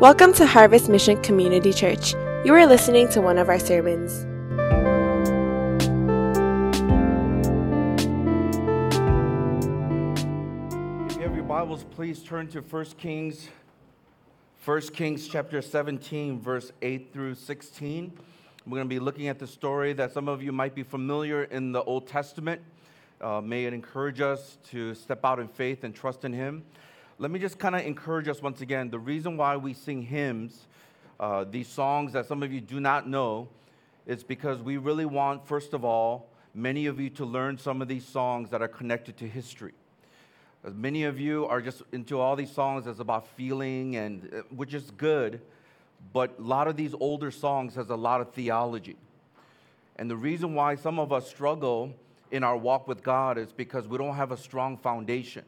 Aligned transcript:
Welcome 0.00 0.32
to 0.34 0.46
Harvest 0.46 0.88
Mission 0.88 1.20
Community 1.22 1.72
Church. 1.72 2.14
You 2.44 2.54
are 2.54 2.68
listening 2.68 3.08
to 3.08 3.20
one 3.20 3.36
of 3.36 3.48
our 3.48 3.58
sermons. 3.58 4.12
If 11.10 11.16
you 11.16 11.22
have 11.22 11.34
your 11.34 11.42
Bibles, 11.42 11.82
please 11.90 12.22
turn 12.22 12.46
to 12.50 12.60
1 12.60 12.84
Kings, 12.96 13.48
1 14.64 14.80
Kings 14.82 15.26
chapter 15.26 15.60
17, 15.60 16.40
verse 16.40 16.70
8 16.80 17.12
through 17.12 17.34
16. 17.34 18.12
We're 18.66 18.70
going 18.70 18.88
to 18.88 18.88
be 18.88 19.00
looking 19.00 19.26
at 19.26 19.40
the 19.40 19.48
story 19.48 19.94
that 19.94 20.12
some 20.12 20.28
of 20.28 20.44
you 20.44 20.52
might 20.52 20.76
be 20.76 20.84
familiar 20.84 21.42
in 21.42 21.72
the 21.72 21.82
Old 21.82 22.06
Testament. 22.06 22.62
Uh, 23.20 23.40
may 23.40 23.64
it 23.64 23.72
encourage 23.72 24.20
us 24.20 24.58
to 24.70 24.94
step 24.94 25.24
out 25.24 25.40
in 25.40 25.48
faith 25.48 25.82
and 25.82 25.92
trust 25.92 26.24
in 26.24 26.32
Him. 26.32 26.62
Let 27.20 27.32
me 27.32 27.40
just 27.40 27.58
kind 27.58 27.74
of 27.74 27.84
encourage 27.84 28.28
us 28.28 28.40
once 28.40 28.60
again. 28.60 28.90
The 28.90 28.98
reason 29.00 29.36
why 29.36 29.56
we 29.56 29.74
sing 29.74 30.02
hymns, 30.02 30.68
uh, 31.18 31.42
these 31.50 31.66
songs 31.66 32.12
that 32.12 32.26
some 32.26 32.44
of 32.44 32.52
you 32.52 32.60
do 32.60 32.78
not 32.78 33.08
know, 33.08 33.48
is 34.06 34.22
because 34.22 34.62
we 34.62 34.76
really 34.76 35.04
want, 35.04 35.44
first 35.44 35.74
of 35.74 35.84
all, 35.84 36.28
many 36.54 36.86
of 36.86 37.00
you 37.00 37.10
to 37.10 37.24
learn 37.24 37.58
some 37.58 37.82
of 37.82 37.88
these 37.88 38.06
songs 38.06 38.50
that 38.50 38.62
are 38.62 38.68
connected 38.68 39.16
to 39.16 39.26
history. 39.26 39.72
As 40.62 40.74
many 40.74 41.02
of 41.02 41.18
you 41.18 41.44
are 41.46 41.60
just 41.60 41.82
into 41.90 42.20
all 42.20 42.36
these 42.36 42.52
songs 42.52 42.84
that's 42.84 43.00
about 43.00 43.26
feeling, 43.26 43.96
and 43.96 44.32
uh, 44.32 44.42
which 44.54 44.72
is 44.72 44.92
good, 44.92 45.40
but 46.12 46.38
a 46.38 46.42
lot 46.42 46.68
of 46.68 46.76
these 46.76 46.94
older 47.00 47.32
songs 47.32 47.74
has 47.74 47.90
a 47.90 47.96
lot 47.96 48.20
of 48.20 48.30
theology. 48.30 48.96
And 49.96 50.08
the 50.08 50.16
reason 50.16 50.54
why 50.54 50.76
some 50.76 51.00
of 51.00 51.12
us 51.12 51.28
struggle 51.28 51.92
in 52.30 52.44
our 52.44 52.56
walk 52.56 52.86
with 52.86 53.02
God 53.02 53.38
is 53.38 53.50
because 53.50 53.88
we 53.88 53.98
don't 53.98 54.14
have 54.14 54.30
a 54.30 54.36
strong 54.36 54.76
foundation. 54.76 55.42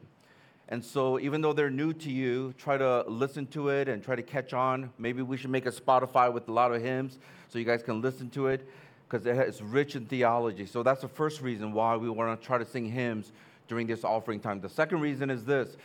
And 0.71 0.83
so, 0.83 1.19
even 1.19 1.41
though 1.41 1.51
they're 1.51 1.69
new 1.69 1.91
to 1.91 2.09
you, 2.09 2.53
try 2.57 2.77
to 2.77 3.03
listen 3.05 3.45
to 3.47 3.67
it 3.67 3.89
and 3.89 4.01
try 4.01 4.15
to 4.15 4.23
catch 4.23 4.53
on. 4.53 4.89
Maybe 4.97 5.21
we 5.21 5.35
should 5.35 5.49
make 5.49 5.65
a 5.65 5.71
Spotify 5.71 6.31
with 6.31 6.47
a 6.47 6.53
lot 6.53 6.73
of 6.73 6.81
hymns 6.81 7.19
so 7.49 7.59
you 7.59 7.65
guys 7.65 7.83
can 7.83 8.01
listen 8.01 8.29
to 8.29 8.47
it 8.47 8.65
because 9.07 9.25
it's 9.25 9.61
rich 9.61 9.97
in 9.97 10.05
theology. 10.05 10.65
So, 10.65 10.81
that's 10.81 11.01
the 11.01 11.09
first 11.09 11.41
reason 11.41 11.73
why 11.73 11.97
we 11.97 12.09
want 12.09 12.39
to 12.39 12.47
try 12.47 12.57
to 12.57 12.63
sing 12.63 12.85
hymns 12.85 13.33
during 13.67 13.85
this 13.85 14.05
offering 14.05 14.39
time. 14.39 14.61
The 14.61 14.69
second 14.69 15.01
reason 15.01 15.29
is 15.29 15.43
this 15.43 15.75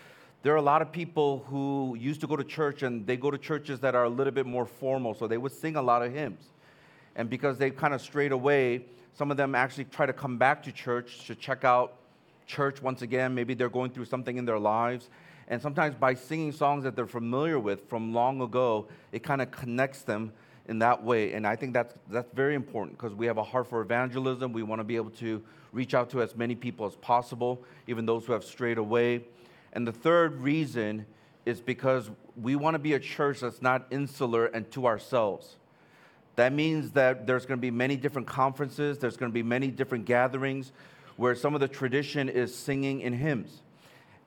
there 0.43 0.53
are 0.53 0.59
a 0.59 0.63
lot 0.63 0.83
of 0.83 0.93
people 0.93 1.45
who 1.49 1.97
used 1.99 2.21
to 2.21 2.29
go 2.29 2.37
to 2.37 2.45
church 2.45 2.85
and 2.85 3.05
they 3.05 3.17
go 3.17 3.33
to 3.33 3.39
churches 3.39 3.81
that 3.81 3.97
are 3.97 4.05
a 4.05 4.09
little 4.09 4.33
bit 4.33 4.47
more 4.47 4.67
formal, 4.67 5.15
so 5.15 5.27
they 5.27 5.39
would 5.39 5.51
sing 5.51 5.75
a 5.75 5.83
lot 5.83 6.03
of 6.03 6.13
hymns. 6.13 6.45
And 7.17 7.29
because 7.29 7.59
they 7.59 7.71
kind 7.71 7.93
of 7.93 8.01
strayed 8.01 8.31
away, 8.31 8.85
some 9.15 9.33
of 9.33 9.37
them 9.37 9.57
actually 9.57 9.87
try 9.87 10.07
to 10.07 10.13
come 10.13 10.39
back 10.39 10.63
to 10.63 10.71
church 10.71 11.27
to 11.27 11.35
check 11.35 11.65
out 11.65 11.95
church 12.47 12.83
once 12.83 13.03
again. 13.03 13.35
Maybe 13.35 13.55
they're 13.55 13.69
going 13.69 13.91
through 13.91 14.07
something 14.07 14.37
in 14.37 14.45
their 14.45 14.59
lives. 14.59 15.09
And 15.49 15.63
sometimes 15.63 15.95
by 15.95 16.15
singing 16.15 16.53
songs 16.53 16.85
that 16.85 16.97
they're 16.97 17.07
familiar 17.07 17.59
with 17.59 17.89
from 17.89 18.13
long 18.13 18.41
ago, 18.41 18.89
it 19.13 19.23
kind 19.23 19.41
of 19.41 19.51
connects 19.51 20.03
them 20.03 20.33
in 20.69 20.81
that 20.81 21.03
way. 21.03 21.33
And 21.33 21.47
I 21.47 21.55
think 21.55 21.73
that's, 21.73 21.95
that's 22.11 22.31
very 22.33 22.55
important 22.55 22.99
because 22.99 23.15
we 23.15 23.27
have 23.27 23.39
a 23.39 23.45
heart 23.45 23.69
for 23.69 23.81
evangelism. 23.81 24.53
We 24.53 24.63
want 24.63 24.81
to 24.81 24.85
be 24.85 24.97
able 24.97 25.11
to 25.11 25.43
reach 25.73 25.95
out 25.95 26.11
to 26.11 26.23
as 26.23 26.35
many 26.35 26.55
people 26.55 26.87
as 26.87 26.97
possible, 26.97 27.63
even 27.87 28.07
those 28.07 28.25
who 28.25 28.33
have 28.33 28.45
strayed 28.45 28.79
away. 28.79 29.25
And 29.73 29.87
the 29.87 29.93
third 29.93 30.41
reason 30.41 31.07
is 31.45 31.61
because 31.61 32.11
we 32.41 32.57
want 32.57 32.75
to 32.75 32.79
be 32.79 32.95
a 32.95 32.99
church 32.99 33.41
that's 33.41 33.63
not 33.63 33.87
insular 33.91 34.47
and 34.47 34.69
to 34.73 34.87
ourselves. 34.87 35.57
That 36.35 36.53
means 36.53 36.91
that 36.93 37.27
there's 37.27 37.47
going 37.47 37.59
to 37.59 37.63
be 37.63 37.71
many 37.71 37.97
different 37.97 38.27
conferences, 38.27 38.99
there's 38.99 39.17
going 39.17 39.31
to 39.31 39.35
be 39.35 39.43
many 39.43 39.69
different 39.69 40.05
gatherings 40.05 40.73
where 41.17 41.35
some 41.35 41.55
of 41.55 41.61
the 41.61 41.69
tradition 41.69 42.29
is 42.29 42.55
singing 42.55 43.01
in 43.01 43.13
hymns. 43.13 43.63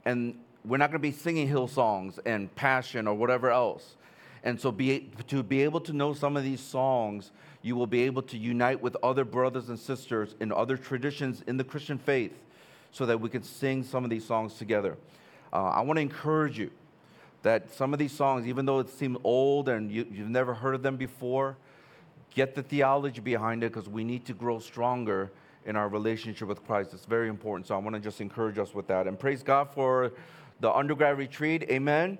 And 0.06 0.40
we're 0.66 0.78
not 0.78 0.92
going 0.92 1.02
to 1.02 1.08
be 1.08 1.12
singing 1.12 1.48
hill 1.48 1.68
songs 1.68 2.20
and 2.26 2.54
passion 2.56 3.08
or 3.08 3.16
whatever 3.16 3.50
else. 3.50 3.96
And 4.44 4.60
so 4.60 4.72
be, 4.72 5.12
to 5.28 5.44
be 5.44 5.64
able 5.64 5.82
to 5.82 5.94
know 5.94 6.14
some 6.14 6.38
of 6.38 6.44
these 6.44 6.62
songs, 6.62 7.32
you 7.62 7.76
will 7.76 7.88
be 7.88 8.04
able 8.04 8.22
to 8.24 8.38
unite 8.38 8.82
with 8.82 8.96
other 9.04 9.26
brothers 9.26 9.70
and 9.70 9.78
sisters 9.78 10.36
in 10.40 10.52
other 10.52 10.78
traditions 10.78 11.44
in 11.48 11.58
the 11.58 11.64
Christian 11.64 11.98
faith 11.98 12.34
so 12.92 13.06
that 13.06 13.20
we 13.20 13.30
can 13.30 13.44
sing 13.44 13.84
some 13.84 14.04
of 14.04 14.10
these 14.10 14.26
songs 14.26 14.56
together. 14.56 14.98
Uh, 15.52 15.64
I 15.64 15.82
want 15.82 15.98
to 15.98 16.02
encourage 16.02 16.58
you 16.58 16.72
that 17.44 17.72
some 17.74 17.94
of 17.94 18.00
these 18.00 18.12
songs, 18.12 18.48
even 18.48 18.66
though 18.66 18.80
it 18.80 18.90
seems 18.90 19.18
old 19.24 19.70
and 19.70 19.92
you, 19.92 20.06
you've 20.12 20.30
never 20.30 20.54
heard 20.54 20.76
of 20.76 20.84
them 20.84 20.98
before, 20.98 21.58
get 22.34 22.56
the 22.56 22.64
theology 22.64 23.22
behind 23.22 23.64
it 23.64 23.74
because 23.74 23.90
we 23.90 24.04
need 24.04 24.26
to 24.26 24.34
grow 24.34 24.60
stronger 24.60 25.32
in 25.70 25.76
our 25.76 25.88
relationship 25.88 26.48
with 26.48 26.66
Christ. 26.66 26.96
It's 26.96 27.06
very 27.06 27.30
important. 27.30 27.68
So 27.68 27.76
I 27.76 27.78
want 27.78 27.94
to 27.94 28.00
just 28.00 28.22
encourage 28.22 28.58
us 28.58 28.74
with 28.74 28.88
that. 28.88 29.06
And 29.06 29.20
praise 29.20 29.44
God 29.44 29.70
for 29.72 30.12
the 30.62 30.72
undergrad 30.74 31.16
retreat. 31.16 31.68
Amen. 31.70 32.18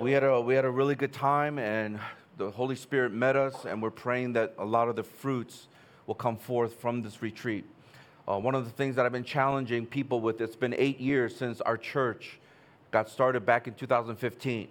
We 0.00 0.12
had 0.12 0.24
a 0.24 0.40
we 0.40 0.54
had 0.54 0.64
a 0.64 0.70
really 0.70 0.94
good 0.94 1.12
time 1.12 1.58
and 1.58 2.00
the 2.38 2.50
Holy 2.50 2.74
Spirit 2.74 3.12
met 3.12 3.36
us 3.36 3.66
and 3.66 3.82
we're 3.82 3.90
praying 3.90 4.32
that 4.32 4.54
a 4.58 4.64
lot 4.64 4.88
of 4.88 4.96
the 4.96 5.02
fruits 5.02 5.68
will 6.06 6.14
come 6.14 6.38
forth 6.38 6.80
from 6.80 7.02
this 7.02 7.20
retreat. 7.20 7.66
Uh, 8.26 8.38
one 8.38 8.54
of 8.54 8.64
the 8.64 8.70
things 8.70 8.96
that 8.96 9.04
I've 9.04 9.12
been 9.12 9.24
challenging 9.24 9.84
people 9.84 10.22
with, 10.22 10.40
it's 10.40 10.56
been 10.56 10.74
eight 10.78 11.00
years 11.00 11.36
since 11.36 11.60
our 11.60 11.76
church 11.76 12.40
got 12.92 13.10
started 13.10 13.44
back 13.44 13.68
in 13.68 13.74
2015. 13.74 14.68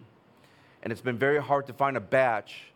And 0.82 0.92
it's 0.92 1.02
been 1.02 1.20
very 1.20 1.40
hard 1.40 1.68
to 1.68 1.74
find 1.74 1.96
a 1.96 2.02
batch 2.02 2.72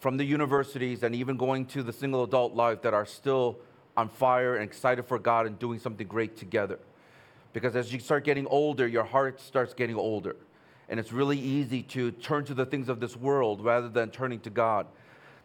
from 0.00 0.16
the 0.16 0.24
universities 0.24 1.02
and 1.02 1.14
even 1.14 1.36
going 1.36 1.66
to 1.66 1.82
the 1.82 1.92
single 1.92 2.24
adult 2.24 2.54
life 2.54 2.80
that 2.80 2.94
are 2.94 3.04
still 3.04 3.58
on 3.96 4.08
fire 4.08 4.54
and 4.54 4.64
excited 4.64 5.04
for 5.04 5.18
God 5.18 5.46
and 5.46 5.58
doing 5.58 5.78
something 5.78 6.06
great 6.06 6.36
together. 6.36 6.78
Because 7.52 7.76
as 7.76 7.92
you 7.92 8.00
start 8.00 8.24
getting 8.24 8.46
older, 8.46 8.86
your 8.86 9.04
heart 9.04 9.40
starts 9.40 9.74
getting 9.74 9.96
older. 9.96 10.36
And 10.88 10.98
it's 10.98 11.12
really 11.12 11.38
easy 11.38 11.82
to 11.84 12.10
turn 12.10 12.44
to 12.46 12.54
the 12.54 12.66
things 12.66 12.88
of 12.88 13.00
this 13.00 13.16
world 13.16 13.64
rather 13.64 13.88
than 13.88 14.10
turning 14.10 14.40
to 14.40 14.50
God. 14.50 14.86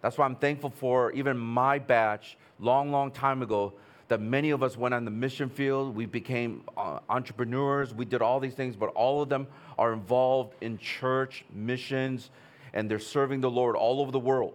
That's 0.01 0.17
why 0.17 0.25
I'm 0.25 0.35
thankful 0.35 0.69
for 0.69 1.11
even 1.11 1.37
my 1.37 1.79
batch, 1.79 2.37
long, 2.59 2.91
long 2.91 3.11
time 3.11 3.41
ago, 3.41 3.73
that 4.07 4.21
many 4.21 4.51
of 4.51 4.63
us 4.63 4.77
went 4.77 4.93
on 4.93 5.03
the 5.03 5.11
mission 5.11 5.49
field. 5.49 5.95
We 5.95 6.05
became 6.05 6.63
uh, 6.77 6.99
entrepreneurs. 7.09 7.93
We 7.93 8.05
did 8.05 8.21
all 8.21 8.39
these 8.39 8.53
things, 8.53 8.75
but 8.75 8.87
all 8.89 9.21
of 9.21 9.29
them 9.29 9.47
are 9.77 9.91
involved 9.91 10.55
in 10.61 10.77
church, 10.77 11.43
missions, 11.53 12.29
and 12.73 12.89
they're 12.89 12.99
serving 12.99 13.41
the 13.41 13.51
Lord 13.51 13.75
all 13.75 13.99
over 13.99 14.11
the 14.11 14.19
world. 14.19 14.53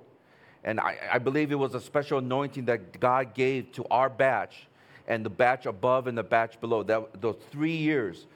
And 0.64 0.78
I, 0.78 0.96
I 1.12 1.18
believe 1.18 1.50
it 1.50 1.56
was 1.56 1.74
a 1.74 1.80
special 1.80 2.18
anointing 2.18 2.66
that 2.66 3.00
God 3.00 3.34
gave 3.34 3.72
to 3.72 3.84
our 3.90 4.08
batch 4.08 4.66
and 5.08 5.24
the 5.24 5.30
batch 5.30 5.66
above 5.66 6.06
and 6.06 6.16
the 6.16 6.22
batch 6.22 6.60
below. 6.60 6.82
That, 6.82 7.20
those 7.20 7.36
three 7.50 7.76
years 7.76 8.26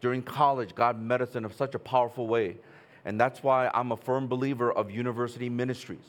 during 0.00 0.22
college, 0.22 0.74
God 0.74 1.00
met 1.00 1.20
us 1.22 1.36
in 1.36 1.48
such 1.52 1.74
a 1.74 1.78
powerful 1.78 2.26
way. 2.26 2.56
And 3.04 3.20
that's 3.20 3.42
why 3.42 3.70
I'm 3.72 3.92
a 3.92 3.96
firm 3.96 4.26
believer 4.26 4.72
of 4.72 4.90
university 4.90 5.48
ministries. 5.48 6.04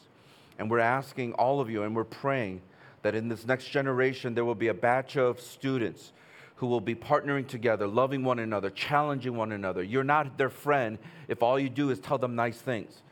And 0.57 0.71
we're 0.71 0.79
asking 0.79 1.33
all 1.33 1.59
of 1.59 1.69
you, 1.69 1.83
and 1.83 1.95
we're 1.95 2.03
praying 2.03 2.61
that 3.03 3.13
in 3.13 3.29
this 3.29 3.45
next 3.45 3.69
generation, 3.69 4.33
there 4.33 4.45
will 4.45 4.55
be 4.55 4.69
a 4.69 4.73
batch 4.73 5.15
of 5.15 5.39
students 5.39 6.11
who 6.55 6.65
will 6.65 6.81
be 6.81 6.95
partnering 6.95 7.47
together, 7.47 7.85
loving 7.85 8.23
one 8.23 8.39
another, 8.39 8.71
challenging 8.71 9.35
one 9.35 9.51
another. 9.51 9.83
You're 9.83 10.03
not 10.03 10.39
their 10.39 10.49
friend 10.49 10.97
if 11.27 11.44
all 11.44 11.59
you 11.59 11.69
do 11.69 11.91
is 11.91 11.99
tell 11.99 12.17
them 12.17 12.35
nice 12.35 12.57
things. 12.57 13.03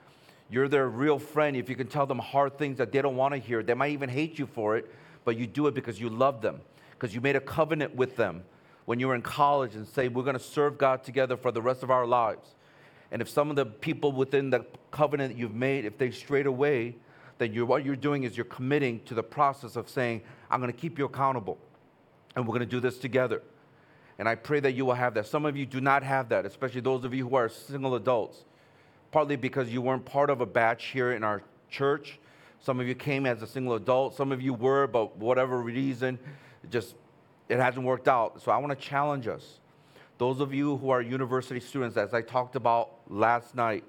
You're 0.56 0.70
their 0.70 0.88
real 0.88 1.20
friend 1.20 1.58
if 1.58 1.68
you 1.68 1.76
can 1.76 1.88
tell 1.88 2.06
them 2.06 2.18
hard 2.18 2.58
things 2.58 2.78
that 2.78 2.94
they 2.94 3.02
don't 3.02 3.18
want 3.18 3.34
to 3.34 3.38
hear. 3.42 3.62
They 3.62 3.74
might 3.74 3.92
even 3.92 4.08
hate 4.08 4.40
you 4.40 4.46
for 4.46 4.78
it, 4.78 4.90
but 5.26 5.36
you 5.36 5.48
do 5.48 5.68
it 5.68 5.74
because 5.74 6.00
you 6.00 6.08
love 6.08 6.42
them, 6.42 6.62
because 6.92 7.14
you 7.14 7.20
made 7.20 7.36
a 7.36 7.42
covenant 7.42 7.94
with 7.94 8.16
them 8.16 8.42
when 8.86 8.98
you 8.98 9.10
were 9.10 9.16
in 9.16 9.22
college 9.22 9.76
and 9.76 9.86
say, 9.86 10.08
We're 10.08 10.24
going 10.24 10.38
to 10.38 10.42
serve 10.42 10.78
God 10.78 11.04
together 11.04 11.36
for 11.36 11.52
the 11.52 11.62
rest 11.62 11.84
of 11.84 11.92
our 11.92 12.06
lives. 12.08 12.56
And 13.12 13.22
if 13.22 13.28
some 13.28 13.50
of 13.50 13.58
the 13.58 13.66
people 13.66 14.14
within 14.14 14.50
the 14.50 14.66
covenant 14.92 15.34
that 15.34 15.38
you've 15.38 15.54
made, 15.54 15.84
if 15.84 15.98
they 15.98 16.10
strayed 16.10 16.46
away, 16.46 16.96
then 17.38 17.52
you're, 17.52 17.66
what 17.66 17.84
you're 17.84 17.98
doing 17.98 18.24
is 18.24 18.38
you're 18.38 18.46
committing 18.46 19.02
to 19.08 19.14
the 19.14 19.24
process 19.24 19.76
of 19.76 19.90
saying, 19.90 20.22
I'm 20.50 20.62
going 20.62 20.72
to 20.72 20.80
keep 20.80 20.98
you 20.98 21.04
accountable, 21.04 21.58
and 22.34 22.48
we're 22.48 22.54
going 22.54 22.62
to 22.62 22.66
do 22.66 22.80
this 22.80 22.98
together. 22.98 23.42
And 24.18 24.30
I 24.30 24.36
pray 24.36 24.62
that 24.62 24.72
you 24.72 24.86
will 24.86 24.94
have 24.94 25.16
that. 25.16 25.28
Some 25.28 25.46
of 25.46 25.58
you 25.58 25.66
do 25.66 25.82
not 25.82 26.02
have 26.04 26.30
that, 26.30 26.46
especially 26.46 26.80
those 26.80 27.04
of 27.04 27.14
you 27.14 27.28
who 27.28 27.36
are 27.36 27.50
single 27.50 27.96
adults 27.96 28.46
partly 29.16 29.38
because 29.38 29.70
you 29.70 29.82
weren't 29.82 30.04
part 30.04 30.30
of 30.30 30.42
a 30.42 30.46
batch 30.46 30.88
here 30.88 31.14
in 31.14 31.24
our 31.24 31.42
church. 31.70 32.20
Some 32.60 32.82
of 32.82 32.88
you 32.90 32.94
came 32.94 33.26
as 33.26 33.42
a 33.42 33.48
single 33.48 33.76
adult, 33.76 34.14
some 34.14 34.34
of 34.34 34.42
you 34.42 34.54
were, 34.54 34.88
but 34.88 35.16
whatever 35.16 35.62
reason, 35.62 36.20
it 36.62 36.70
just 36.70 36.96
it 37.48 37.58
hasn't 37.58 37.86
worked 37.86 38.10
out. 38.10 38.42
So 38.42 38.52
I 38.52 38.58
want 38.58 38.78
to 38.78 38.86
challenge 38.86 39.30
us. 39.30 39.62
Those 40.18 40.42
of 40.42 40.54
you 40.54 40.76
who 40.76 40.90
are 40.90 41.02
university 41.02 41.62
students, 41.62 41.96
as 41.96 42.14
I 42.14 42.24
talked 42.24 42.58
about 42.58 42.90
last 43.08 43.56
night, 43.56 43.86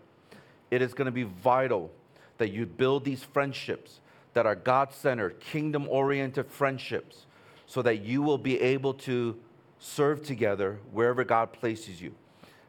it 0.71 0.81
is 0.81 0.95
going 0.95 1.07
to 1.07 1.11
be 1.11 1.25
vital 1.25 1.91
that 2.39 2.53
you 2.53 2.65
build 2.65 3.05
these 3.05 3.25
friendships 3.25 3.99
that 4.33 4.47
are 4.47 4.55
God 4.55 4.93
centered, 4.93 5.41
kingdom 5.41 5.89
oriented 5.89 6.47
friendships, 6.47 7.27
so 7.67 7.83
that 7.83 8.05
you 8.05 8.23
will 8.23 8.39
be 8.39 8.61
able 8.61 8.95
to 8.95 9.37
serve 9.81 10.23
together 10.23 10.79
wherever 10.93 11.25
God 11.25 11.53
places 11.53 12.01
you. 12.01 12.15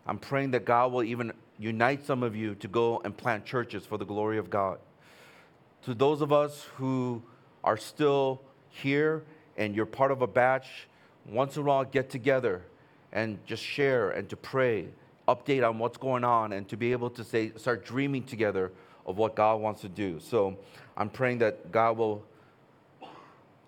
I'm 0.08 0.18
praying 0.18 0.50
that 0.52 0.66
God 0.66 0.92
will 0.92 1.04
even 1.04 1.34
unite 1.60 2.06
some 2.06 2.24
of 2.24 2.36
you 2.36 2.56
to 2.56 2.68
go 2.68 3.02
and 3.04 3.16
plant 3.16 3.46
churches 3.46 3.86
for 3.86 3.98
the 3.98 4.06
glory 4.06 4.38
of 4.38 4.50
God. 4.50 4.80
To 5.84 5.94
those 5.94 6.22
of 6.22 6.32
us 6.32 6.68
who 6.76 7.22
are 7.64 7.78
still 7.78 8.42
here 8.70 9.24
and 9.58 9.76
you're 9.76 9.86
part 9.86 10.12
of 10.12 10.22
a 10.22 10.28
batch, 10.28 10.88
once 11.26 11.56
in 11.56 11.64
a 11.64 11.66
while 11.66 11.84
get 11.84 12.10
together 12.10 12.64
and 13.12 13.40
just 13.46 13.64
share 13.64 14.12
and 14.12 14.30
to 14.30 14.36
pray. 14.36 14.90
update 15.28 15.68
on 15.68 15.78
what's 15.78 15.98
going 15.98 16.24
on 16.24 16.54
and 16.54 16.68
to 16.70 16.78
be 16.78 16.92
able 16.92 17.10
to 17.10 17.24
say, 17.24 17.52
start 17.58 17.86
dreaming 17.86 18.24
together 18.24 18.72
of 19.06 19.18
what 19.18 19.36
God 19.36 19.60
wants 19.60 19.82
to 19.82 19.90
do. 19.90 20.20
So 20.20 20.58
I'm 20.96 21.10
praying 21.10 21.40
that 21.40 21.72
God 21.72 21.98
will 21.98 22.24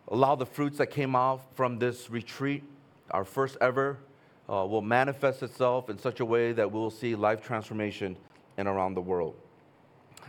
allow 0.07 0.35
the 0.35 0.45
fruits 0.45 0.77
that 0.77 0.88
came 0.88 1.15
out 1.15 1.42
from 1.56 1.77
this 1.80 2.09
retreat, 2.09 2.63
our 3.12 3.25
first 3.25 3.57
ever, 3.62 3.97
uh, 4.50 4.66
will 4.66 4.81
manifest 4.81 5.44
itself 5.44 5.90
in 5.90 6.00
such 6.00 6.19
a 6.19 6.25
way 6.25 6.51
that 6.51 6.72
we'll 6.72 6.90
see 6.90 7.16
life 7.16 7.42
transformation 7.42 8.18
in 8.57 8.68
around 8.68 8.96
the 8.96 9.01
world. 9.01 9.36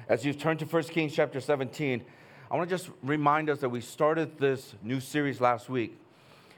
As 0.09 0.25
you 0.25 0.35
turn 0.35 0.59
to 0.59 0.67
1 0.67 0.83
Kings 0.85 1.15
chapter 1.15 1.41
17, 1.41 2.03
I 2.51 2.57
want 2.57 2.69
to 2.69 2.77
just 2.77 2.91
remind 3.03 3.49
us 3.49 3.61
that 3.61 3.69
we 3.69 3.81
started 3.81 4.39
this 4.39 4.75
new 4.83 5.01
series 5.01 5.41
last 5.41 5.71
week, 5.71 5.97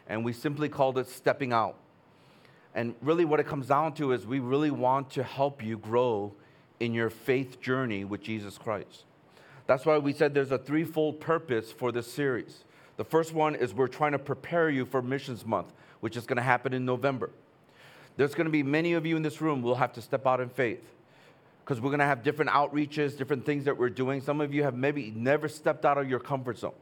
and 0.08 0.24
we 0.24 0.32
simply 0.32 0.68
called 0.68 0.98
it 0.98 1.08
Stepping 1.08 1.52
Out. 1.52 1.76
And 2.74 2.94
really, 3.00 3.24
what 3.24 3.38
it 3.38 3.46
comes 3.46 3.68
down 3.68 3.92
to 3.94 4.12
is 4.12 4.26
we 4.26 4.40
really 4.40 4.70
want 4.70 5.10
to 5.10 5.22
help 5.22 5.62
you 5.62 5.76
grow 5.76 6.32
in 6.80 6.94
your 6.94 7.10
faith 7.10 7.60
journey 7.60 8.04
with 8.04 8.22
Jesus 8.22 8.58
Christ. 8.58 9.04
That's 9.66 9.86
why 9.86 9.98
we 9.98 10.12
said 10.12 10.34
there's 10.34 10.50
a 10.50 10.58
threefold 10.58 11.20
purpose 11.20 11.70
for 11.70 11.92
this 11.92 12.10
series. 12.10 12.64
The 12.96 13.04
first 13.04 13.32
one 13.32 13.54
is 13.54 13.72
we're 13.72 13.86
trying 13.86 14.12
to 14.12 14.18
prepare 14.18 14.68
you 14.70 14.84
for 14.84 15.00
Missions 15.02 15.46
Month, 15.46 15.72
which 16.00 16.16
is 16.16 16.26
going 16.26 16.36
to 16.36 16.42
happen 16.42 16.72
in 16.72 16.84
November. 16.84 17.30
There's 18.16 18.34
going 18.34 18.46
to 18.46 18.50
be 18.50 18.62
many 18.62 18.92
of 18.92 19.06
you 19.06 19.16
in 19.16 19.22
this 19.22 19.40
room 19.40 19.62
will 19.62 19.74
have 19.74 19.92
to 19.94 20.02
step 20.02 20.26
out 20.26 20.40
in 20.40 20.48
faith 20.48 20.82
because 21.64 21.80
we're 21.80 21.90
going 21.90 22.00
to 22.00 22.06
have 22.06 22.22
different 22.22 22.50
outreaches, 22.50 23.16
different 23.16 23.46
things 23.46 23.64
that 23.64 23.76
we're 23.76 23.90
doing. 23.90 24.20
Some 24.20 24.40
of 24.40 24.52
you 24.52 24.62
have 24.62 24.74
maybe 24.74 25.12
never 25.16 25.48
stepped 25.48 25.84
out 25.84 25.96
of 25.96 26.08
your 26.08 26.20
comfort 26.20 26.58
zone. 26.58 26.74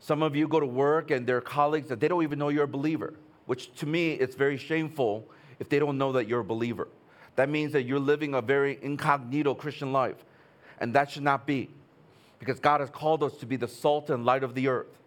Some 0.00 0.22
of 0.22 0.36
you 0.36 0.46
go 0.48 0.60
to 0.60 0.66
work 0.66 1.10
and 1.10 1.26
their 1.26 1.40
colleagues 1.40 1.88
that 1.88 2.00
they 2.00 2.08
don't 2.08 2.22
even 2.22 2.38
know 2.38 2.48
you're 2.48 2.64
a 2.64 2.68
believer, 2.68 3.14
which 3.46 3.74
to 3.76 3.86
me 3.86 4.12
it's 4.12 4.36
very 4.36 4.56
shameful 4.56 5.26
if 5.58 5.68
they 5.68 5.78
don't 5.78 5.98
know 5.98 6.12
that 6.12 6.28
you're 6.28 6.40
a 6.40 6.44
believer. 6.44 6.88
That 7.36 7.48
means 7.48 7.72
that 7.72 7.82
you're 7.82 7.98
living 7.98 8.34
a 8.34 8.40
very 8.40 8.78
incognito 8.82 9.54
Christian 9.54 9.92
life, 9.92 10.24
and 10.80 10.94
that 10.94 11.10
should 11.10 11.22
not 11.24 11.46
be 11.46 11.68
because 12.38 12.60
God 12.60 12.80
has 12.80 12.90
called 12.90 13.22
us 13.22 13.36
to 13.38 13.46
be 13.46 13.56
the 13.56 13.68
salt 13.68 14.10
and 14.10 14.24
light 14.24 14.44
of 14.44 14.54
the 14.54 14.68
earth. 14.68 14.98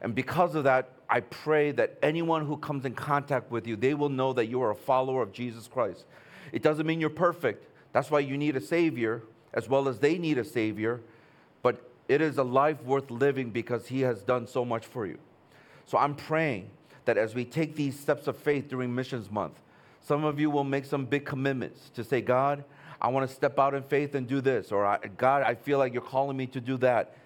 And 0.00 0.14
because 0.14 0.54
of 0.54 0.64
that, 0.64 0.90
I 1.08 1.20
pray 1.20 1.70
that 1.72 1.98
anyone 2.02 2.46
who 2.46 2.56
comes 2.56 2.84
in 2.84 2.94
contact 2.94 3.50
with 3.50 3.66
you, 3.66 3.76
they 3.76 3.94
will 3.94 4.08
know 4.08 4.32
that 4.32 4.46
you 4.46 4.60
are 4.62 4.70
a 4.70 4.76
follower 4.76 5.22
of 5.22 5.32
Jesus 5.32 5.68
Christ. 5.68 6.04
It 6.52 6.62
doesn't 6.62 6.86
mean 6.86 7.00
you're 7.00 7.10
perfect. 7.10 7.66
That's 7.92 8.10
why 8.10 8.20
you 8.20 8.36
need 8.36 8.56
a 8.56 8.60
Savior, 8.60 9.22
as 9.54 9.68
well 9.68 9.88
as 9.88 9.98
they 9.98 10.18
need 10.18 10.38
a 10.38 10.44
Savior. 10.44 11.00
But 11.62 11.88
it 12.08 12.20
is 12.20 12.38
a 12.38 12.42
life 12.42 12.82
worth 12.82 13.10
living 13.10 13.50
because 13.50 13.86
He 13.86 14.00
has 14.00 14.22
done 14.22 14.46
so 14.46 14.64
much 14.64 14.86
for 14.86 15.06
you. 15.06 15.18
So 15.86 15.98
I'm 15.98 16.14
praying 16.14 16.70
that 17.04 17.16
as 17.16 17.34
we 17.34 17.44
take 17.44 17.76
these 17.76 17.98
steps 17.98 18.26
of 18.26 18.36
faith 18.36 18.68
during 18.68 18.94
Missions 18.94 19.30
Month, 19.30 19.60
some 20.02 20.24
of 20.24 20.38
you 20.38 20.50
will 20.50 20.64
make 20.64 20.84
some 20.84 21.04
big 21.04 21.24
commitments 21.24 21.90
to 21.94 22.04
say, 22.04 22.20
God, 22.20 22.64
I 23.00 23.08
want 23.08 23.28
to 23.28 23.34
step 23.34 23.58
out 23.58 23.74
in 23.74 23.82
faith 23.82 24.14
and 24.14 24.26
do 24.26 24.40
this, 24.40 24.72
or 24.72 24.98
God, 25.16 25.42
I 25.42 25.54
feel 25.54 25.78
like 25.78 25.92
you're 25.92 26.02
calling 26.02 26.36
me 26.36 26.46
to 26.48 26.60
do 26.60 26.76
that. 26.78 27.16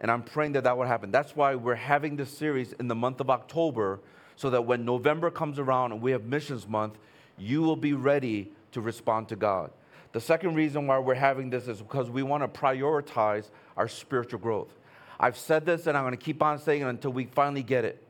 And 0.00 0.10
I'm 0.10 0.22
praying 0.22 0.52
that 0.52 0.64
that 0.64 0.78
would 0.78 0.86
happen. 0.86 1.10
That's 1.10 1.34
why 1.34 1.54
we're 1.54 1.74
having 1.74 2.16
this 2.16 2.30
series 2.30 2.72
in 2.74 2.88
the 2.88 2.94
month 2.94 3.20
of 3.20 3.30
October, 3.30 4.00
so 4.36 4.50
that 4.50 4.62
when 4.62 4.84
November 4.84 5.30
comes 5.30 5.58
around 5.58 5.92
and 5.92 6.00
we 6.00 6.12
have 6.12 6.24
Missions 6.24 6.68
Month, 6.68 6.98
you 7.36 7.62
will 7.62 7.76
be 7.76 7.92
ready 7.92 8.52
to 8.72 8.80
respond 8.80 9.28
to 9.28 9.36
God. 9.36 9.70
The 10.12 10.20
second 10.20 10.54
reason 10.54 10.86
why 10.86 10.98
we're 10.98 11.14
having 11.14 11.50
this 11.50 11.68
is 11.68 11.78
because 11.78 12.08
we 12.08 12.22
want 12.22 12.42
to 12.42 12.60
prioritize 12.60 13.50
our 13.76 13.88
spiritual 13.88 14.38
growth. 14.38 14.72
I've 15.20 15.36
said 15.36 15.66
this 15.66 15.86
and 15.86 15.96
I'm 15.96 16.04
going 16.04 16.16
to 16.16 16.24
keep 16.24 16.42
on 16.42 16.58
saying 16.58 16.82
it 16.82 16.86
until 16.86 17.12
we 17.12 17.26
finally 17.26 17.62
get 17.62 17.84
it. 17.84 18.02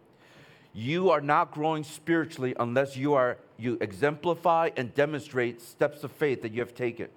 You 0.75 1.11
are 1.11 1.21
not 1.21 1.51
growing 1.51 1.83
spiritually 1.83 2.55
unless 2.61 2.97
you 2.97 3.15
are 3.15 3.39
you 3.57 3.79
exemplify 3.81 4.71
and 4.77 4.95
demonstrate 4.95 5.61
steps 5.61 6.05
of 6.05 6.13
faith 6.13 6.43
that 6.43 6.53
you 6.53 6.61
have 6.61 6.75
taken. 6.75 7.09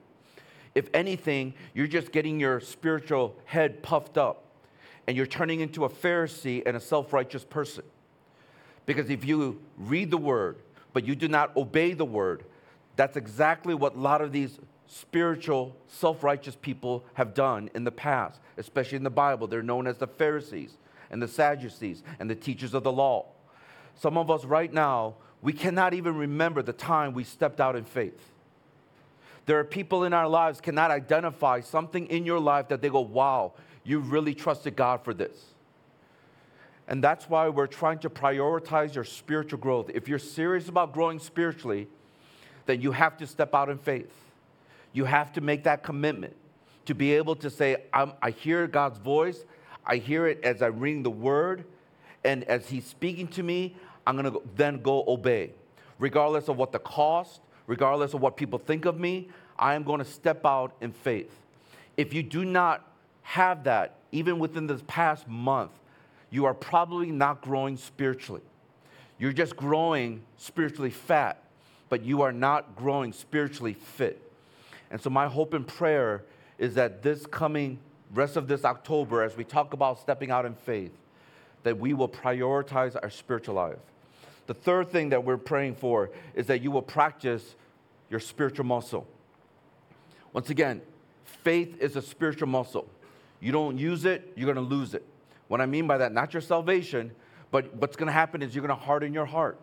If 0.74 0.90
anything, 0.94 1.54
you're 1.74 1.88
just 1.88 2.12
getting 2.12 2.40
your 2.40 2.60
spiritual 2.60 3.36
head 3.46 3.84
puffed 3.84 4.18
up 4.18 4.46
and 5.08 5.18
you're 5.18 5.26
turning 5.26 5.60
into 5.60 5.86
a 5.86 5.90
Pharisee 5.90 6.64
and 6.66 6.78
a 6.78 6.80
self 6.80 7.14
righteous 7.14 7.44
person. 7.44 7.84
Because 8.86 9.10
if 9.10 9.26
you 9.26 9.62
read 9.78 10.12
the 10.12 10.18
word, 10.18 10.58
but 10.94 11.06
you 11.06 11.16
do 11.16 11.28
not 11.28 11.56
obey 11.56 11.94
the 11.94 12.06
word, 12.06 12.44
that's 12.96 13.18
exactly 13.18 13.74
what 13.74 13.96
a 13.96 14.00
lot 14.00 14.22
of 14.22 14.32
these 14.32 14.60
spiritual, 14.88 15.76
self 15.88 16.24
righteous 16.24 16.58
people 16.62 17.04
have 17.14 17.34
done 17.34 17.70
in 17.74 17.84
the 17.84 17.92
past, 17.92 18.40
especially 18.58 18.98
in 18.98 19.04
the 19.04 19.10
Bible. 19.10 19.48
They're 19.48 19.64
known 19.64 19.88
as 19.88 19.98
the 19.98 20.08
Pharisees 20.08 20.78
and 21.10 21.22
the 21.22 21.28
Sadducees 21.28 22.04
and 22.20 22.30
the 22.30 22.36
teachers 22.36 22.74
of 22.74 22.84
the 22.84 22.92
law. 22.92 23.26
Some 23.96 24.18
of 24.18 24.30
us 24.30 24.46
right 24.46 24.72
now, 24.72 25.16
we 25.42 25.54
cannot 25.54 25.94
even 25.94 26.16
remember 26.16 26.62
the 26.62 26.74
time 26.74 27.14
we 27.14 27.24
stepped 27.24 27.60
out 27.60 27.76
in 27.76 27.84
faith. 27.84 28.32
There 29.46 29.58
are 29.60 29.64
people 29.64 30.04
in 30.04 30.14
our 30.14 30.28
lives 30.28 30.62
cannot 30.62 30.92
identify 30.92 31.62
something 31.62 32.08
in 32.08 32.26
your 32.26 32.40
life 32.40 32.68
that 32.68 32.82
they 32.82 32.90
go, 32.90 33.02
wow, 33.02 33.54
you 33.84 34.00
really 34.00 34.34
trusted 34.34 34.76
God 34.76 35.04
for 35.04 35.14
this. 35.14 35.46
And 36.88 37.04
that's 37.04 37.30
why 37.30 37.48
we're 37.50 37.68
trying 37.68 38.00
to 38.00 38.10
prioritize 38.10 38.96
your 38.96 39.04
spiritual 39.04 39.60
growth. 39.60 39.90
If 39.94 40.08
you're 40.08 40.20
serious 40.20 40.68
about 40.68 40.94
growing 40.94 41.20
spiritually, 41.20 41.88
then 42.66 42.82
you 42.82 42.92
have 42.92 43.18
to 43.18 43.28
step 43.28 43.56
out 43.56 43.70
in 43.70 43.78
faith. 43.78 44.12
You 44.94 45.06
have 45.06 45.32
to 45.34 45.42
make 45.42 45.64
that 45.64 45.84
commitment 45.84 46.36
to 46.86 46.96
be 46.96 47.14
able 47.14 47.36
to 47.38 47.50
say, 47.50 47.78
i 47.94 48.32
hear 48.32 48.68
God's 48.68 48.98
voice, 48.98 49.46
I 49.86 49.98
hear 49.98 50.28
it 50.28 50.44
as 50.44 50.62
I'm 50.62 50.80
reading 50.80 51.04
the 51.04 51.10
word, 51.10 51.64
and 52.24 52.44
as 52.46 52.68
He's 52.68 52.86
speaking 52.86 53.28
to 53.30 53.44
me, 53.44 53.76
I'm 54.06 54.16
gonna 54.16 54.34
then 54.56 54.82
go 54.82 55.04
obey. 55.08 55.52
Regardless 56.00 56.50
of 56.50 56.58
what 56.58 56.72
the 56.72 56.80
cost, 56.80 57.42
regardless 57.68 58.14
of 58.14 58.22
what 58.22 58.36
people 58.36 58.60
think 58.60 58.86
of 58.86 59.00
me, 59.00 59.30
I 59.58 59.76
am 59.76 59.84
going 59.84 60.00
to 60.00 60.06
step 60.06 60.46
out 60.46 60.74
in 60.82 60.92
faith. 60.92 61.32
If 61.96 62.14
you 62.14 62.24
do 62.24 62.44
not 62.44 62.91
have 63.24 63.64
that, 63.66 63.96
even 64.12 64.40
within 64.40 64.68
this 64.68 64.82
past 64.88 65.28
month, 65.28 65.72
you 66.30 66.46
are 66.46 66.54
probably 66.54 67.12
not 67.12 67.42
growing 67.42 67.78
spiritually. 67.78 68.42
You're 69.20 69.34
just 69.34 69.56
growing 69.56 70.22
spiritually 70.38 70.90
fat, 70.90 71.44
but 71.90 72.04
you 72.04 72.22
are 72.22 72.32
not 72.32 72.76
growing 72.76 73.14
spiritually 73.14 73.74
fit. 73.74 74.22
And 74.90 75.00
so, 75.00 75.10
my 75.10 75.28
hope 75.28 75.54
and 75.54 75.68
prayer 75.68 76.24
is 76.58 76.76
that 76.76 77.04
this 77.04 77.26
coming 77.26 77.80
rest 78.14 78.36
of 78.36 78.48
this 78.48 78.66
October, 78.66 79.24
as 79.24 79.38
we 79.38 79.44
talk 79.44 79.74
about 79.74 80.00
stepping 80.00 80.32
out 80.32 80.46
in 80.46 80.56
faith, 80.56 80.92
that 81.64 81.78
we 81.78 81.94
will 81.94 82.10
prioritize 82.10 82.98
our 83.02 83.10
spiritual 83.10 83.56
life. 83.56 83.78
The 84.48 84.54
third 84.54 84.92
thing 84.92 85.10
that 85.10 85.24
we're 85.24 85.38
praying 85.38 85.76
for 85.76 86.10
is 86.34 86.48
that 86.48 86.62
you 86.62 86.72
will 86.72 86.82
practice 86.82 87.56
your 88.10 88.20
spiritual 88.20 88.66
muscle. 88.66 89.08
Once 90.34 90.50
again, 90.50 90.82
faith 91.24 91.80
is 91.80 91.96
a 91.96 92.02
spiritual 92.02 92.48
muscle. 92.48 92.88
You 93.42 93.52
don't 93.52 93.78
use 93.78 94.06
it, 94.06 94.32
you're 94.36 94.52
going 94.52 94.68
to 94.68 94.76
lose 94.76 94.94
it. 94.94 95.04
What 95.48 95.60
I 95.60 95.66
mean 95.66 95.88
by 95.88 95.98
that, 95.98 96.14
not 96.14 96.34
your 96.34 96.42
salvation, 96.42 97.12
but 97.50 97.74
what's 97.76 97.98
going 97.98 98.08
to 98.08 98.14
happen 98.14 98.42
is 98.42 98.56
you're 98.56 98.66
going 98.66 98.78
to 98.78 98.86
harden 98.86 99.14
your 99.14 99.26
heart. 99.26 99.60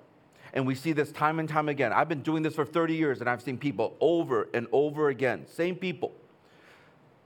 And 0.53 0.67
we 0.67 0.75
see 0.75 0.93
this 0.93 1.13
time 1.13 1.39
and 1.39 1.49
time 1.49 1.69
again. 1.69 1.93
I've 1.93 2.09
been 2.09 2.23
doing 2.23 2.43
this 2.43 2.55
for 2.55 2.65
30 2.65 2.95
years 2.95 3.21
and 3.21 3.31
I've 3.31 3.41
seen 3.41 3.57
people 3.57 3.97
over 4.01 4.49
and 4.53 4.67
over 4.73 5.09
again, 5.09 5.47
same 5.47 5.77
people, 5.77 6.13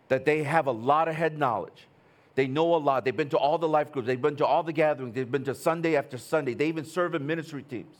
that 0.08 0.24
they 0.24 0.42
have 0.42 0.66
a 0.66 0.72
lot 0.72 1.08
of 1.08 1.14
head 1.14 1.38
knowledge. 1.38 1.88
They 2.34 2.46
know 2.46 2.74
a 2.74 2.76
lot. 2.76 3.04
They've 3.04 3.16
been 3.16 3.28
to 3.30 3.38
all 3.38 3.58
the 3.58 3.68
life 3.68 3.92
groups, 3.92 4.06
they've 4.06 4.20
been 4.20 4.36
to 4.36 4.46
all 4.46 4.62
the 4.62 4.72
gatherings, 4.72 5.14
they've 5.14 5.30
been 5.30 5.44
to 5.44 5.54
Sunday 5.54 5.96
after 5.96 6.18
Sunday. 6.18 6.54
They 6.54 6.68
even 6.68 6.84
serve 6.84 7.14
in 7.14 7.26
ministry 7.26 7.62
teams. 7.62 7.96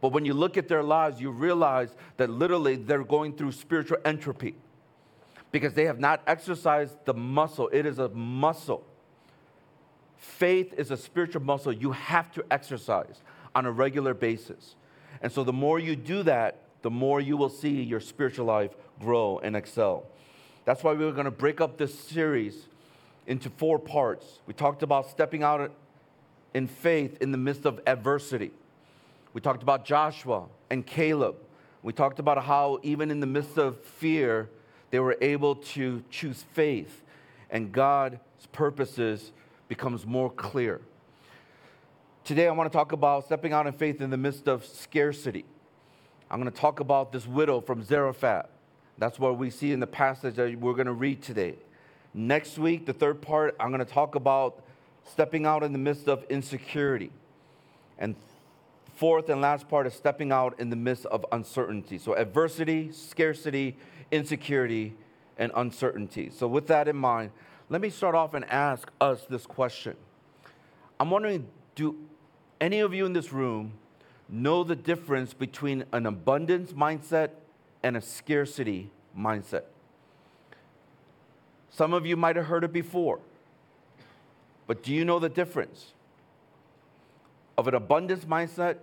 But 0.00 0.12
when 0.12 0.24
you 0.24 0.32
look 0.32 0.56
at 0.56 0.68
their 0.68 0.82
lives, 0.82 1.20
you 1.20 1.30
realize 1.30 1.94
that 2.16 2.30
literally 2.30 2.76
they're 2.76 3.04
going 3.04 3.36
through 3.36 3.52
spiritual 3.52 3.98
entropy 4.04 4.54
because 5.52 5.74
they 5.74 5.84
have 5.84 5.98
not 5.98 6.22
exercised 6.26 6.94
the 7.04 7.14
muscle. 7.14 7.68
It 7.72 7.86
is 7.86 7.98
a 7.98 8.08
muscle. 8.08 8.84
Faith 10.16 10.74
is 10.76 10.90
a 10.90 10.96
spiritual 10.96 11.42
muscle 11.42 11.72
you 11.72 11.92
have 11.92 12.30
to 12.32 12.44
exercise 12.50 13.20
on 13.54 13.66
a 13.66 13.72
regular 13.72 14.14
basis. 14.14 14.76
And 15.22 15.32
so 15.32 15.44
the 15.44 15.52
more 15.52 15.78
you 15.78 15.96
do 15.96 16.22
that, 16.22 16.58
the 16.82 16.90
more 16.90 17.20
you 17.20 17.36
will 17.36 17.48
see 17.48 17.82
your 17.82 18.00
spiritual 18.00 18.46
life 18.46 18.70
grow 19.00 19.38
and 19.42 19.56
excel. 19.56 20.04
That's 20.64 20.84
why 20.84 20.92
we 20.92 21.04
are 21.04 21.12
going 21.12 21.24
to 21.24 21.30
break 21.30 21.60
up 21.60 21.78
this 21.78 21.98
series 21.98 22.66
into 23.26 23.50
four 23.50 23.78
parts. 23.78 24.40
We 24.46 24.54
talked 24.54 24.82
about 24.82 25.10
stepping 25.10 25.42
out 25.42 25.72
in 26.54 26.66
faith 26.66 27.18
in 27.20 27.32
the 27.32 27.38
midst 27.38 27.64
of 27.64 27.80
adversity. 27.86 28.50
We 29.32 29.40
talked 29.40 29.62
about 29.62 29.84
Joshua 29.84 30.46
and 30.70 30.86
Caleb. 30.86 31.36
We 31.82 31.92
talked 31.92 32.18
about 32.18 32.44
how, 32.44 32.80
even 32.82 33.10
in 33.10 33.20
the 33.20 33.26
midst 33.26 33.56
of 33.56 33.80
fear, 33.80 34.48
they 34.90 34.98
were 34.98 35.16
able 35.20 35.56
to 35.56 36.02
choose 36.10 36.44
faith, 36.52 37.02
and 37.50 37.72
God's 37.72 38.18
purposes 38.52 39.32
becomes 39.68 40.04
more 40.04 40.30
clear. 40.30 40.80
Today, 42.24 42.48
I 42.48 42.52
want 42.52 42.70
to 42.70 42.76
talk 42.76 42.92
about 42.92 43.24
stepping 43.24 43.52
out 43.52 43.66
in 43.66 43.72
faith 43.72 44.00
in 44.00 44.10
the 44.10 44.16
midst 44.16 44.48
of 44.48 44.64
scarcity. 44.64 45.44
I'm 46.30 46.40
going 46.40 46.52
to 46.52 46.60
talk 46.60 46.80
about 46.80 47.12
this 47.12 47.26
widow 47.26 47.60
from 47.60 47.82
Zarephath. 47.82 48.46
That's 48.98 49.18
what 49.18 49.38
we 49.38 49.50
see 49.50 49.72
in 49.72 49.80
the 49.80 49.86
passage 49.86 50.36
that 50.36 50.58
we're 50.58 50.74
going 50.74 50.86
to 50.86 50.92
read 50.92 51.22
today. 51.22 51.54
Next 52.12 52.58
week, 52.58 52.86
the 52.86 52.92
third 52.92 53.22
part, 53.22 53.56
I'm 53.58 53.68
going 53.68 53.84
to 53.84 53.90
talk 53.90 54.14
about 54.14 54.62
stepping 55.10 55.46
out 55.46 55.62
in 55.62 55.72
the 55.72 55.78
midst 55.78 56.08
of 56.08 56.24
insecurity. 56.28 57.10
And 57.98 58.14
fourth 58.96 59.28
and 59.28 59.40
last 59.40 59.68
part 59.68 59.86
is 59.86 59.94
stepping 59.94 60.30
out 60.30 60.58
in 60.60 60.70
the 60.70 60.76
midst 60.76 61.06
of 61.06 61.24
uncertainty. 61.32 61.98
So, 61.98 62.14
adversity, 62.14 62.92
scarcity, 62.92 63.76
insecurity, 64.10 64.94
and 65.40 65.50
uncertainty. 65.56 66.30
So, 66.30 66.46
with 66.46 66.66
that 66.68 66.86
in 66.86 66.96
mind, 66.96 67.30
let 67.68 67.80
me 67.80 67.90
start 67.90 68.14
off 68.14 68.34
and 68.34 68.44
ask 68.44 68.90
us 69.00 69.24
this 69.28 69.46
question. 69.46 69.96
I'm 71.00 71.10
wondering 71.10 71.48
do 71.74 71.96
any 72.60 72.80
of 72.80 72.92
you 72.92 73.06
in 73.06 73.14
this 73.14 73.32
room 73.32 73.72
know 74.28 74.62
the 74.62 74.76
difference 74.76 75.32
between 75.32 75.84
an 75.92 76.06
abundance 76.06 76.72
mindset 76.72 77.30
and 77.82 77.96
a 77.96 78.00
scarcity 78.00 78.90
mindset? 79.18 79.62
Some 81.70 81.94
of 81.94 82.04
you 82.04 82.16
might 82.16 82.36
have 82.36 82.46
heard 82.46 82.64
it 82.64 82.72
before, 82.72 83.20
but 84.66 84.82
do 84.82 84.92
you 84.92 85.04
know 85.04 85.18
the 85.18 85.28
difference 85.28 85.94
of 87.56 87.66
an 87.66 87.74
abundance 87.74 88.24
mindset 88.26 88.76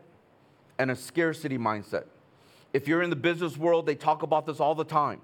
and 0.80 0.90
a 0.90 0.96
scarcity 0.96 1.58
mindset? 1.58 2.06
If 2.74 2.88
you're 2.88 3.02
in 3.02 3.10
the 3.10 3.16
business 3.16 3.58
world, 3.58 3.86
they 3.86 3.96
talk 3.96 4.24
about 4.24 4.46
this 4.46 4.60
all 4.60 4.76
the 4.76 4.84
time 4.84 5.22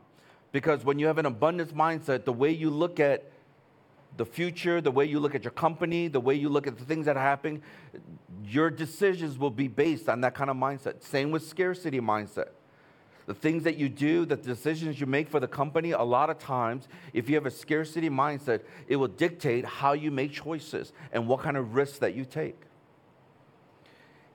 because 0.51 0.83
when 0.85 0.99
you 0.99 1.07
have 1.07 1.17
an 1.17 1.25
abundance 1.25 1.71
mindset, 1.71 2.25
the 2.25 2.33
way 2.33 2.51
you 2.51 2.69
look 2.69 2.99
at 2.99 3.31
the 4.17 4.25
future, 4.25 4.79
the 4.79 4.91
way 4.91 5.05
you 5.05 5.19
look 5.19 5.35
at 5.35 5.43
your 5.43 5.51
company, 5.51 6.07
the 6.07 6.19
way 6.19 6.35
you 6.35 6.49
look 6.49 6.67
at 6.67 6.77
the 6.77 6.85
things 6.85 7.05
that 7.07 7.17
are 7.17 7.23
happening, 7.23 7.61
your 8.45 8.69
decisions 8.69 9.37
will 9.37 9.49
be 9.49 9.67
based 9.67 10.07
on 10.07 10.21
that 10.21 10.35
kind 10.35 10.49
of 10.49 10.57
mindset. 10.57 11.03
Same 11.03 11.31
with 11.31 11.47
scarcity 11.47 11.99
mindset. 11.99 12.49
The 13.25 13.33
things 13.33 13.63
that 13.63 13.77
you 13.77 13.87
do, 13.87 14.25
the 14.25 14.35
decisions 14.35 14.99
you 14.99 15.05
make 15.05 15.29
for 15.29 15.39
the 15.39 15.47
company, 15.47 15.91
a 15.91 16.03
lot 16.03 16.29
of 16.29 16.37
times, 16.39 16.87
if 17.13 17.29
you 17.29 17.35
have 17.35 17.45
a 17.45 17.51
scarcity 17.51 18.09
mindset, 18.09 18.61
it 18.87 18.97
will 18.97 19.07
dictate 19.07 19.65
how 19.65 19.93
you 19.93 20.11
make 20.11 20.33
choices 20.33 20.91
and 21.11 21.27
what 21.27 21.39
kind 21.39 21.55
of 21.55 21.73
risks 21.73 21.99
that 21.99 22.15
you 22.15 22.25
take. 22.25 22.61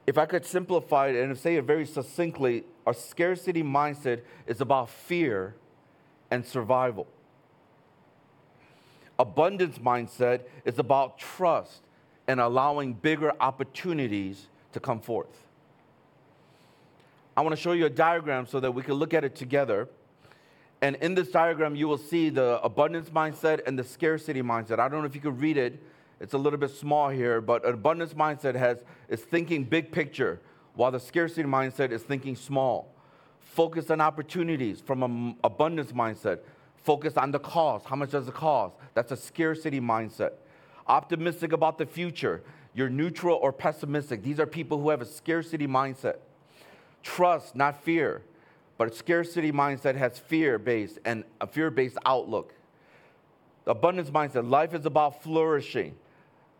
If 0.09 0.17
I 0.17 0.25
could 0.25 0.47
simplify 0.47 1.09
it 1.09 1.17
and 1.17 1.37
say 1.37 1.57
it 1.57 1.65
very 1.65 1.85
succinctly, 1.85 2.65
our 2.87 2.95
scarcity 2.95 3.63
mindset 3.63 4.23
is 4.47 4.63
about 4.63 4.89
fear 4.89 5.55
and 6.31 6.47
survival. 6.47 7.07
Abundance 9.19 9.77
mindset 9.77 10.45
is 10.65 10.79
about 10.79 11.19
trust 11.19 11.83
and 12.27 12.41
allowing 12.41 12.95
bigger 12.95 13.35
opportunities 13.39 14.47
to 14.73 14.81
come 14.81 14.99
forth. 14.99 15.47
I 17.37 17.43
want 17.43 17.55
to 17.55 17.61
show 17.61 17.73
you 17.73 17.85
a 17.85 17.91
diagram 17.91 18.47
so 18.47 18.61
that 18.61 18.73
we 18.73 18.81
can 18.81 18.95
look 18.95 19.13
at 19.13 19.25
it 19.25 19.37
together. 19.37 19.91
And 20.81 20.97
in 20.97 21.17
this 21.17 21.29
diagram, 21.29 21.77
you 21.77 21.87
will 21.87 21.99
see 21.99 22.31
the 22.31 22.63
abundance 22.63 23.11
mindset 23.11 23.61
and 23.67 23.79
the 23.79 23.85
scarcity 23.85 24.41
mindset. 24.41 24.79
I 24.79 24.89
don't 24.89 25.01
know 25.01 25.07
if 25.07 25.15
you 25.15 25.21
can 25.21 25.37
read 25.39 25.59
it. 25.59 25.83
It's 26.21 26.35
a 26.35 26.39
little 26.39 26.59
bit 26.59 26.71
small 26.71 27.09
here, 27.09 27.41
but 27.41 27.65
an 27.65 27.75
abundance 27.75 28.15
mindset 28.15 28.55
has 28.55 28.79
is 29.09 29.21
thinking 29.21 29.65
big 29.65 29.93
picture, 29.93 30.41
while 30.75 30.91
the 30.91 31.01
scarcity 31.01 31.49
mindset 31.49 31.93
is 31.93 32.03
thinking 32.03 32.37
small. 32.37 32.95
Focus 33.41 33.91
on 33.91 34.01
opportunities 34.01 34.81
from 34.81 35.03
an 35.03 35.37
abundance 35.43 35.93
mindset. 35.93 36.41
Focus 36.77 37.17
on 37.17 37.31
the 37.31 37.39
cost. 37.39 37.87
How 37.87 37.97
much 37.97 38.11
does 38.11 38.29
it 38.29 38.35
cost? 38.35 38.77
That's 38.95 39.13
a 39.13 39.17
scarcity 39.17 39.81
mindset. 39.81 40.33
Optimistic 40.87 41.53
about 41.53 41.79
the 41.79 41.87
future. 41.87 42.43
You're 42.75 42.89
neutral 42.89 43.37
or 43.37 43.53
pessimistic. 43.53 44.23
These 44.23 44.39
are 44.41 44.47
people 44.47 44.81
who 44.81 44.91
have 44.91 45.03
a 45.03 45.07
scarcity 45.07 45.67
mindset. 45.67 46.17
Trust, 47.03 47.57
not 47.57 47.83
fear. 47.83 48.23
But 48.77 48.93
a 48.93 48.95
scarcity 48.95 49.51
mindset 49.51 49.97
has 49.97 50.19
fear 50.19 50.59
based 50.59 50.99
and 51.05 51.25
a 51.41 51.47
fear 51.47 51.71
based 51.71 51.99
outlook. 52.07 52.55
Abundance 53.67 54.11
mindset, 54.11 54.49
life 54.49 54.73
is 54.73 54.87
about 54.87 55.23
flourishing. 55.23 55.95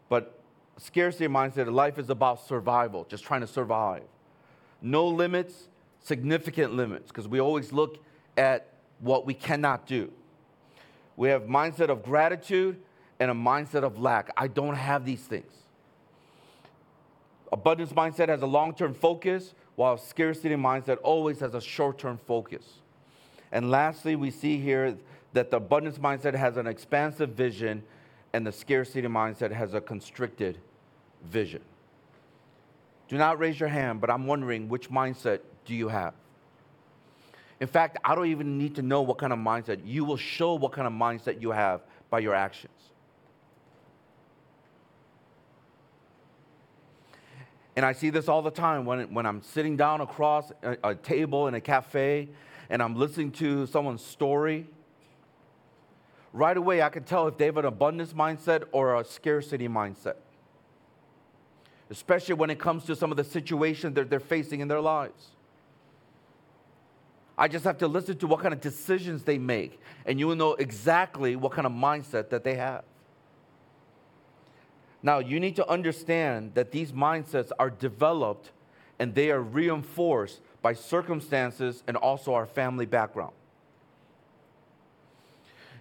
But 0.09 0.39
scarcity 0.77 1.27
mindset, 1.27 1.73
life 1.73 1.99
is 1.99 2.11
about 2.11 2.47
survival, 2.47 3.05
just 3.09 3.25
trying 3.25 3.41
to 3.43 3.47
survive. 3.47 4.03
No 4.81 5.07
limits, 5.09 5.69
significant 6.01 6.75
limits, 6.75 7.09
because 7.09 7.29
we 7.29 7.41
always 7.41 7.73
look 7.73 7.99
at 8.37 8.69
what 9.01 9.27
we 9.27 9.35
cannot 9.35 9.87
do. 9.87 10.11
We 11.17 11.29
have 11.29 11.43
mindset 11.43 11.89
of 11.89 12.03
gratitude 12.03 12.81
and 13.21 13.31
a 13.31 13.35
mindset 13.35 13.83
of 13.83 13.99
lack. 13.99 14.31
I 14.37 14.47
don't 14.47 14.77
have 14.77 15.05
these 15.05 15.23
things. 15.23 15.53
Abundance 17.53 17.93
mindset 17.93 18.29
has 18.29 18.43
a 18.43 18.47
long-term 18.47 18.95
focus, 18.95 19.55
while 19.75 19.97
scarcity 19.97 20.55
mindset 20.55 20.99
always 21.03 21.41
has 21.41 21.55
a 21.55 21.61
short-term 21.61 22.19
focus. 22.27 22.65
And 23.51 23.71
lastly, 23.71 24.17
we 24.17 24.31
see 24.31 24.59
here 24.59 24.97
that 25.33 25.51
the 25.51 25.57
abundance 25.57 25.99
mindset 25.99 26.35
has 26.35 26.57
an 26.57 26.67
expansive 26.67 27.31
vision 27.31 27.83
and 28.33 28.47
the 28.47 28.53
scarcity 28.53 29.07
mindset 29.09 29.53
has 29.53 29.75
a 29.75 29.81
constricted 29.81 30.59
vision. 31.25 31.63
Do 33.09 33.17
not 33.17 33.39
raise 33.39 33.59
your 33.59 33.69
hand, 33.69 34.01
but 34.01 34.11
I'm 34.11 34.27
wondering 34.27 34.69
which 34.69 34.91
mindset 34.91 35.41
do 35.65 35.75
you 35.75 35.89
have? 35.89 36.15
In 37.61 37.67
fact, 37.67 37.99
I 38.05 38.15
don't 38.15 38.27
even 38.27 38.59
need 38.59 38.77
to 38.77 38.83
know 38.83 39.03
what 39.03 39.19
kind 39.19 39.33
of 39.33 39.39
mindset. 39.39 39.81
You 39.85 40.05
will 40.05 40.17
show 40.17 40.55
what 40.55 40.73
kind 40.73 40.87
of 40.87 40.93
mindset 40.93 41.41
you 41.41 41.51
have 41.51 41.81
by 42.11 42.21
your 42.21 42.35
actions. 42.35 42.73
And 47.75 47.87
I 47.87 47.93
see 47.93 48.11
this 48.11 48.29
all 48.29 48.43
the 48.43 48.51
time 48.51 48.85
when, 48.85 49.15
when 49.15 49.25
I'm 49.25 49.41
sitting 49.41 49.77
down 49.77 50.01
across 50.01 50.51
a, 50.63 50.77
a 50.83 50.95
table 50.95 51.47
in 51.47 51.55
a 51.55 51.61
cafe 51.61 52.29
and 52.71 52.83
I'm 52.83 52.97
listening 52.97 53.31
to 53.33 53.67
someone's 53.67 54.05
story. 54.05 54.67
Right 56.33 56.57
away, 56.57 56.83
I 56.83 56.89
can 56.91 57.05
tell 57.05 57.27
if 57.27 57.39
they 57.39 57.47
have 57.47 57.57
an 57.57 57.65
abundance 57.65 58.13
mindset 58.13 58.65
or 58.73 58.97
a 58.97 59.05
scarcity 59.05 59.69
mindset, 59.69 60.17
especially 61.91 62.35
when 62.35 62.51
it 62.51 62.59
comes 62.59 62.85
to 62.85 62.95
some 62.95 63.11
of 63.11 63.17
the 63.17 63.25
situations 63.25 63.95
that 63.95 64.11
they're 64.11 64.21
facing 64.21 64.61
in 64.61 64.69
their 64.69 64.81
lives. 64.81 65.29
I 67.39 67.49
just 67.49 67.65
have 67.65 67.79
to 67.79 67.89
listen 67.89 68.19
to 68.19 68.27
what 68.27 68.41
kind 68.41 68.53
of 68.53 68.61
decisions 68.61 69.23
they 69.23 69.39
make, 69.39 69.81
and 70.05 70.19
you 70.19 70.27
will 70.27 70.37
know 70.37 70.55
exactly 70.55 71.37
what 71.37 71.53
kind 71.53 71.67
of 71.67 71.73
mindset 71.73 72.31
that 72.31 72.45
they 72.45 72.57
have. 72.57 72.83
Now, 75.03 75.21
you 75.21 75.39
need 75.39 75.55
to 75.57 75.69
understand 75.71 76.55
that 76.55 76.73
these 76.73 76.91
mindsets 76.91 77.53
are 77.59 77.71
developed 77.71 78.51
and 78.99 79.15
they 79.15 79.31
are 79.31 79.41
reinforced 79.41 80.41
by 80.61 80.73
circumstances 80.73 81.85
and 81.87 81.97
also 81.97 82.35
our 82.35 82.47
family 82.47 82.87
background. 82.87 83.33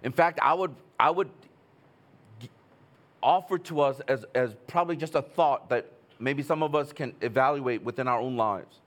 In 0.02 0.12
fact, 0.12 0.38
I 0.42 0.54
would, 0.54 0.74
I 0.98 1.10
would 1.10 1.30
offer 3.22 3.58
to 3.58 3.80
us 3.80 4.00
as, 4.08 4.24
as 4.34 4.54
probably 4.66 4.96
just 4.96 5.14
a 5.14 5.22
thought 5.22 5.68
that 5.70 5.90
maybe 6.18 6.42
some 6.42 6.62
of 6.62 6.74
us 6.74 6.92
can 6.92 7.14
evaluate 7.20 7.82
within 7.82 8.08
our 8.08 8.20
own 8.20 8.36
lives 8.36 8.80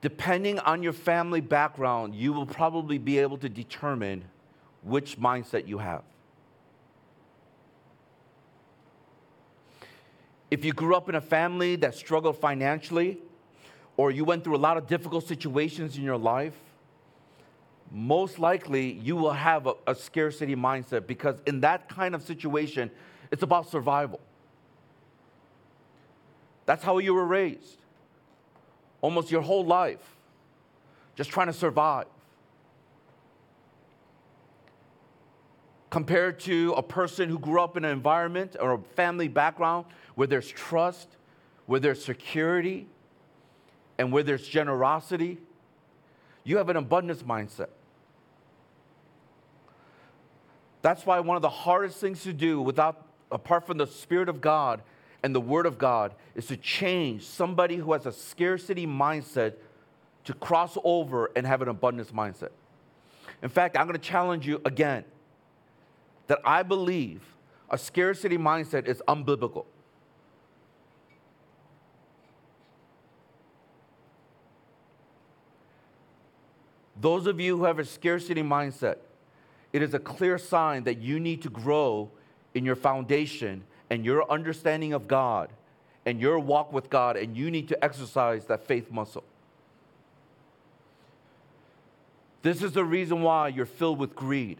depending 0.00 0.58
on 0.60 0.82
your 0.82 0.92
family 0.92 1.40
background, 1.40 2.14
you 2.14 2.32
will 2.32 2.46
probably 2.46 2.98
be 2.98 3.18
able 3.18 3.38
to 3.38 3.48
determine 3.48 4.24
which 4.82 5.18
mindset 5.18 5.66
you 5.66 5.78
have. 5.78 6.02
If 10.50 10.64
you 10.64 10.72
grew 10.72 10.94
up 10.94 11.08
in 11.08 11.14
a 11.14 11.20
family 11.20 11.76
that 11.76 11.94
struggled 11.94 12.38
financially, 12.38 13.18
or 13.96 14.10
you 14.10 14.24
went 14.24 14.44
through 14.44 14.56
a 14.56 14.58
lot 14.58 14.76
of 14.76 14.86
difficult 14.86 15.26
situations 15.26 15.96
in 15.96 16.04
your 16.04 16.16
life, 16.16 16.54
most 17.90 18.38
likely 18.38 18.92
you 18.92 19.16
will 19.16 19.32
have 19.32 19.66
a, 19.66 19.74
a 19.86 19.94
scarcity 19.94 20.54
mindset 20.54 21.06
because 21.06 21.40
in 21.46 21.60
that 21.60 21.88
kind 21.88 22.14
of 22.14 22.22
situation, 22.22 22.90
it's 23.30 23.42
about 23.42 23.70
survival. 23.70 24.20
That's 26.66 26.82
how 26.82 26.98
you 26.98 27.14
were 27.14 27.26
raised 27.26 27.78
almost 29.00 29.30
your 29.30 29.42
whole 29.42 29.64
life 29.64 30.16
just 31.16 31.30
trying 31.30 31.48
to 31.48 31.52
survive. 31.52 32.06
Compared 35.90 36.38
to 36.40 36.74
a 36.76 36.82
person 36.82 37.28
who 37.28 37.38
grew 37.40 37.60
up 37.60 37.76
in 37.76 37.84
an 37.84 37.90
environment 37.90 38.54
or 38.60 38.74
a 38.74 38.78
family 38.94 39.26
background 39.26 39.86
where 40.14 40.28
there's 40.28 40.48
trust, 40.48 41.08
where 41.66 41.80
there's 41.80 42.04
security, 42.04 42.86
and 43.98 44.12
where 44.12 44.22
there's 44.22 44.46
generosity, 44.46 45.38
you 46.44 46.56
have 46.56 46.68
an 46.68 46.76
abundance 46.76 47.24
mindset. 47.24 47.70
That's 50.88 51.04
why 51.04 51.20
one 51.20 51.36
of 51.36 51.42
the 51.42 51.50
hardest 51.50 51.98
things 51.98 52.22
to 52.22 52.32
do 52.32 52.62
without 52.62 53.04
apart 53.30 53.66
from 53.66 53.76
the 53.76 53.86
spirit 53.86 54.30
of 54.30 54.40
God 54.40 54.80
and 55.22 55.34
the 55.34 55.40
Word 55.40 55.66
of 55.66 55.76
God 55.76 56.14
is 56.34 56.46
to 56.46 56.56
change 56.56 57.26
somebody 57.26 57.76
who 57.76 57.92
has 57.92 58.06
a 58.06 58.12
scarcity 58.12 58.86
mindset 58.86 59.56
to 60.24 60.32
cross 60.32 60.78
over 60.82 61.30
and 61.36 61.46
have 61.46 61.60
an 61.60 61.68
abundance 61.68 62.10
mindset. 62.12 62.52
In 63.42 63.50
fact, 63.50 63.76
I'm 63.76 63.86
going 63.86 64.00
to 64.00 64.02
challenge 64.02 64.46
you 64.46 64.62
again 64.64 65.04
that 66.26 66.38
I 66.42 66.62
believe 66.62 67.20
a 67.68 67.76
scarcity 67.76 68.38
mindset 68.38 68.86
is 68.86 69.02
unbiblical. 69.06 69.66
Those 76.98 77.26
of 77.26 77.38
you 77.38 77.58
who 77.58 77.64
have 77.64 77.78
a 77.78 77.84
scarcity 77.84 78.42
mindset, 78.42 78.96
it 79.78 79.82
is 79.82 79.94
a 79.94 79.98
clear 80.00 80.38
sign 80.38 80.82
that 80.82 80.98
you 80.98 81.20
need 81.20 81.40
to 81.42 81.48
grow 81.48 82.10
in 82.52 82.64
your 82.64 82.74
foundation 82.74 83.62
and 83.90 84.04
your 84.04 84.28
understanding 84.28 84.92
of 84.92 85.06
God 85.06 85.52
and 86.04 86.20
your 86.20 86.40
walk 86.40 86.72
with 86.72 86.90
God, 86.90 87.16
and 87.16 87.36
you 87.36 87.48
need 87.48 87.68
to 87.68 87.84
exercise 87.84 88.46
that 88.46 88.66
faith 88.66 88.90
muscle. 88.90 89.22
This 92.42 92.60
is 92.60 92.72
the 92.72 92.82
reason 92.84 93.22
why 93.22 93.48
you're 93.48 93.66
filled 93.66 94.00
with 94.00 94.16
greed. 94.16 94.58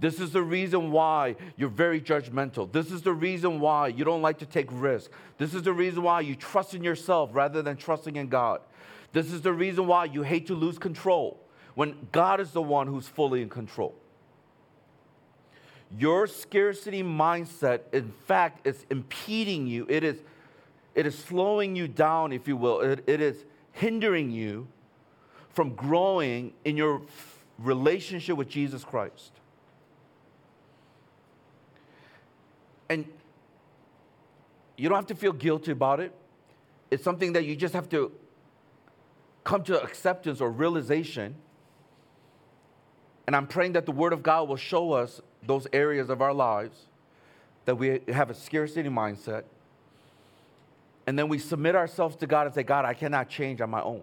This 0.00 0.18
is 0.18 0.32
the 0.32 0.42
reason 0.42 0.90
why 0.90 1.36
you're 1.56 1.68
very 1.68 2.00
judgmental. 2.00 2.72
This 2.72 2.90
is 2.90 3.02
the 3.02 3.12
reason 3.12 3.60
why 3.60 3.86
you 3.86 4.02
don't 4.04 4.22
like 4.22 4.38
to 4.38 4.46
take 4.46 4.66
risks. 4.72 5.14
This 5.38 5.54
is 5.54 5.62
the 5.62 5.72
reason 5.72 6.02
why 6.02 6.22
you 6.22 6.34
trust 6.34 6.74
in 6.74 6.82
yourself 6.82 7.30
rather 7.32 7.62
than 7.62 7.76
trusting 7.76 8.16
in 8.16 8.28
God. 8.28 8.62
This 9.12 9.30
is 9.30 9.42
the 9.42 9.52
reason 9.52 9.86
why 9.86 10.06
you 10.06 10.22
hate 10.22 10.48
to 10.48 10.56
lose 10.56 10.76
control 10.76 11.38
when 11.76 12.08
God 12.10 12.40
is 12.40 12.50
the 12.50 12.62
one 12.62 12.88
who's 12.88 13.06
fully 13.06 13.42
in 13.42 13.48
control. 13.48 13.94
Your 15.98 16.26
scarcity 16.26 17.02
mindset, 17.02 17.80
in 17.92 18.12
fact, 18.26 18.66
is 18.66 18.86
impeding 18.90 19.66
you. 19.66 19.86
It 19.88 20.04
is, 20.04 20.22
it 20.94 21.06
is 21.06 21.18
slowing 21.18 21.74
you 21.74 21.88
down, 21.88 22.32
if 22.32 22.46
you 22.46 22.56
will. 22.56 22.80
It, 22.80 23.04
it 23.06 23.20
is 23.20 23.44
hindering 23.72 24.30
you 24.30 24.68
from 25.50 25.74
growing 25.74 26.52
in 26.64 26.76
your 26.76 27.02
relationship 27.58 28.36
with 28.36 28.48
Jesus 28.48 28.84
Christ. 28.84 29.32
And 32.88 33.04
you 34.76 34.88
don't 34.88 34.96
have 34.96 35.06
to 35.06 35.14
feel 35.14 35.32
guilty 35.32 35.72
about 35.72 36.00
it. 36.00 36.12
It's 36.90 37.04
something 37.04 37.34
that 37.34 37.44
you 37.44 37.54
just 37.54 37.74
have 37.74 37.88
to 37.90 38.12
come 39.44 39.62
to 39.64 39.80
acceptance 39.82 40.40
or 40.40 40.50
realization. 40.50 41.34
And 43.26 43.36
I'm 43.36 43.46
praying 43.46 43.72
that 43.72 43.86
the 43.86 43.92
Word 43.92 44.12
of 44.12 44.22
God 44.22 44.48
will 44.48 44.56
show 44.56 44.92
us 44.92 45.20
those 45.46 45.66
areas 45.72 46.10
of 46.10 46.22
our 46.22 46.34
lives 46.34 46.86
that 47.64 47.76
we 47.76 48.00
have 48.08 48.30
a 48.30 48.34
scarcity 48.34 48.88
mindset. 48.88 49.44
And 51.06 51.18
then 51.18 51.28
we 51.28 51.38
submit 51.38 51.74
ourselves 51.74 52.16
to 52.16 52.26
God 52.26 52.46
and 52.46 52.54
say, 52.54 52.62
God, 52.62 52.84
I 52.84 52.94
cannot 52.94 53.28
change 53.28 53.60
on 53.60 53.70
my 53.70 53.82
own. 53.82 54.02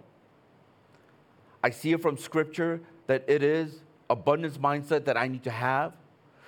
I 1.63 1.69
see 1.69 1.91
it 1.91 2.01
from 2.01 2.17
Scripture 2.17 2.81
that 3.07 3.23
it 3.27 3.43
is 3.43 3.79
abundance 4.09 4.57
mindset 4.57 5.05
that 5.05 5.17
I 5.17 5.27
need 5.27 5.43
to 5.43 5.51
have 5.51 5.93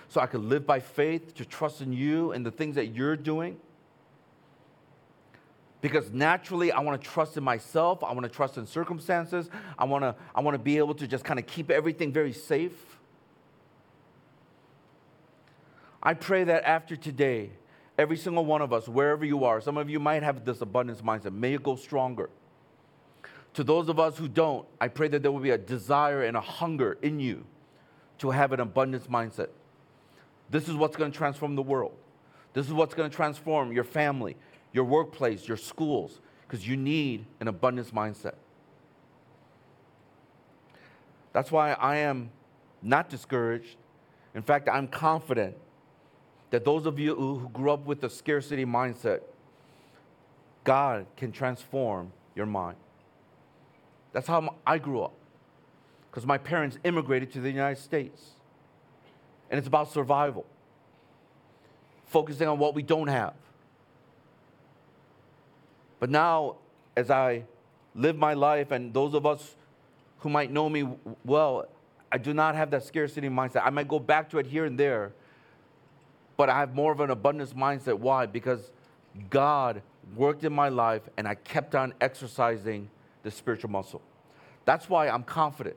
so 0.08 0.20
I 0.20 0.26
can 0.26 0.50
live 0.50 0.66
by 0.66 0.80
faith, 0.80 1.36
to 1.36 1.46
trust 1.46 1.82
in 1.82 1.94
you 1.94 2.32
and 2.32 2.44
the 2.46 2.52
things 2.52 2.76
that 2.76 2.88
you're 2.88 3.16
doing. 3.16 3.58
Because 5.82 6.12
naturally, 6.12 6.72
I 6.72 6.80
want 6.82 7.02
to 7.02 7.08
trust 7.08 7.38
in 7.38 7.44
myself. 7.44 8.04
I 8.04 8.12
want 8.12 8.24
to 8.24 8.30
trust 8.30 8.58
in 8.58 8.66
circumstances. 8.66 9.50
I 9.78 9.86
want 9.86 10.04
to, 10.04 10.16
I 10.36 10.42
want 10.42 10.56
to 10.56 10.60
be 10.60 10.78
able 10.78 10.96
to 10.96 11.08
just 11.08 11.24
kind 11.24 11.40
of 11.40 11.46
keep 11.46 11.70
everything 11.70 12.12
very 12.12 12.34
safe. 12.34 12.99
I 16.02 16.14
pray 16.14 16.46
that 16.46 16.64
after 16.64 16.96
today, 16.96 17.52
every 17.98 18.18
single 18.18 18.46
one 18.46 18.62
of 18.62 18.72
us, 18.72 18.88
wherever 18.88 19.26
you 19.26 19.44
are, 19.44 19.60
some 19.60 19.78
of 19.78 19.90
you 19.90 20.00
might 20.00 20.24
have 20.24 20.46
this 20.46 20.62
abundance 20.62 21.02
mindset, 21.02 21.34
may 21.34 21.54
it 21.54 21.64
go 21.64 21.76
stronger. 21.76 22.30
To 23.56 23.64
those 23.64 23.90
of 23.90 24.00
us 24.00 24.18
who 24.18 24.28
don't, 24.28 24.66
I 24.80 24.88
pray 24.88 25.08
that 25.10 25.22
there 25.22 25.32
will 25.32 25.40
be 25.40 25.50
a 25.50 25.58
desire 25.58 26.24
and 26.24 26.38
a 26.38 26.42
hunger 26.42 26.98
in 27.02 27.20
you 27.20 27.46
to 28.20 28.32
have 28.32 28.54
an 28.54 28.60
abundance 28.60 29.08
mindset. 29.08 29.50
This 30.50 30.70
is 30.70 30.76
what's 30.76 30.96
going 30.96 31.12
to 31.12 31.18
transform 31.18 31.56
the 31.56 31.62
world. 31.62 31.94
This 32.54 32.66
is 32.68 32.74
what's 32.74 32.94
going 32.94 33.10
to 33.10 33.16
transform 33.16 33.72
your 33.72 33.84
family, 33.84 34.36
your 34.72 34.86
workplace, 34.86 35.48
your 35.48 35.58
schools, 35.58 36.22
because 36.48 36.68
you 36.68 36.78
need 36.78 37.26
an 37.40 37.48
abundance 37.48 37.92
mindset. 37.92 38.36
That's 41.34 41.52
why 41.52 41.74
I 41.74 41.98
am 41.98 42.32
not 42.82 43.10
discouraged. 43.10 43.76
In 44.34 44.42
fact, 44.42 44.70
I'm 44.72 44.88
confident 44.88 45.56
that 46.50 46.66
those 46.66 46.86
of 46.86 47.00
you 47.00 47.16
who 47.16 47.50
grew 47.54 47.72
up 47.72 47.86
with 47.86 48.04
a 48.04 48.10
scarcity 48.10 48.66
mindset, 48.66 49.22
God 50.64 51.06
can 51.16 51.32
transform 51.32 52.12
your 52.36 52.46
mind. 52.46 52.78
That's 54.12 54.28
how 54.28 54.56
I 54.66 54.78
grew 54.78 55.02
up, 55.02 55.14
because 56.10 56.26
my 56.26 56.38
parents 56.38 56.78
immigrated 56.84 57.32
to 57.34 57.42
the 57.42 57.52
United 57.52 57.82
States 57.82 58.32
and 59.50 59.58
it's 59.58 59.68
about 59.68 59.92
survival, 59.92 60.46
focusing 62.06 62.48
on 62.48 62.60
what 62.60 62.76
we 62.76 62.84
don't 62.84 63.08
have. 63.08 63.34
But 66.00 66.10
now, 66.10 66.58
as 66.96 67.10
I 67.10 67.44
live 67.96 68.16
my 68.16 68.34
life, 68.34 68.72
and 68.72 68.94
those 68.94 69.14
of 69.14 69.26
us 69.26 69.56
who 70.20 70.30
might 70.30 70.52
know 70.52 70.70
me 70.70 70.88
well, 71.26 71.66
I 72.12 72.18
do 72.18 72.34
not 72.34 72.56
have 72.56 72.72
that 72.72 72.84
scarcity 72.84 73.28
mindset. 73.28 73.64
I 73.66 73.70
might 73.70 73.88
go 73.88 74.00
back 74.00 74.30
to 74.32 74.38
it 74.38 74.46
here 74.46 74.66
and 74.66 74.80
there, 74.80 75.14
but 76.40 76.48
I 76.48 76.60
have 76.60 76.74
more 76.74 76.94
of 76.94 77.02
an 77.02 77.10
abundance 77.10 77.52
mindset. 77.52 78.00
Why? 78.00 78.26
Because 78.26 78.72
God 79.30 79.82
worked 80.16 80.46
in 80.46 80.54
my 80.54 80.70
life 80.70 81.02
and 81.18 81.28
I 81.28 81.36
kept 81.36 81.76
on 81.76 81.94
exercising 82.00 82.90
the 83.24 83.30
spiritual 83.30 83.72
muscle. 83.72 84.02
That's 84.64 84.88
why 84.88 85.10
I'm 85.10 85.24
confident. 85.24 85.76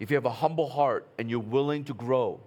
If 0.00 0.10
you 0.10 0.16
have 0.16 0.24
a 0.24 0.32
humble 0.32 0.68
heart 0.68 1.06
and 1.16 1.30
you're 1.30 1.38
willing 1.38 1.84
to 1.84 1.94
grow, 1.94 2.40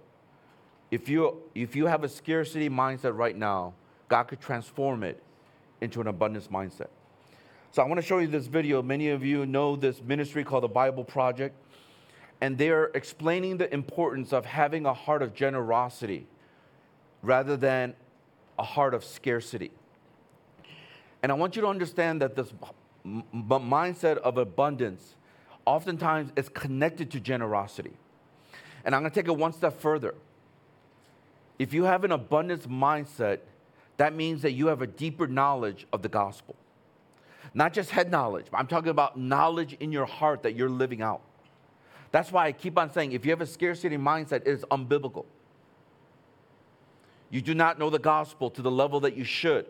if 0.90 1.08
you, 1.08 1.38
if 1.54 1.74
you 1.74 1.86
have 1.86 2.04
a 2.04 2.08
scarcity 2.10 2.68
mindset 2.68 3.16
right 3.16 3.34
now, 3.34 3.72
God 4.08 4.24
could 4.24 4.42
transform 4.42 5.02
it 5.02 5.22
into 5.80 6.02
an 6.02 6.08
abundance 6.08 6.48
mindset. 6.48 6.88
So 7.70 7.80
I 7.80 7.86
want 7.86 7.98
to 7.98 8.06
show 8.06 8.18
you 8.18 8.26
this 8.26 8.46
video. 8.46 8.82
Many 8.82 9.08
of 9.08 9.24
you 9.24 9.46
know 9.46 9.74
this 9.74 10.02
ministry 10.02 10.44
called 10.44 10.64
the 10.64 10.68
Bible 10.68 11.02
Project, 11.02 11.56
and 12.42 12.58
they're 12.58 12.90
explaining 12.92 13.56
the 13.56 13.72
importance 13.72 14.34
of 14.34 14.44
having 14.44 14.84
a 14.84 14.92
heart 14.92 15.22
of 15.22 15.32
generosity 15.32 16.26
rather 17.22 17.56
than 17.56 17.94
a 18.58 18.62
heart 18.62 18.94
of 18.94 19.04
scarcity. 19.04 19.70
And 21.22 21.30
I 21.30 21.34
want 21.34 21.56
you 21.56 21.62
to 21.62 21.68
understand 21.68 22.20
that 22.20 22.34
this 22.34 22.52
m- 23.04 23.24
mindset 23.34 24.18
of 24.18 24.38
abundance 24.38 25.14
oftentimes 25.64 26.32
is 26.36 26.48
connected 26.48 27.10
to 27.12 27.20
generosity. 27.20 27.92
And 28.84 28.94
I'm 28.94 29.02
going 29.02 29.12
to 29.12 29.14
take 29.14 29.28
it 29.28 29.36
one 29.36 29.52
step 29.52 29.80
further. 29.80 30.14
If 31.58 31.72
you 31.72 31.84
have 31.84 32.02
an 32.02 32.10
abundance 32.10 32.66
mindset, 32.66 33.38
that 33.96 34.14
means 34.14 34.42
that 34.42 34.52
you 34.52 34.66
have 34.66 34.82
a 34.82 34.86
deeper 34.86 35.28
knowledge 35.28 35.86
of 35.92 36.02
the 36.02 36.08
gospel. 36.08 36.56
Not 37.54 37.72
just 37.72 37.90
head 37.90 38.10
knowledge, 38.10 38.46
I'm 38.52 38.66
talking 38.66 38.90
about 38.90 39.18
knowledge 39.18 39.74
in 39.74 39.92
your 39.92 40.06
heart 40.06 40.42
that 40.42 40.56
you're 40.56 40.70
living 40.70 41.02
out. 41.02 41.20
That's 42.10 42.32
why 42.32 42.46
I 42.46 42.52
keep 42.52 42.78
on 42.78 42.92
saying 42.92 43.12
if 43.12 43.24
you 43.24 43.30
have 43.30 43.40
a 43.40 43.46
scarcity 43.46 43.96
mindset, 43.96 44.42
it 44.42 44.48
is 44.48 44.64
unbiblical. 44.70 45.24
You 47.32 47.40
do 47.40 47.54
not 47.54 47.78
know 47.78 47.88
the 47.88 47.98
gospel 47.98 48.50
to 48.50 48.60
the 48.60 48.70
level 48.70 49.00
that 49.00 49.16
you 49.16 49.24
should. 49.24 49.66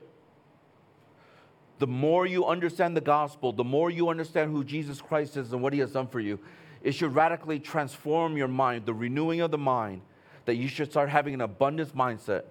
The 1.79 1.87
more 1.87 2.27
you 2.27 2.45
understand 2.45 2.97
the 2.97 3.01
gospel, 3.01 3.53
the 3.53 3.63
more 3.63 3.89
you 3.89 4.09
understand 4.09 4.51
who 4.51 4.65
Jesus 4.65 5.01
Christ 5.01 5.37
is 5.37 5.53
and 5.53 5.63
what 5.63 5.73
he 5.73 5.79
has 5.79 5.93
done 5.93 6.09
for 6.09 6.19
you, 6.19 6.41
it 6.83 6.93
should 6.93 7.15
radically 7.15 7.61
transform 7.61 8.37
your 8.37 8.49
mind, 8.49 8.85
the 8.85 8.93
renewing 8.93 9.41
of 9.41 9.53
the 9.53 9.59
mind, 9.59 10.03
that 10.45 10.57
you 10.57 10.67
should 10.67 10.91
start 10.91 11.09
having 11.09 11.35
an 11.35 11.41
abundance 11.41 11.93
mindset 11.93 12.43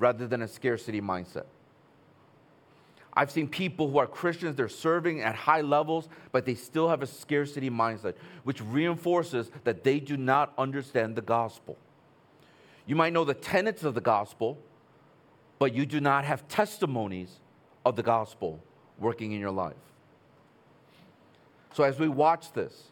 rather 0.00 0.26
than 0.26 0.42
a 0.42 0.48
scarcity 0.48 1.00
mindset. 1.00 1.44
I've 3.12 3.30
seen 3.30 3.46
people 3.46 3.88
who 3.88 3.98
are 3.98 4.06
Christians, 4.08 4.56
they're 4.56 4.68
serving 4.68 5.20
at 5.20 5.36
high 5.36 5.60
levels, 5.60 6.08
but 6.32 6.44
they 6.44 6.56
still 6.56 6.88
have 6.88 7.02
a 7.02 7.06
scarcity 7.06 7.70
mindset, 7.70 8.14
which 8.42 8.60
reinforces 8.60 9.52
that 9.62 9.84
they 9.84 10.00
do 10.00 10.16
not 10.16 10.52
understand 10.58 11.14
the 11.14 11.22
gospel. 11.22 11.78
You 12.86 12.96
might 12.96 13.12
know 13.12 13.24
the 13.24 13.34
tenets 13.34 13.82
of 13.84 13.94
the 13.94 14.00
gospel, 14.00 14.58
but 15.58 15.74
you 15.74 15.86
do 15.86 16.00
not 16.00 16.24
have 16.24 16.46
testimonies 16.48 17.40
of 17.84 17.96
the 17.96 18.02
gospel 18.02 18.60
working 18.98 19.32
in 19.32 19.40
your 19.40 19.50
life. 19.50 19.74
So, 21.72 21.82
as 21.82 21.98
we 21.98 22.08
watch 22.08 22.52
this, 22.52 22.90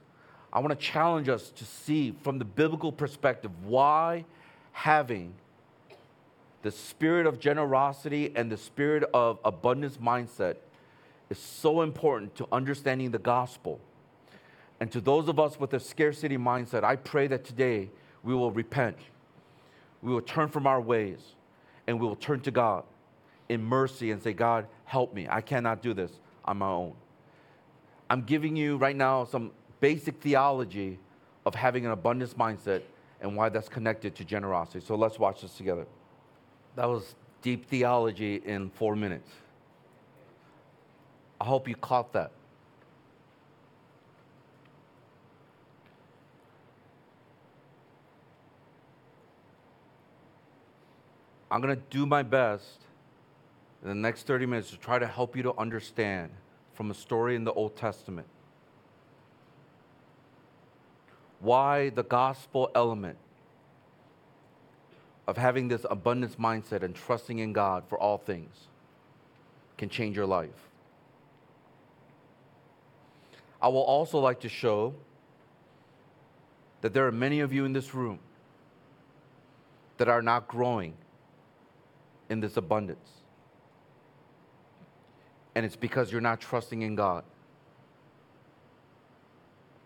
I 0.52 0.60
want 0.60 0.78
to 0.78 0.86
challenge 0.86 1.28
us 1.28 1.50
to 1.50 1.64
see 1.64 2.14
from 2.22 2.38
the 2.38 2.44
biblical 2.44 2.92
perspective 2.92 3.50
why 3.64 4.24
having 4.72 5.34
the 6.62 6.70
spirit 6.70 7.26
of 7.26 7.38
generosity 7.38 8.32
and 8.34 8.50
the 8.50 8.56
spirit 8.56 9.04
of 9.12 9.38
abundance 9.44 9.98
mindset 9.98 10.56
is 11.30 11.38
so 11.38 11.82
important 11.82 12.34
to 12.36 12.46
understanding 12.52 13.10
the 13.10 13.18
gospel. 13.18 13.80
And 14.80 14.90
to 14.92 15.00
those 15.00 15.28
of 15.28 15.38
us 15.38 15.58
with 15.58 15.72
a 15.74 15.80
scarcity 15.80 16.36
mindset, 16.36 16.84
I 16.84 16.96
pray 16.96 17.26
that 17.28 17.44
today 17.44 17.90
we 18.22 18.34
will 18.34 18.50
repent. 18.50 18.96
We 20.02 20.12
will 20.12 20.20
turn 20.20 20.48
from 20.48 20.66
our 20.66 20.80
ways 20.80 21.20
and 21.86 22.00
we 22.00 22.06
will 22.06 22.16
turn 22.16 22.40
to 22.40 22.50
God 22.50 22.84
in 23.48 23.62
mercy 23.62 24.10
and 24.10 24.22
say, 24.22 24.32
God, 24.32 24.66
help 24.84 25.14
me. 25.14 25.26
I 25.30 25.40
cannot 25.40 25.82
do 25.82 25.94
this 25.94 26.10
on 26.44 26.58
my 26.58 26.68
own. 26.68 26.94
I'm 28.10 28.22
giving 28.22 28.56
you 28.56 28.76
right 28.76 28.96
now 28.96 29.24
some 29.24 29.52
basic 29.80 30.20
theology 30.20 30.98
of 31.46 31.54
having 31.54 31.86
an 31.86 31.92
abundance 31.92 32.34
mindset 32.34 32.82
and 33.20 33.36
why 33.36 33.48
that's 33.48 33.68
connected 33.68 34.14
to 34.16 34.24
generosity. 34.24 34.84
So 34.84 34.96
let's 34.96 35.18
watch 35.18 35.42
this 35.42 35.54
together. 35.56 35.86
That 36.76 36.88
was 36.88 37.14
deep 37.40 37.66
theology 37.66 38.42
in 38.44 38.70
four 38.70 38.96
minutes. 38.96 39.30
I 41.40 41.44
hope 41.44 41.68
you 41.68 41.74
caught 41.74 42.12
that. 42.12 42.32
I'm 51.52 51.60
going 51.60 51.76
to 51.76 51.82
do 51.90 52.06
my 52.06 52.22
best 52.22 52.78
in 53.82 53.88
the 53.88 53.94
next 53.94 54.26
30 54.26 54.46
minutes 54.46 54.70
to 54.70 54.78
try 54.78 54.98
to 54.98 55.06
help 55.06 55.36
you 55.36 55.42
to 55.42 55.54
understand 55.58 56.30
from 56.72 56.90
a 56.90 56.94
story 56.94 57.36
in 57.36 57.44
the 57.44 57.52
Old 57.52 57.76
Testament 57.76 58.26
why 61.40 61.90
the 61.90 62.04
gospel 62.04 62.70
element 62.74 63.18
of 65.26 65.36
having 65.36 65.68
this 65.68 65.84
abundance 65.90 66.36
mindset 66.36 66.82
and 66.82 66.94
trusting 66.94 67.38
in 67.38 67.52
God 67.52 67.84
for 67.86 67.98
all 67.98 68.16
things 68.16 68.68
can 69.76 69.90
change 69.90 70.16
your 70.16 70.24
life. 70.24 70.70
I 73.60 73.68
will 73.68 73.82
also 73.82 74.18
like 74.20 74.40
to 74.40 74.48
show 74.48 74.94
that 76.80 76.94
there 76.94 77.06
are 77.06 77.12
many 77.12 77.40
of 77.40 77.52
you 77.52 77.66
in 77.66 77.74
this 77.74 77.94
room 77.94 78.20
that 79.98 80.08
are 80.08 80.22
not 80.22 80.48
growing 80.48 80.94
in 82.32 82.40
this 82.40 82.56
abundance. 82.56 83.08
And 85.54 85.64
it's 85.64 85.76
because 85.76 86.10
you're 86.10 86.20
not 86.20 86.40
trusting 86.40 86.82
in 86.82 86.96
God. 86.96 87.22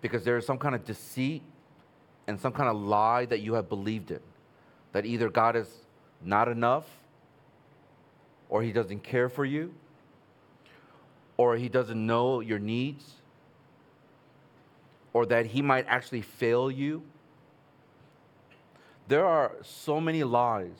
Because 0.00 0.24
there 0.24 0.38
is 0.38 0.46
some 0.46 0.56
kind 0.56 0.74
of 0.74 0.84
deceit 0.84 1.42
and 2.26 2.40
some 2.40 2.52
kind 2.52 2.70
of 2.70 2.76
lie 2.76 3.26
that 3.26 3.40
you 3.40 3.54
have 3.54 3.68
believed 3.68 4.10
in. 4.10 4.20
That 4.92 5.04
either 5.04 5.28
God 5.28 5.56
is 5.56 5.68
not 6.22 6.48
enough, 6.48 6.86
or 8.48 8.62
He 8.62 8.72
doesn't 8.72 9.02
care 9.02 9.28
for 9.28 9.44
you, 9.44 9.74
or 11.36 11.56
He 11.56 11.68
doesn't 11.68 12.06
know 12.06 12.40
your 12.40 12.58
needs, 12.58 13.04
or 15.12 15.26
that 15.26 15.46
He 15.46 15.62
might 15.62 15.84
actually 15.88 16.22
fail 16.22 16.70
you. 16.70 17.02
There 19.08 19.26
are 19.26 19.52
so 19.62 20.00
many 20.00 20.24
lies 20.24 20.78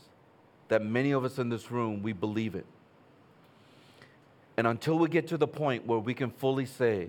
that 0.68 0.83
many 0.83 1.12
of 1.12 1.24
us 1.24 1.38
in 1.38 1.48
this 1.48 1.70
room 1.70 2.02
we 2.02 2.12
believe 2.12 2.55
it. 2.55 2.66
And 4.57 4.66
until 4.66 4.98
we 4.98 5.09
get 5.09 5.29
to 5.29 5.37
the 5.37 5.46
point 5.46 5.87
where 5.87 5.98
we 5.98 6.14
can 6.14 6.31
fully 6.31 6.66
say 6.66 7.09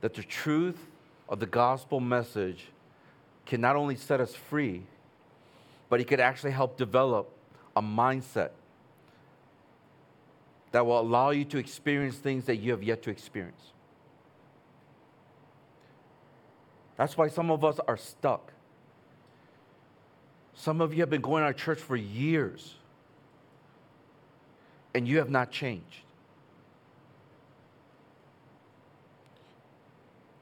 that 0.00 0.14
the 0.14 0.22
truth 0.22 0.78
of 1.28 1.40
the 1.40 1.46
gospel 1.46 2.00
message 2.00 2.66
can 3.46 3.60
not 3.60 3.76
only 3.76 3.96
set 3.96 4.20
us 4.20 4.34
free, 4.34 4.82
but 5.88 6.00
it 6.00 6.04
could 6.04 6.20
actually 6.20 6.52
help 6.52 6.76
develop 6.76 7.30
a 7.76 7.82
mindset 7.82 8.50
that 10.70 10.86
will 10.86 11.00
allow 11.00 11.30
you 11.30 11.44
to 11.44 11.58
experience 11.58 12.16
things 12.16 12.46
that 12.46 12.56
you 12.56 12.70
have 12.70 12.82
yet 12.82 13.02
to 13.02 13.10
experience. 13.10 13.72
That's 16.96 17.16
why 17.16 17.28
some 17.28 17.50
of 17.50 17.64
us 17.64 17.78
are 17.86 17.96
stuck. 17.96 18.51
Some 20.54 20.80
of 20.80 20.92
you 20.92 21.00
have 21.00 21.10
been 21.10 21.20
going 21.20 21.42
to 21.42 21.46
our 21.46 21.52
church 21.52 21.78
for 21.78 21.96
years 21.96 22.74
and 24.94 25.08
you 25.08 25.18
have 25.18 25.30
not 25.30 25.50
changed. 25.50 26.02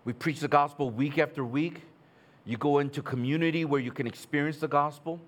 We 0.05 0.13
preach 0.13 0.41
the 0.41 0.49
gospel 0.49 0.91
week 0.91 1.19
after 1.19 1.45
week. 1.45 1.83
You 2.45 2.57
go 2.57 2.79
into 2.79 3.03
community 3.03 3.65
where 3.65 3.81
you 3.81 3.93
can 3.93 4.07
experience 4.07 4.59
the 4.59 4.69
gospel. 4.69 5.21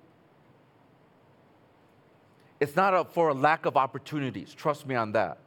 It's 2.58 2.74
not 2.74 2.94
a, 2.94 3.04
for 3.04 3.28
a 3.28 3.34
lack 3.34 3.66
of 3.66 3.76
opportunities. 3.76 4.54
Trust 4.54 4.86
me 4.86 4.94
on 4.94 5.12
that. 5.12 5.38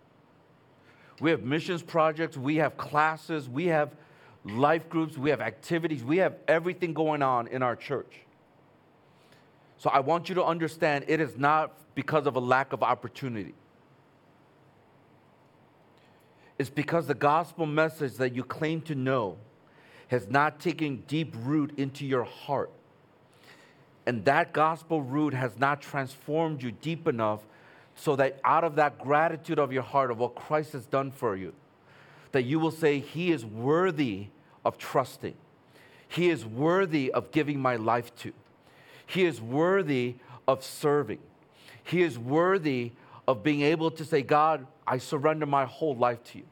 We 1.20 1.32
have 1.32 1.44
missions 1.44 1.82
projects, 1.82 2.36
we 2.36 2.58
have 2.58 2.76
classes, 2.76 3.48
we 3.48 3.68
have 3.68 3.96
life 4.44 4.90
groups, 4.90 5.18
we 5.18 5.30
have 5.30 5.40
activities, 5.40 6.04
we 6.04 6.18
have 6.18 6.36
everything 6.48 6.94
going 6.94 7.22
on 7.22 7.48
in 7.48 7.64
our 7.64 7.76
church. 7.76 8.26
So 9.78 9.90
I 9.90 10.00
want 10.00 10.30
you 10.30 10.36
to 10.36 10.44
understand 10.44 11.06
it 11.08 11.20
is 11.20 11.38
not 11.38 11.74
because 11.96 12.28
of 12.28 12.36
a 12.36 12.40
lack 12.40 12.74
of 12.74 12.84
opportunity. 12.84 13.54
It's 16.58 16.70
because 16.70 17.08
the 17.08 17.14
gospel 17.14 17.66
message 17.66 18.16
that 18.16 18.34
you 18.34 18.44
claim 18.44 18.82
to 18.82 18.96
know 18.96 19.38
has 20.08 20.30
not 20.30 20.60
taken 20.60 21.04
deep 21.08 21.36
root 21.40 21.74
into 21.78 22.06
your 22.06 22.24
heart. 22.24 22.72
And 24.06 24.24
that 24.26 24.54
gospel 24.54 25.02
root 25.02 25.34
has 25.34 25.58
not 25.58 25.82
transformed 25.82 26.62
you 26.62 26.72
deep 26.72 27.08
enough 27.08 27.42
so 27.96 28.16
that 28.18 28.40
out 28.44 28.64
of 28.64 28.76
that 28.76 29.00
gratitude 29.00 29.58
of 29.58 29.74
your 29.74 29.82
heart 29.82 30.12
of 30.12 30.20
what 30.20 30.36
Christ 30.36 30.74
has 30.74 30.86
done 30.86 31.12
for 31.12 31.36
you, 31.36 31.54
that 32.32 32.44
you 32.44 32.60
will 32.60 32.72
say, 32.72 33.00
He 33.00 33.32
is 33.32 33.46
worthy 33.46 34.28
of 34.64 34.78
trusting. 34.78 35.36
He 36.08 36.30
is 36.30 36.46
worthy 36.46 37.12
of 37.12 37.32
giving 37.32 37.60
my 37.60 37.78
life 37.78 38.16
to. 38.18 38.34
He 39.06 39.26
is 39.26 39.42
worthy 39.42 40.16
of 40.48 40.64
serving. 40.64 41.20
He 41.84 42.02
is 42.02 42.18
worthy 42.18 42.94
of 43.28 43.44
being 43.44 43.62
able 43.62 43.92
to 43.92 44.06
say, 44.06 44.22
God, 44.22 44.66
I 44.88 44.98
surrender 44.98 45.46
my 45.46 45.66
whole 45.66 45.96
life 45.96 46.24
to 46.26 46.40
you. 46.40 46.46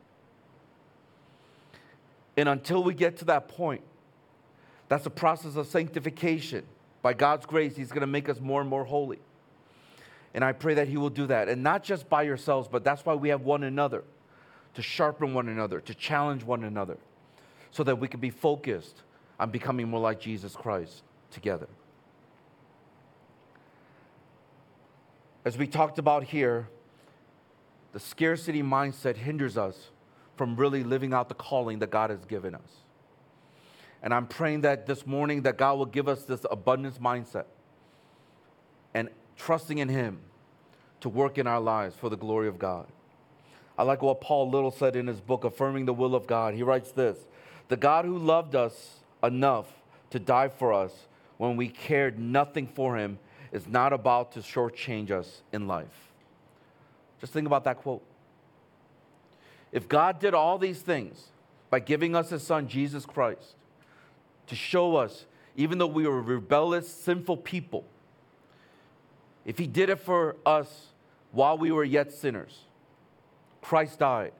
And 2.35 2.49
until 2.49 2.83
we 2.83 2.93
get 2.93 3.17
to 3.17 3.25
that 3.25 3.47
point, 3.47 3.81
that's 4.89 5.05
a 5.05 5.11
process 5.11 5.55
of 5.55 5.67
sanctification. 5.67 6.65
By 7.01 7.13
God's 7.13 7.45
grace, 7.45 7.75
He's 7.75 7.89
going 7.89 8.01
to 8.01 8.07
make 8.07 8.29
us 8.29 8.39
more 8.39 8.61
and 8.61 8.69
more 8.69 8.85
holy. 8.85 9.19
And 10.33 10.43
I 10.43 10.51
pray 10.51 10.73
that 10.75 10.87
He 10.87 10.97
will 10.97 11.09
do 11.09 11.27
that. 11.27 11.47
And 11.47 11.61
not 11.61 11.83
just 11.83 12.09
by 12.09 12.23
yourselves, 12.23 12.67
but 12.71 12.83
that's 12.83 13.05
why 13.05 13.13
we 13.13 13.29
have 13.29 13.41
one 13.41 13.63
another 13.63 14.03
to 14.73 14.81
sharpen 14.81 15.33
one 15.33 15.47
another, 15.47 15.79
to 15.81 15.93
challenge 15.93 16.43
one 16.43 16.63
another, 16.63 16.97
so 17.71 17.83
that 17.83 17.99
we 17.99 18.07
can 18.07 18.19
be 18.19 18.31
focused 18.31 19.03
on 19.39 19.51
becoming 19.51 19.87
more 19.87 19.99
like 19.99 20.19
Jesus 20.19 20.55
Christ 20.55 21.03
together. 21.29 21.67
As 25.45 25.57
we 25.57 25.67
talked 25.67 25.99
about 25.99 26.23
here, 26.23 26.69
the 27.91 27.99
scarcity 27.99 28.63
mindset 28.63 29.17
hinders 29.17 29.57
us 29.57 29.89
from 30.37 30.55
really 30.55 30.83
living 30.83 31.13
out 31.13 31.27
the 31.29 31.35
calling 31.35 31.79
that 31.79 31.89
God 31.89 32.09
has 32.09 32.23
given 32.25 32.55
us. 32.55 32.83
And 34.01 34.13
I'm 34.13 34.25
praying 34.25 34.61
that 34.61 34.85
this 34.85 35.05
morning 35.05 35.43
that 35.43 35.57
God 35.57 35.77
will 35.77 35.85
give 35.85 36.07
us 36.07 36.23
this 36.23 36.45
abundance 36.49 36.97
mindset 36.97 37.45
and 38.93 39.09
trusting 39.37 39.77
in 39.77 39.89
him 39.89 40.19
to 41.01 41.09
work 41.09 41.37
in 41.37 41.47
our 41.47 41.59
lives 41.59 41.95
for 41.95 42.09
the 42.09 42.17
glory 42.17 42.47
of 42.47 42.57
God. 42.57 42.87
I 43.77 43.83
like 43.83 44.01
what 44.01 44.21
Paul 44.21 44.49
Little 44.49 44.71
said 44.71 44.95
in 44.95 45.07
his 45.07 45.19
book 45.19 45.43
Affirming 45.43 45.85
the 45.85 45.93
Will 45.93 46.15
of 46.15 46.27
God. 46.27 46.53
He 46.53 46.63
writes 46.63 46.91
this, 46.91 47.17
"The 47.67 47.77
God 47.77 48.05
who 48.05 48.17
loved 48.17 48.55
us 48.55 48.99
enough 49.21 49.81
to 50.09 50.19
die 50.19 50.47
for 50.47 50.71
us 50.71 51.07
when 51.37 51.57
we 51.57 51.67
cared 51.69 52.19
nothing 52.19 52.67
for 52.67 52.97
him 52.97 53.19
is 53.53 53.67
not 53.67 53.93
about 53.93 54.33
to 54.33 54.41
shortchange 54.41 55.11
us 55.11 55.43
in 55.53 55.67
life." 55.67 56.11
Just 57.21 57.31
think 57.31 57.47
about 57.47 57.63
that 57.63 57.77
quote. 57.77 58.03
If 59.71 59.87
God 59.87 60.19
did 60.19 60.33
all 60.33 60.57
these 60.57 60.81
things 60.81 61.29
by 61.69 61.79
giving 61.79 62.15
us 62.15 62.31
his 62.31 62.43
son, 62.43 62.67
Jesus 62.67 63.05
Christ, 63.05 63.55
to 64.47 64.55
show 64.55 64.97
us, 64.97 65.25
even 65.55 65.77
though 65.77 65.87
we 65.87 66.05
were 66.05 66.21
rebellious, 66.21 66.93
sinful 66.93 67.37
people, 67.37 67.85
if 69.45 69.57
he 69.57 69.67
did 69.67 69.89
it 69.89 69.99
for 69.99 70.35
us 70.45 70.89
while 71.31 71.57
we 71.57 71.71
were 71.71 71.83
yet 71.83 72.11
sinners, 72.11 72.65
Christ 73.61 73.99
died, 73.99 74.33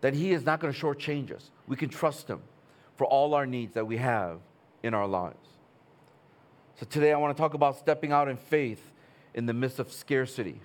then 0.00 0.14
he 0.14 0.32
is 0.32 0.44
not 0.44 0.60
going 0.60 0.72
to 0.72 0.78
shortchange 0.78 1.30
us. 1.32 1.50
We 1.66 1.76
can 1.76 1.88
trust 1.88 2.28
him 2.28 2.42
for 2.96 3.06
all 3.06 3.34
our 3.34 3.46
needs 3.46 3.74
that 3.74 3.86
we 3.86 3.98
have 3.98 4.40
in 4.82 4.94
our 4.94 5.06
lives. 5.06 5.57
So 6.78 6.86
today 6.88 7.12
I 7.12 7.16
want 7.16 7.36
to 7.36 7.40
talk 7.40 7.54
about 7.54 7.76
stepping 7.76 8.12
out 8.12 8.28
in 8.28 8.36
faith 8.36 8.92
in 9.34 9.46
the 9.46 9.52
midst 9.52 9.80
of 9.80 9.92
scarcity. 9.92 10.60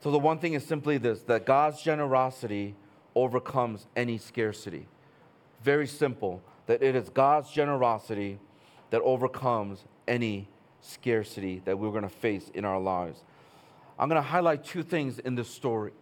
So 0.00 0.10
the 0.10 0.18
one 0.18 0.38
thing 0.38 0.54
is 0.54 0.64
simply 0.64 0.96
this 0.96 1.20
that 1.22 1.44
God's 1.44 1.82
generosity 1.82 2.74
overcomes 3.14 3.86
any 3.94 4.16
scarcity. 4.16 4.86
Very 5.62 5.86
simple, 5.86 6.40
that 6.66 6.82
it 6.82 6.96
is 6.96 7.10
God's 7.10 7.50
generosity 7.50 8.38
that 8.88 9.02
overcomes 9.02 9.84
any 10.08 10.48
scarcity 10.80 11.60
that 11.66 11.78
we're 11.78 11.90
going 11.90 12.02
to 12.02 12.08
face 12.08 12.50
in 12.54 12.64
our 12.64 12.80
lives. 12.80 13.22
I'm 13.98 14.08
going 14.08 14.22
to 14.22 14.26
highlight 14.26 14.64
two 14.64 14.82
things 14.82 15.18
in 15.18 15.34
this 15.34 15.50
story 15.50 15.92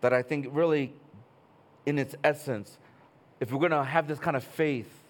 that 0.00 0.12
I 0.12 0.22
think 0.22 0.48
really, 0.50 0.92
in 1.86 1.96
its 1.96 2.16
essence, 2.24 2.76
if 3.38 3.52
we're 3.52 3.60
going 3.60 3.70
to 3.70 3.84
have 3.84 4.08
this 4.08 4.18
kind 4.18 4.36
of 4.36 4.42
faith 4.42 5.01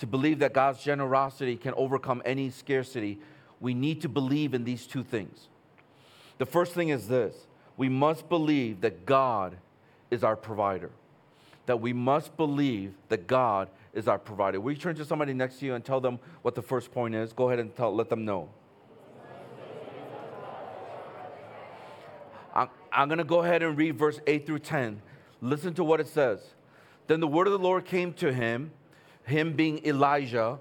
to 0.00 0.06
believe 0.06 0.40
that 0.40 0.52
God's 0.52 0.82
generosity 0.82 1.56
can 1.56 1.74
overcome 1.74 2.22
any 2.24 2.50
scarcity, 2.50 3.18
we 3.60 3.74
need 3.74 4.00
to 4.02 4.08
believe 4.08 4.54
in 4.54 4.64
these 4.64 4.86
two 4.86 5.04
things. 5.04 5.48
The 6.38 6.46
first 6.46 6.72
thing 6.72 6.88
is 6.88 7.06
this 7.06 7.46
we 7.76 7.88
must 7.88 8.28
believe 8.28 8.80
that 8.80 9.06
God 9.06 9.56
is 10.10 10.24
our 10.24 10.36
provider. 10.36 10.90
That 11.66 11.80
we 11.80 11.92
must 11.92 12.36
believe 12.36 12.94
that 13.08 13.26
God 13.26 13.68
is 13.92 14.08
our 14.08 14.18
provider. 14.18 14.60
Will 14.60 14.72
you 14.72 14.78
turn 14.78 14.96
to 14.96 15.04
somebody 15.04 15.34
next 15.34 15.58
to 15.60 15.66
you 15.66 15.74
and 15.74 15.84
tell 15.84 16.00
them 16.00 16.18
what 16.42 16.54
the 16.54 16.62
first 16.62 16.92
point 16.92 17.14
is? 17.14 17.32
Go 17.32 17.48
ahead 17.48 17.58
and 17.58 17.74
tell, 17.76 17.94
let 17.94 18.08
them 18.08 18.24
know. 18.24 18.48
I'm, 22.54 22.68
I'm 22.92 23.08
going 23.08 23.18
to 23.18 23.24
go 23.24 23.42
ahead 23.42 23.62
and 23.62 23.76
read 23.76 23.96
verse 23.98 24.18
8 24.26 24.46
through 24.46 24.60
10. 24.60 25.00
Listen 25.40 25.74
to 25.74 25.84
what 25.84 26.00
it 26.00 26.08
says. 26.08 26.40
Then 27.06 27.20
the 27.20 27.28
word 27.28 27.46
of 27.46 27.52
the 27.52 27.58
Lord 27.58 27.84
came 27.84 28.12
to 28.14 28.32
him, 28.32 28.72
him 29.24 29.54
being 29.54 29.84
Elijah, 29.86 30.58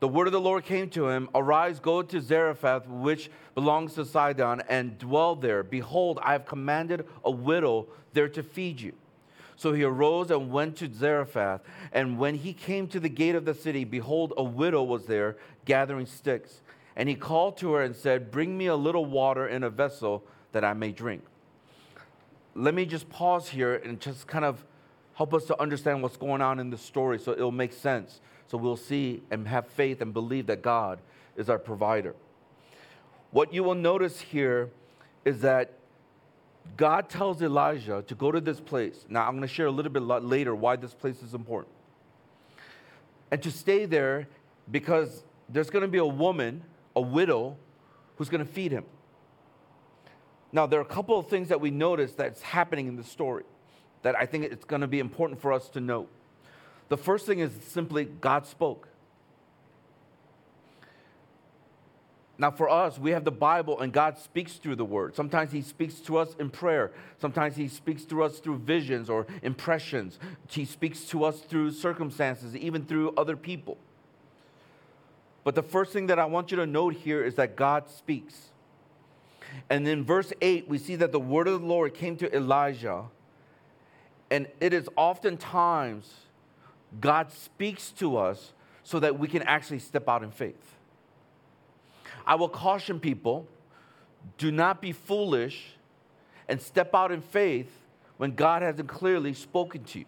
the 0.00 0.08
word 0.08 0.28
of 0.28 0.32
the 0.32 0.40
Lord 0.40 0.64
came 0.64 0.88
to 0.90 1.08
him 1.08 1.28
Arise, 1.34 1.80
go 1.80 2.02
to 2.02 2.20
Zarephath, 2.20 2.86
which 2.86 3.30
belongs 3.54 3.94
to 3.94 4.04
Sidon, 4.04 4.62
and 4.68 4.96
dwell 4.98 5.34
there. 5.34 5.62
Behold, 5.62 6.20
I 6.22 6.32
have 6.32 6.46
commanded 6.46 7.06
a 7.24 7.30
widow 7.30 7.88
there 8.12 8.28
to 8.28 8.42
feed 8.42 8.80
you. 8.80 8.92
So 9.56 9.72
he 9.72 9.82
arose 9.82 10.30
and 10.30 10.52
went 10.52 10.76
to 10.76 10.92
Zarephath. 10.92 11.62
And 11.92 12.16
when 12.16 12.36
he 12.36 12.52
came 12.52 12.86
to 12.88 13.00
the 13.00 13.08
gate 13.08 13.34
of 13.34 13.44
the 13.44 13.54
city, 13.54 13.82
behold, 13.84 14.32
a 14.36 14.44
widow 14.44 14.84
was 14.84 15.06
there 15.06 15.36
gathering 15.64 16.06
sticks. 16.06 16.60
And 16.94 17.08
he 17.08 17.16
called 17.16 17.56
to 17.58 17.72
her 17.72 17.82
and 17.82 17.94
said, 17.94 18.30
Bring 18.30 18.56
me 18.56 18.66
a 18.66 18.76
little 18.76 19.04
water 19.04 19.48
in 19.48 19.64
a 19.64 19.70
vessel 19.70 20.22
that 20.52 20.64
I 20.64 20.74
may 20.74 20.92
drink. 20.92 21.24
Let 22.54 22.74
me 22.74 22.86
just 22.86 23.08
pause 23.08 23.48
here 23.48 23.74
and 23.74 24.00
just 24.00 24.28
kind 24.28 24.44
of 24.44 24.64
help 25.18 25.34
us 25.34 25.46
to 25.46 25.60
understand 25.60 26.00
what's 26.00 26.16
going 26.16 26.40
on 26.40 26.60
in 26.60 26.70
the 26.70 26.78
story 26.78 27.18
so 27.18 27.32
it'll 27.32 27.50
make 27.50 27.72
sense. 27.72 28.20
So 28.46 28.56
we'll 28.56 28.76
see 28.76 29.20
and 29.32 29.48
have 29.48 29.66
faith 29.66 30.00
and 30.00 30.14
believe 30.14 30.46
that 30.46 30.62
God 30.62 31.00
is 31.36 31.50
our 31.50 31.58
provider. 31.58 32.14
What 33.32 33.52
you 33.52 33.64
will 33.64 33.74
notice 33.74 34.20
here 34.20 34.70
is 35.24 35.40
that 35.40 35.72
God 36.76 37.08
tells 37.08 37.42
Elijah 37.42 38.04
to 38.06 38.14
go 38.14 38.30
to 38.30 38.40
this 38.40 38.60
place. 38.60 39.06
Now, 39.08 39.26
I'm 39.26 39.32
going 39.32 39.42
to 39.42 39.52
share 39.52 39.66
a 39.66 39.72
little 39.72 39.90
bit 39.90 40.02
later 40.02 40.54
why 40.54 40.76
this 40.76 40.94
place 40.94 41.20
is 41.20 41.34
important. 41.34 41.74
And 43.32 43.42
to 43.42 43.50
stay 43.50 43.86
there 43.86 44.28
because 44.70 45.24
there's 45.48 45.68
going 45.68 45.82
to 45.82 45.88
be 45.88 45.98
a 45.98 46.06
woman, 46.06 46.62
a 46.94 47.00
widow, 47.00 47.56
who's 48.14 48.28
going 48.28 48.46
to 48.46 48.50
feed 48.50 48.70
him. 48.70 48.84
Now, 50.52 50.66
there 50.66 50.78
are 50.78 50.82
a 50.82 50.94
couple 50.94 51.18
of 51.18 51.28
things 51.28 51.48
that 51.48 51.60
we 51.60 51.72
notice 51.72 52.12
that's 52.12 52.40
happening 52.40 52.86
in 52.86 52.94
the 52.94 53.02
story 53.02 53.42
that 54.02 54.16
I 54.16 54.26
think 54.26 54.44
it's 54.44 54.64
going 54.64 54.82
to 54.82 54.86
be 54.86 55.00
important 55.00 55.40
for 55.40 55.52
us 55.52 55.68
to 55.70 55.80
note. 55.80 56.08
The 56.88 56.96
first 56.96 57.26
thing 57.26 57.40
is 57.40 57.52
simply 57.66 58.04
God 58.04 58.46
spoke. 58.46 58.88
Now, 62.40 62.52
for 62.52 62.68
us, 62.68 63.00
we 63.00 63.10
have 63.10 63.24
the 63.24 63.32
Bible 63.32 63.80
and 63.80 63.92
God 63.92 64.16
speaks 64.16 64.54
through 64.54 64.76
the 64.76 64.84
Word. 64.84 65.16
Sometimes 65.16 65.50
He 65.50 65.60
speaks 65.60 65.98
to 66.00 66.16
us 66.18 66.36
in 66.38 66.50
prayer. 66.50 66.92
Sometimes 67.20 67.56
He 67.56 67.66
speaks 67.66 68.04
to 68.04 68.22
us 68.22 68.38
through 68.38 68.58
visions 68.58 69.10
or 69.10 69.26
impressions. 69.42 70.20
He 70.48 70.64
speaks 70.64 71.04
to 71.06 71.24
us 71.24 71.40
through 71.40 71.72
circumstances, 71.72 72.54
even 72.56 72.84
through 72.84 73.12
other 73.16 73.36
people. 73.36 73.76
But 75.42 75.56
the 75.56 75.64
first 75.64 75.92
thing 75.92 76.06
that 76.06 76.20
I 76.20 76.26
want 76.26 76.52
you 76.52 76.58
to 76.58 76.66
note 76.66 76.94
here 76.94 77.24
is 77.24 77.34
that 77.34 77.56
God 77.56 77.90
speaks. 77.90 78.50
And 79.68 79.88
in 79.88 80.04
verse 80.04 80.32
8, 80.40 80.68
we 80.68 80.78
see 80.78 80.94
that 80.96 81.10
the 81.10 81.20
word 81.20 81.48
of 81.48 81.60
the 81.60 81.66
Lord 81.66 81.94
came 81.94 82.16
to 82.18 82.36
Elijah. 82.36 83.04
And 84.30 84.46
it 84.60 84.72
is 84.72 84.88
oftentimes 84.96 86.12
God 87.00 87.32
speaks 87.32 87.90
to 87.92 88.16
us 88.16 88.52
so 88.82 89.00
that 89.00 89.18
we 89.18 89.28
can 89.28 89.42
actually 89.42 89.78
step 89.78 90.08
out 90.08 90.22
in 90.22 90.30
faith. 90.30 90.76
I 92.26 92.34
will 92.34 92.48
caution 92.48 93.00
people 93.00 93.46
do 94.36 94.50
not 94.50 94.82
be 94.82 94.92
foolish 94.92 95.74
and 96.48 96.60
step 96.60 96.94
out 96.94 97.12
in 97.12 97.20
faith 97.20 97.70
when 98.16 98.34
God 98.34 98.62
hasn't 98.62 98.88
clearly 98.88 99.32
spoken 99.32 99.84
to 99.84 100.00
you. 100.00 100.04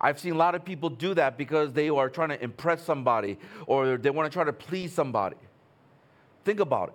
I've 0.00 0.18
seen 0.18 0.32
a 0.32 0.36
lot 0.36 0.54
of 0.54 0.64
people 0.64 0.88
do 0.88 1.14
that 1.14 1.36
because 1.36 1.72
they 1.72 1.90
are 1.90 2.08
trying 2.08 2.30
to 2.30 2.42
impress 2.42 2.82
somebody 2.82 3.38
or 3.66 3.98
they 3.98 4.10
want 4.10 4.30
to 4.30 4.34
try 4.34 4.44
to 4.44 4.52
please 4.52 4.92
somebody. 4.92 5.36
Think 6.44 6.60
about 6.60 6.88
it. 6.88 6.94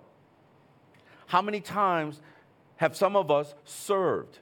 How 1.26 1.40
many 1.40 1.60
times 1.60 2.20
have 2.76 2.96
some 2.96 3.16
of 3.16 3.30
us 3.30 3.54
served 3.64 4.38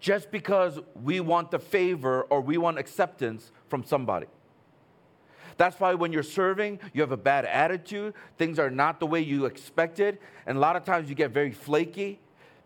just 0.00 0.30
because 0.30 0.78
we 1.02 1.20
want 1.20 1.50
the 1.50 1.58
favor 1.58 2.22
or 2.22 2.40
we 2.40 2.58
want 2.58 2.78
acceptance 2.78 3.52
from 3.68 3.84
somebody? 3.84 4.26
That's 5.56 5.78
why 5.78 5.92
when 5.94 6.10
you're 6.10 6.22
serving, 6.22 6.80
you 6.94 7.02
have 7.02 7.12
a 7.12 7.18
bad 7.18 7.44
attitude. 7.44 8.14
Things 8.38 8.58
are 8.58 8.70
not 8.70 8.98
the 8.98 9.06
way 9.06 9.20
you 9.20 9.44
expected. 9.44 10.18
And 10.46 10.56
a 10.56 10.60
lot 10.60 10.74
of 10.74 10.84
times 10.84 11.10
you 11.10 11.14
get 11.14 11.32
very 11.32 11.52
flaky 11.52 12.18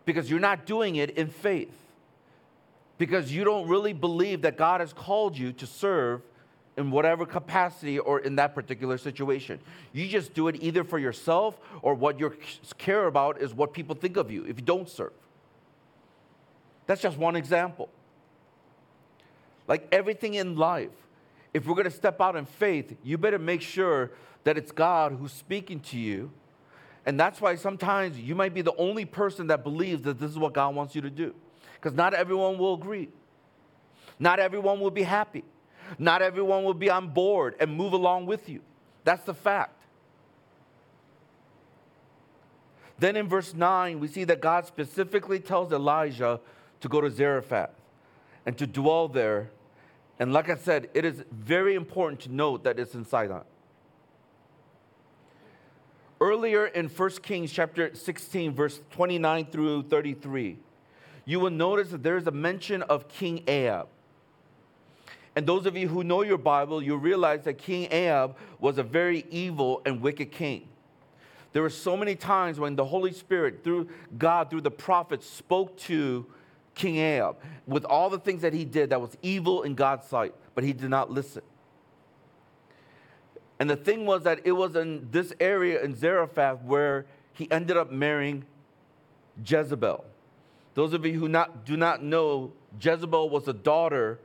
because 0.05 0.29
you're 0.29 0.39
not 0.39 0.65
doing 0.65 0.95
it 0.95 1.11
in 1.11 1.27
faith. 1.27 1.73
Because 2.97 3.33
you 3.33 3.43
don't 3.43 3.67
really 3.67 3.91
believe 3.91 4.43
that 4.43 4.55
God 4.55 4.79
has 4.79 4.93
called 4.93 5.37
you 5.37 5.51
to 5.53 5.67
serve 5.67 6.21
in 6.77 6.91
whatever 6.91 7.25
capacity 7.25 7.99
or 7.99 8.19
in 8.19 8.37
that 8.37 8.55
particular 8.55 8.97
situation. 8.97 9.59
You 9.91 10.07
just 10.07 10.33
do 10.33 10.47
it 10.47 10.55
either 10.61 10.85
for 10.85 10.97
yourself 10.97 11.59
or 11.81 11.95
what 11.95 12.17
you 12.17 12.33
care 12.77 13.07
about 13.07 13.41
is 13.41 13.53
what 13.53 13.73
people 13.73 13.95
think 13.95 14.15
of 14.15 14.31
you 14.31 14.45
if 14.45 14.57
you 14.57 14.65
don't 14.65 14.87
serve. 14.87 15.11
That's 16.87 17.01
just 17.01 17.17
one 17.17 17.35
example. 17.35 17.89
Like 19.67 19.87
everything 19.91 20.35
in 20.35 20.55
life, 20.55 20.91
if 21.53 21.65
we're 21.65 21.73
going 21.73 21.85
to 21.85 21.91
step 21.91 22.21
out 22.21 22.35
in 22.35 22.45
faith, 22.45 22.95
you 23.03 23.17
better 23.17 23.39
make 23.39 23.61
sure 23.61 24.11
that 24.43 24.57
it's 24.57 24.71
God 24.71 25.13
who's 25.13 25.31
speaking 25.31 25.79
to 25.81 25.97
you. 25.97 26.31
And 27.05 27.19
that's 27.19 27.39
why 27.39 27.55
sometimes 27.55 28.19
you 28.19 28.35
might 28.35 28.53
be 28.53 28.61
the 28.61 28.75
only 28.75 29.05
person 29.05 29.47
that 29.47 29.63
believes 29.63 30.03
that 30.03 30.19
this 30.19 30.31
is 30.31 30.37
what 30.37 30.53
God 30.53 30.75
wants 30.75 30.95
you 30.95 31.01
to 31.01 31.09
do. 31.09 31.33
Because 31.75 31.93
not 31.95 32.13
everyone 32.13 32.57
will 32.57 32.73
agree. 32.73 33.09
Not 34.19 34.39
everyone 34.39 34.79
will 34.79 34.91
be 34.91 35.03
happy. 35.03 35.43
Not 35.99 36.21
everyone 36.21 36.63
will 36.63 36.73
be 36.73 36.89
on 36.89 37.09
board 37.09 37.55
and 37.59 37.75
move 37.75 37.93
along 37.93 38.25
with 38.25 38.49
you. 38.49 38.61
That's 39.03 39.23
the 39.23 39.33
fact. 39.33 39.71
Then 42.97 43.15
in 43.15 43.27
verse 43.27 43.53
9, 43.53 43.99
we 43.99 44.07
see 44.07 44.23
that 44.23 44.41
God 44.41 44.65
specifically 44.65 45.39
tells 45.39 45.71
Elijah 45.71 46.39
to 46.85 46.89
go 46.89 47.01
to 47.01 47.09
Zarephath 47.09 47.71
and 48.45 48.57
to 48.57 48.65
dwell 48.67 49.07
there 49.07 49.49
and 50.19 50.31
like 50.31 50.49
I 50.49 50.55
said, 50.55 50.89
it 50.93 51.03
is 51.03 51.23
very 51.31 51.75
important 51.75 52.21
to 52.21 52.31
note 52.31 52.63
that 52.63 52.79
it's 52.79 52.95
in 52.95 53.05
Sidon. 53.05 53.41
Earlier 56.21 56.67
in 56.67 56.87
1 56.87 57.09
Kings 57.21 57.51
chapter 57.51 57.93
16, 57.93 58.53
verse 58.53 58.79
29 58.91 59.47
through 59.47 59.83
33, 59.83 60.57
you 61.25 61.39
will 61.39 61.49
notice 61.49 61.89
that 61.89 62.03
there's 62.03 62.27
a 62.27 62.31
mention 62.31 62.81
of 62.83 63.09
King 63.09 63.43
Ahab. 63.47 63.87
And 65.35 65.45
those 65.45 65.65
of 65.65 65.75
you 65.75 65.89
who 65.89 66.05
know 66.05 66.21
your 66.21 66.37
Bible, 66.37 66.81
you 66.81 66.95
realize 66.95 67.43
that 67.43 67.57
King 67.57 67.89
Ahab 67.91 68.37
was 68.59 68.77
a 68.77 68.83
very 68.83 69.25
evil 69.29 69.81
and 69.85 69.99
wicked 70.01 70.31
king. 70.31 70.69
There 71.51 71.61
were 71.61 71.69
so 71.69 71.97
many 71.97 72.15
times 72.15 72.57
when 72.57 72.77
the 72.77 72.85
Holy 72.85 73.11
Spirit, 73.11 73.63
through 73.65 73.89
God, 74.17 74.49
through 74.49 74.61
the 74.61 74.71
prophets, 74.71 75.27
spoke 75.27 75.75
to 75.79 76.25
King 76.75 76.97
Ahab 76.97 77.37
with 77.65 77.85
all 77.85 78.09
the 78.09 78.19
things 78.19 78.41
that 78.41 78.53
he 78.53 78.65
did 78.65 78.91
that 78.91 79.01
was 79.01 79.17
evil 79.21 79.63
in 79.63 79.73
God's 79.73 80.05
sight, 80.07 80.35
but 80.53 80.63
he 80.63 80.73
did 80.73 80.89
not 80.89 81.09
listen. 81.09 81.41
And 83.59 83.69
the 83.69 83.75
thing 83.75 84.05
was 84.05 84.23
that 84.23 84.41
it 84.43 84.51
was 84.51 84.75
in 84.75 85.07
this 85.11 85.33
area 85.39 85.81
in 85.81 85.95
Zarephath 85.95 86.61
where 86.63 87.05
he 87.33 87.49
ended 87.49 87.77
up 87.77 87.91
marrying 87.91 88.45
Jezebel. 89.45 90.03
Those 90.73 90.93
of 90.93 91.05
you 91.05 91.17
who 91.17 91.29
not, 91.29 91.65
do 91.65 91.77
not 91.77 92.03
know, 92.03 92.51
Jezebel 92.79 93.29
was 93.29 93.45
the 93.45 93.53
daughter 93.53 94.19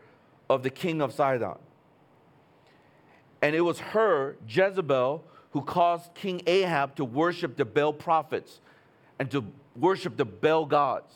of 0.49 0.65
the 0.65 0.71
king 0.71 1.01
of 1.01 1.13
Sidon. 1.13 1.57
And 3.41 3.55
it 3.55 3.61
was 3.61 3.79
her, 3.79 4.37
Jezebel, 4.49 5.25
who 5.53 5.63
caused 5.63 6.13
King 6.15 6.43
Ahab 6.47 6.97
to 6.97 7.05
worship 7.05 7.57
the 7.57 7.65
Baal 7.65 7.93
prophets 7.93 8.61
and 9.19 9.31
to 9.31 9.45
worship 9.77 10.17
the 10.17 10.25
Baal 10.25 10.67
gods. 10.67 11.15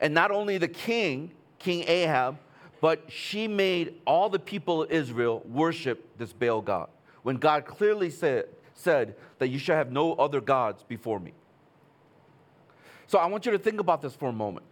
And 0.00 0.14
not 0.14 0.30
only 0.30 0.58
the 0.58 0.68
king, 0.68 1.30
King 1.58 1.84
Ahab, 1.86 2.38
but 2.80 3.04
she 3.08 3.46
made 3.46 3.94
all 4.06 4.30
the 4.30 4.38
people 4.38 4.82
of 4.82 4.90
Israel 4.90 5.42
worship 5.46 6.16
this 6.16 6.32
Baal 6.32 6.62
God. 6.62 6.88
When 7.22 7.36
God 7.36 7.66
clearly 7.66 8.08
said, 8.10 8.46
said 8.74 9.14
that 9.38 9.48
you 9.48 9.58
shall 9.58 9.76
have 9.76 9.92
no 9.92 10.14
other 10.14 10.40
gods 10.40 10.82
before 10.82 11.20
me. 11.20 11.32
So 13.06 13.18
I 13.18 13.26
want 13.26 13.44
you 13.44 13.52
to 13.52 13.58
think 13.58 13.80
about 13.80 14.00
this 14.00 14.14
for 14.14 14.30
a 14.30 14.32
moment. 14.32 14.64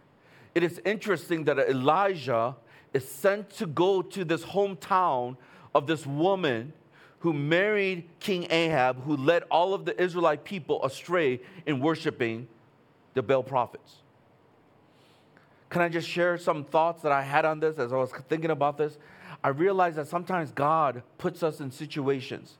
It 0.55 0.63
is 0.63 0.81
interesting 0.83 1.43
that 1.43 1.59
Elijah 1.59 2.55
is 2.93 3.07
sent 3.07 3.51
to 3.51 3.67
go 3.67 4.01
to 4.01 4.25
this 4.25 4.43
hometown 4.43 5.37
of 5.75 5.85
this 5.85 6.07
woman 6.07 6.73
who 7.19 7.33
married 7.33 8.09
King 8.19 8.47
Ahab, 8.49 9.03
who 9.03 9.15
led 9.17 9.43
all 9.51 9.73
of 9.73 9.85
the 9.85 10.01
Israelite 10.01 10.43
people 10.43 10.83
astray 10.83 11.41
in 11.67 11.79
worshiping 11.79 12.47
the 13.13 13.21
Baal 13.21 13.43
prophets. 13.43 13.97
Can 15.69 15.81
I 15.81 15.89
just 15.89 16.07
share 16.07 16.37
some 16.37 16.63
thoughts 16.63 17.03
that 17.03 17.11
I 17.11 17.21
had 17.21 17.45
on 17.45 17.59
this 17.59 17.77
as 17.77 17.93
I 17.93 17.97
was 17.97 18.11
thinking 18.27 18.51
about 18.51 18.77
this? 18.77 18.97
I 19.43 19.49
realized 19.49 19.97
that 19.97 20.07
sometimes 20.07 20.51
God 20.51 21.03
puts 21.17 21.43
us 21.43 21.59
in 21.59 21.71
situations 21.71 22.57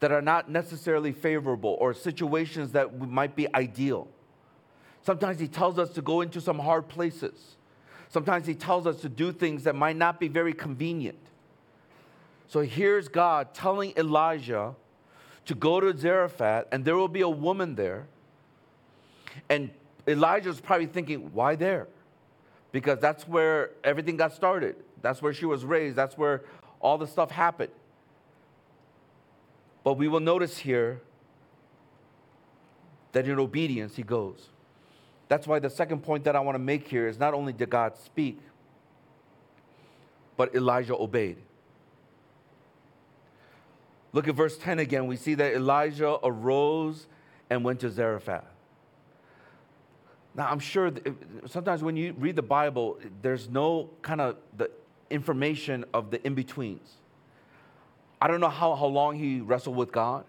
that 0.00 0.10
are 0.12 0.22
not 0.22 0.50
necessarily 0.50 1.12
favorable 1.12 1.76
or 1.80 1.94
situations 1.94 2.72
that 2.72 2.98
might 3.08 3.36
be 3.36 3.52
ideal. 3.54 4.08
Sometimes 5.02 5.38
He 5.38 5.48
tells 5.48 5.78
us 5.78 5.90
to 5.90 6.02
go 6.02 6.22
into 6.22 6.40
some 6.40 6.58
hard 6.58 6.88
places. 6.88 7.56
Sometimes 8.08 8.46
He 8.46 8.54
tells 8.54 8.86
us 8.86 9.00
to 9.02 9.08
do 9.08 9.32
things 9.32 9.64
that 9.64 9.74
might 9.74 9.96
not 9.96 10.18
be 10.18 10.28
very 10.28 10.52
convenient. 10.52 11.18
So 12.48 12.60
here's 12.60 13.08
God 13.08 13.54
telling 13.54 13.92
Elijah 13.96 14.74
to 15.46 15.54
go 15.54 15.80
to 15.80 15.96
Zarephath, 15.96 16.66
and 16.72 16.84
there 16.84 16.96
will 16.96 17.08
be 17.08 17.20
a 17.20 17.28
woman 17.28 17.74
there. 17.74 18.06
And 19.48 19.70
Elijah 20.08 20.48
Elijah's 20.48 20.60
probably 20.60 20.86
thinking, 20.86 21.32
why 21.32 21.56
there? 21.56 21.88
Because 22.76 22.98
that's 22.98 23.26
where 23.26 23.70
everything 23.82 24.18
got 24.18 24.34
started. 24.34 24.76
That's 25.00 25.22
where 25.22 25.32
she 25.32 25.46
was 25.46 25.64
raised. 25.64 25.96
That's 25.96 26.18
where 26.18 26.42
all 26.78 26.98
the 26.98 27.06
stuff 27.06 27.30
happened. 27.30 27.72
But 29.82 29.94
we 29.94 30.08
will 30.08 30.20
notice 30.20 30.58
here 30.58 31.00
that 33.12 33.26
in 33.26 33.38
obedience 33.38 33.96
he 33.96 34.02
goes. 34.02 34.50
That's 35.28 35.46
why 35.46 35.58
the 35.58 35.70
second 35.70 36.02
point 36.02 36.24
that 36.24 36.36
I 36.36 36.40
want 36.40 36.54
to 36.54 36.58
make 36.58 36.86
here 36.86 37.08
is 37.08 37.18
not 37.18 37.32
only 37.32 37.54
did 37.54 37.70
God 37.70 37.96
speak, 37.96 38.38
but 40.36 40.54
Elijah 40.54 40.96
obeyed. 40.96 41.38
Look 44.12 44.28
at 44.28 44.34
verse 44.34 44.58
10 44.58 44.80
again. 44.80 45.06
We 45.06 45.16
see 45.16 45.32
that 45.32 45.54
Elijah 45.54 46.18
arose 46.22 47.06
and 47.48 47.64
went 47.64 47.80
to 47.80 47.88
Zarephath. 47.88 48.44
Now, 50.36 50.48
I'm 50.50 50.58
sure 50.58 50.92
sometimes 51.46 51.82
when 51.82 51.96
you 51.96 52.14
read 52.18 52.36
the 52.36 52.42
Bible, 52.42 52.98
there's 53.22 53.48
no 53.48 53.88
kind 54.02 54.20
of 54.20 54.36
the 54.56 54.70
information 55.08 55.84
of 55.94 56.10
the 56.10 56.24
in 56.26 56.34
betweens. 56.34 56.96
I 58.20 58.28
don't 58.28 58.40
know 58.40 58.50
how, 58.50 58.74
how 58.74 58.86
long 58.86 59.16
he 59.16 59.40
wrestled 59.40 59.76
with 59.76 59.92
God. 59.92 60.24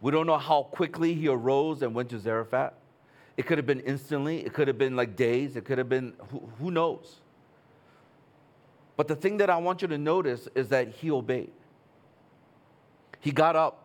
We 0.00 0.10
don't 0.10 0.26
know 0.26 0.38
how 0.38 0.64
quickly 0.64 1.14
he 1.14 1.28
arose 1.28 1.82
and 1.82 1.94
went 1.94 2.10
to 2.10 2.18
Zarephath. 2.18 2.74
It 3.36 3.46
could 3.46 3.58
have 3.58 3.66
been 3.66 3.80
instantly, 3.80 4.44
it 4.44 4.52
could 4.52 4.66
have 4.66 4.78
been 4.78 4.96
like 4.96 5.14
days, 5.14 5.56
it 5.56 5.64
could 5.64 5.78
have 5.78 5.88
been 5.88 6.14
who, 6.30 6.42
who 6.58 6.70
knows. 6.70 7.20
But 8.96 9.08
the 9.08 9.16
thing 9.16 9.36
that 9.38 9.50
I 9.50 9.58
want 9.58 9.82
you 9.82 9.88
to 9.88 9.98
notice 9.98 10.48
is 10.54 10.68
that 10.68 10.88
he 10.88 11.10
obeyed. 11.10 11.52
He 13.20 13.30
got 13.30 13.54
up 13.54 13.84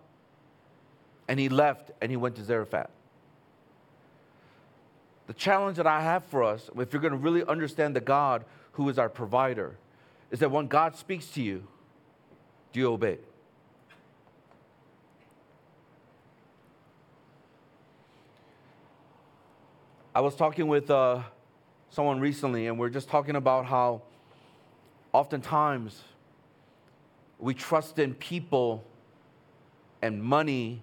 and 1.28 1.40
he 1.40 1.50
left 1.50 1.92
and 2.02 2.10
he 2.10 2.18
went 2.18 2.36
to 2.38 2.44
Zarephath. 2.44 2.90
The 5.28 5.34
challenge 5.34 5.78
that 5.78 5.88
I 5.88 6.02
have 6.02 6.26
for 6.26 6.44
us, 6.44 6.70
if 6.76 6.94
you're 6.94 7.02
going 7.02 7.14
to 7.14 7.18
really 7.18 7.44
understand 7.46 7.96
the 7.96 8.02
God 8.02 8.44
who 8.74 8.90
is 8.90 8.98
our 8.98 9.10
provider, 9.10 9.78
is 10.30 10.40
that 10.40 10.52
when 10.52 10.68
God 10.68 10.96
speaks 10.96 11.28
to 11.32 11.42
you, 11.42 11.68
do 12.74 12.80
you 12.80 12.92
obey? 12.92 13.18
I 20.14 20.20
was 20.20 20.36
talking 20.36 20.68
with 20.68 20.92
uh, 20.92 21.22
someone 21.90 22.20
recently, 22.20 22.68
and 22.68 22.78
we 22.78 22.86
are 22.86 22.90
just 22.90 23.08
talking 23.08 23.38
about 23.38 23.66
how 23.66 24.02
oftentimes 25.14 26.02
we 27.40 27.54
trust 27.54 27.98
in 27.98 28.14
people 28.16 28.84
and 30.02 30.22
money 30.22 30.82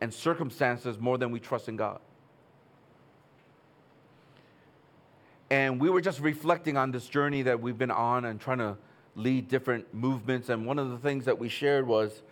and 0.00 0.12
circumstances 0.12 0.98
more 0.98 1.18
than 1.18 1.30
we 1.30 1.38
trust 1.38 1.68
in 1.68 1.76
God. 1.76 2.00
And 5.50 5.80
we 5.80 5.90
were 5.90 6.00
just 6.00 6.20
reflecting 6.20 6.76
on 6.76 6.90
this 6.90 7.08
journey 7.08 7.42
that 7.42 7.60
we've 7.60 7.78
been 7.78 7.90
on 7.90 8.24
and 8.24 8.40
trying 8.40 8.58
to 8.58 8.76
lead 9.14 9.48
different 9.48 9.92
movements. 9.94 10.48
And 10.48 10.66
one 10.66 10.78
of 10.78 10.90
the 10.90 10.98
things 10.98 11.24
that 11.24 11.38
we 11.38 11.48
shared 11.48 11.86
was 11.86 12.22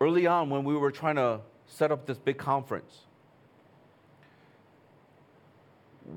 early 0.00 0.26
on 0.26 0.50
when 0.50 0.64
we 0.64 0.76
were 0.76 0.90
trying 0.90 1.16
to 1.16 1.40
set 1.66 1.90
up 1.90 2.06
this 2.06 2.18
big 2.18 2.36
conference, 2.36 3.00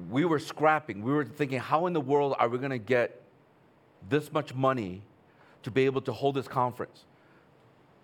we 0.10 0.26
were 0.26 0.39
scrapping. 0.39 1.02
We 1.02 1.13
were 1.13 1.26
thinking, 1.26 1.60
how 1.60 1.88
in 1.88 1.94
the 1.94 2.02
world 2.02 2.36
are 2.39 2.50
we 2.50 2.58
going 2.58 2.72
to 2.72 2.78
get 2.78 3.22
this 4.08 4.32
much 4.32 4.54
money 4.54 5.02
to 5.63 5.72
be 5.72 5.86
able 5.86 6.02
to 6.02 6.12
hold 6.12 6.36
this 6.36 6.48
conference? 6.48 7.06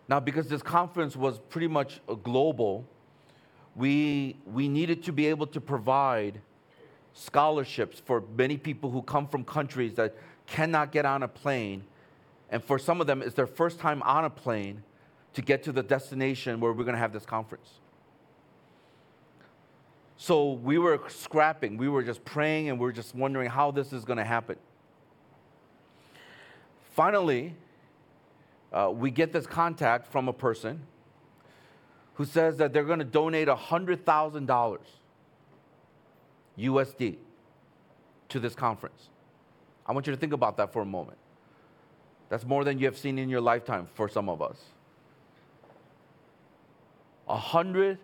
Now, 0.08 0.20
because 0.20 0.48
this 0.48 0.62
conference 0.62 1.16
was 1.16 1.40
pretty 1.50 1.68
much 1.68 2.00
global, 2.24 2.86
we, 3.76 4.38
we 4.46 4.68
needed 4.68 5.04
to 5.04 5.12
be 5.12 5.28
able 5.28 5.48
to 5.48 5.60
provide 5.60 6.42
scholarships 7.15 7.99
for 7.99 8.23
many 8.38 8.58
people 8.58 8.91
who 8.91 9.01
come 9.01 9.25
from 9.25 9.43
countries 9.43 9.95
that 9.95 10.15
cannot 10.45 10.91
get 10.91 11.06
on 11.06 11.23
a 11.23 11.28
plane. 11.28 11.84
And 12.51 12.63
for 12.63 12.78
some 12.78 13.01
of 13.01 13.08
them, 13.08 13.21
it's 13.21 13.34
their 13.34 13.47
first 13.47 13.80
time 13.80 14.04
on 14.04 14.25
a 14.25 14.30
plane 14.30 14.84
to 15.34 15.41
get 15.41 15.63
to 15.63 15.71
the 15.71 15.82
destination 15.82 16.60
where 16.60 16.71
we're 16.73 16.84
going 16.84 16.93
to 16.93 16.99
have 16.99 17.13
this 17.13 17.25
conference. 17.25 17.69
So 20.17 20.54
we 20.54 20.78
were 20.78 21.01
scrapping, 21.08 21.78
we 21.78 21.89
were 21.89 22.04
just 22.04 22.23
praying, 22.25 22.69
and 22.69 22.80
we 22.80 22.88
are 22.89 22.93
just 22.93 23.15
wondering 23.15 23.49
how 23.49 23.71
this 23.71 23.91
is 23.91 24.06
going 24.06 24.17
to 24.17 24.23
happen. 24.23 24.58
Finally, 26.93 27.56
uh, 28.71 28.91
we 28.93 29.10
get 29.10 29.32
this 29.32 29.47
contact 29.47 30.08
from 30.12 30.28
a 30.28 30.34
person 30.34 30.82
who 32.15 32.25
says 32.25 32.58
that 32.58 32.73
they're 32.73 32.84
going 32.84 32.99
to 32.99 33.06
donate 33.06 33.47
$100,000 33.47 34.80
USD 36.58 37.18
to 38.30 38.39
this 38.39 38.56
conference. 38.56 39.10
I 39.86 39.94
want 39.94 40.08
you 40.08 40.13
to 40.13 40.18
think 40.18 40.34
about 40.34 40.58
that 40.58 40.74
for 40.74 40.82
a 40.82 40.86
moment. 40.86 41.18
That's 42.30 42.46
more 42.46 42.63
than 42.63 42.80
you 42.80 42.86
have 42.86 42.98
seen 42.98 43.20
in 43.20 43.30
your 43.30 43.41
lifetime 43.41 43.88
for 43.94 44.10
some 44.10 44.30
of 44.30 44.41
us. 44.41 44.58
A 47.28 47.38
hundred 47.38 48.00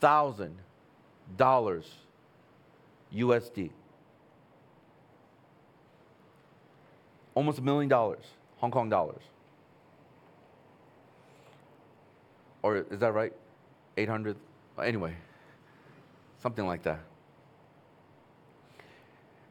thousand 0.00 0.56
dollars 1.36 1.86
USD. 3.14 3.70
Almost 7.34 7.58
a 7.58 7.62
million 7.62 7.88
dollars, 7.88 8.24
Hong 8.58 8.70
Kong 8.70 8.88
dollars. 8.88 9.22
Or 12.62 12.84
is 12.90 13.00
that 13.00 13.14
right? 13.14 13.32
800? 13.96 14.36
Anyway, 14.82 15.14
something 16.38 16.66
like 16.66 16.82
that. 16.82 17.00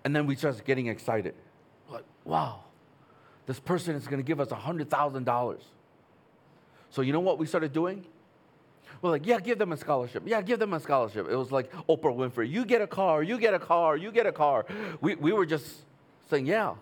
And 0.03 0.15
then 0.15 0.25
we 0.25 0.35
start 0.35 0.63
getting 0.65 0.88
excited. 0.88 1.35
Like, 1.89 2.05
wow, 2.23 2.63
this 3.45 3.59
person 3.59 3.95
is 3.95 4.07
going 4.07 4.19
to 4.19 4.23
give 4.23 4.39
us 4.39 4.49
$100,000. 4.49 5.57
So, 6.91 7.01
you 7.01 7.13
know 7.13 7.19
what 7.19 7.38
we 7.38 7.45
started 7.45 7.73
doing? 7.73 8.05
We're 9.01 9.12
like, 9.12 9.25
yeah, 9.25 9.39
give 9.39 9.57
them 9.57 9.71
a 9.71 9.77
scholarship. 9.77 10.23
Yeah, 10.25 10.41
give 10.41 10.59
them 10.59 10.73
a 10.73 10.79
scholarship. 10.79 11.27
It 11.29 11.35
was 11.35 11.51
like 11.51 11.71
Oprah 11.88 12.15
Winfrey, 12.15 12.49
you 12.49 12.65
get 12.65 12.81
a 12.81 12.88
car, 12.88 13.23
you 13.23 13.38
get 13.38 13.53
a 13.53 13.59
car, 13.59 13.95
you 13.95 14.12
get 14.12 14.25
a 14.25 14.31
car. 14.31 14.65
We, 14.99 15.15
we 15.15 15.31
were 15.31 15.45
just 15.45 15.85
saying, 16.29 16.47
yeah, 16.47 16.75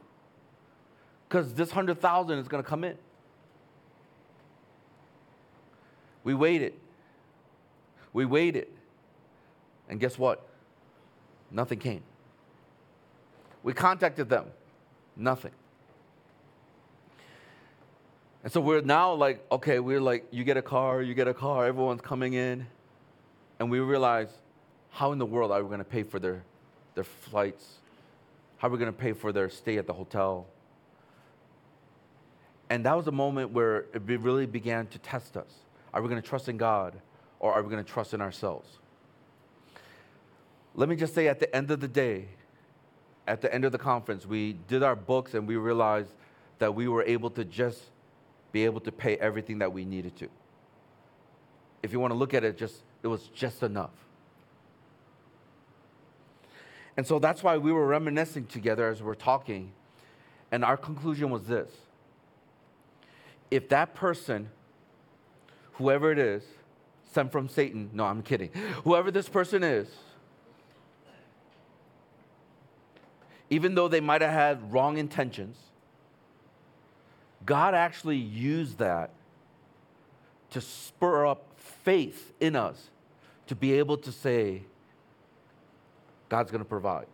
because 1.27 1.53
this 1.53 1.69
100,000 1.69 2.39
is 2.39 2.47
going 2.47 2.63
to 2.63 2.67
come 2.67 2.84
in. 2.84 2.97
We 6.23 6.34
waited. 6.34 6.73
We 8.13 8.25
waited. 8.25 8.67
And 9.89 9.99
guess 9.99 10.17
what? 10.17 10.45
Nothing 11.51 11.80
came. 11.80 12.03
We 13.63 13.74
contacted 13.74 14.30
them. 14.30 14.46
Nothing. 15.15 15.52
And 18.43 18.54
so 18.54 18.62
we're 18.62 18.82
now 18.82 19.13
like, 19.13 19.46
okay, 19.52 19.80
we're 19.80 20.00
like, 20.00 20.28
you 20.32 20.43
get 20.43 20.58
a 20.58 20.62
car, 20.62 21.02
you 21.02 21.13
get 21.13 21.28
a 21.28 21.34
car, 21.34 21.65
everyone's 21.65 22.02
coming 22.02 22.34
in. 22.34 22.65
And 23.60 23.70
we 23.70 23.80
realize, 23.80 24.30
how 24.89 25.12
in 25.12 25.17
the 25.17 25.26
world 25.26 25.52
are 25.52 25.62
we 25.62 25.67
going 25.67 25.80
to 25.80 25.84
pay 25.84 26.04
for 26.04 26.20
their, 26.20 26.43
their 26.96 27.04
flights? 27.04 27.80
How 28.58 28.67
are 28.67 28.72
we 28.72 28.78
going 28.78 28.91
to 28.91 28.98
pay 28.98 29.13
for 29.13 29.32
their 29.32 29.50
stay 29.50 29.78
at 29.78 29.86
the 29.86 29.93
hotel? 29.93 30.48
And 32.70 32.86
that 32.86 32.96
was 32.96 33.08
a 33.08 33.12
moment 33.12 33.52
where 33.52 33.86
it 33.93 34.02
really 34.06 34.46
began 34.46 34.88
to 34.88 35.00
test 35.00 35.38
us. 35.38 35.52
Are 35.93 36.02
we 36.02 36.10
going 36.10 36.22
to 36.22 36.28
trust 36.28 36.48
in 36.48 36.58
God 36.58 36.93
or 37.39 37.54
are 37.54 37.62
we 37.63 37.70
going 37.70 37.84
to 37.84 37.91
trust 37.91 38.13
in 38.13 38.22
ourselves? 38.22 38.70
Let 40.76 40.89
me 40.89 40.96
just 40.96 41.15
say 41.15 41.28
at 41.28 41.39
the 41.39 41.54
end 41.56 41.72
of 41.72 41.80
the 41.80 41.88
day, 41.88 42.28
at 43.27 43.41
the 43.41 43.53
end 43.53 43.65
of 43.65 43.71
the 43.71 43.77
conference, 43.77 44.25
we 44.25 44.53
did 44.53 44.81
our 44.81 44.95
books 44.95 45.33
and 45.33 45.47
we 45.47 45.57
realized 45.57 46.13
that 46.59 46.73
we 46.73 46.87
were 46.87 47.03
able 47.03 47.29
to 47.31 47.43
just 47.43 47.81
be 48.51 48.63
able 48.65 48.79
to 48.79 48.91
pay 48.91 49.17
everything 49.17 49.59
that 49.59 49.71
we 49.71 49.85
needed 49.85 50.15
to. 50.17 50.29
If 51.83 51.91
you 51.91 51.99
want 51.99 52.11
to 52.11 52.15
look 52.17 52.33
at 52.33 52.43
it, 52.43 52.57
just 52.57 52.81
it 53.03 53.07
was 53.07 53.27
just 53.27 53.61
enough. 53.61 53.91
And 56.95 57.05
so 57.05 57.19
that's 57.19 57.43
why 57.43 57.57
we 57.57 57.71
were 57.71 57.85
reminiscing 57.85 58.47
together 58.47 58.89
as 58.89 59.03
we're 59.03 59.13
talking. 59.13 59.71
And 60.51 60.65
our 60.65 60.77
conclusion 60.77 61.29
was 61.29 61.43
this 61.43 61.69
if 63.51 63.69
that 63.69 63.93
person, 63.93 64.49
whoever 65.73 66.11
it 66.11 66.19
is, 66.19 66.43
sent 67.11 67.31
from 67.31 67.47
Satan, 67.49 67.89
no, 67.93 68.05
I'm 68.05 68.21
kidding, 68.21 68.49
whoever 68.83 69.11
this 69.11 69.29
person 69.29 69.63
is, 69.63 69.87
even 73.50 73.76
though 73.76 73.88
they 73.88 74.02
might 74.02 74.22
have 74.22 74.32
had 74.32 74.74
wrong 74.74 74.98
intentions, 74.98 75.58
God 77.45 77.74
actually 77.74 78.18
used 78.18 78.80
that 78.80 79.12
to 80.52 80.62
spur 80.62 81.26
up 81.26 81.45
faith 81.58 82.34
in 82.39 82.56
us 82.56 82.89
to 83.48 83.56
be 83.56 83.74
able 83.74 83.98
to 83.98 84.12
say, 84.12 84.64
God's 86.30 86.52
going 86.52 86.64
to 86.64 86.70
provide. 86.70 87.08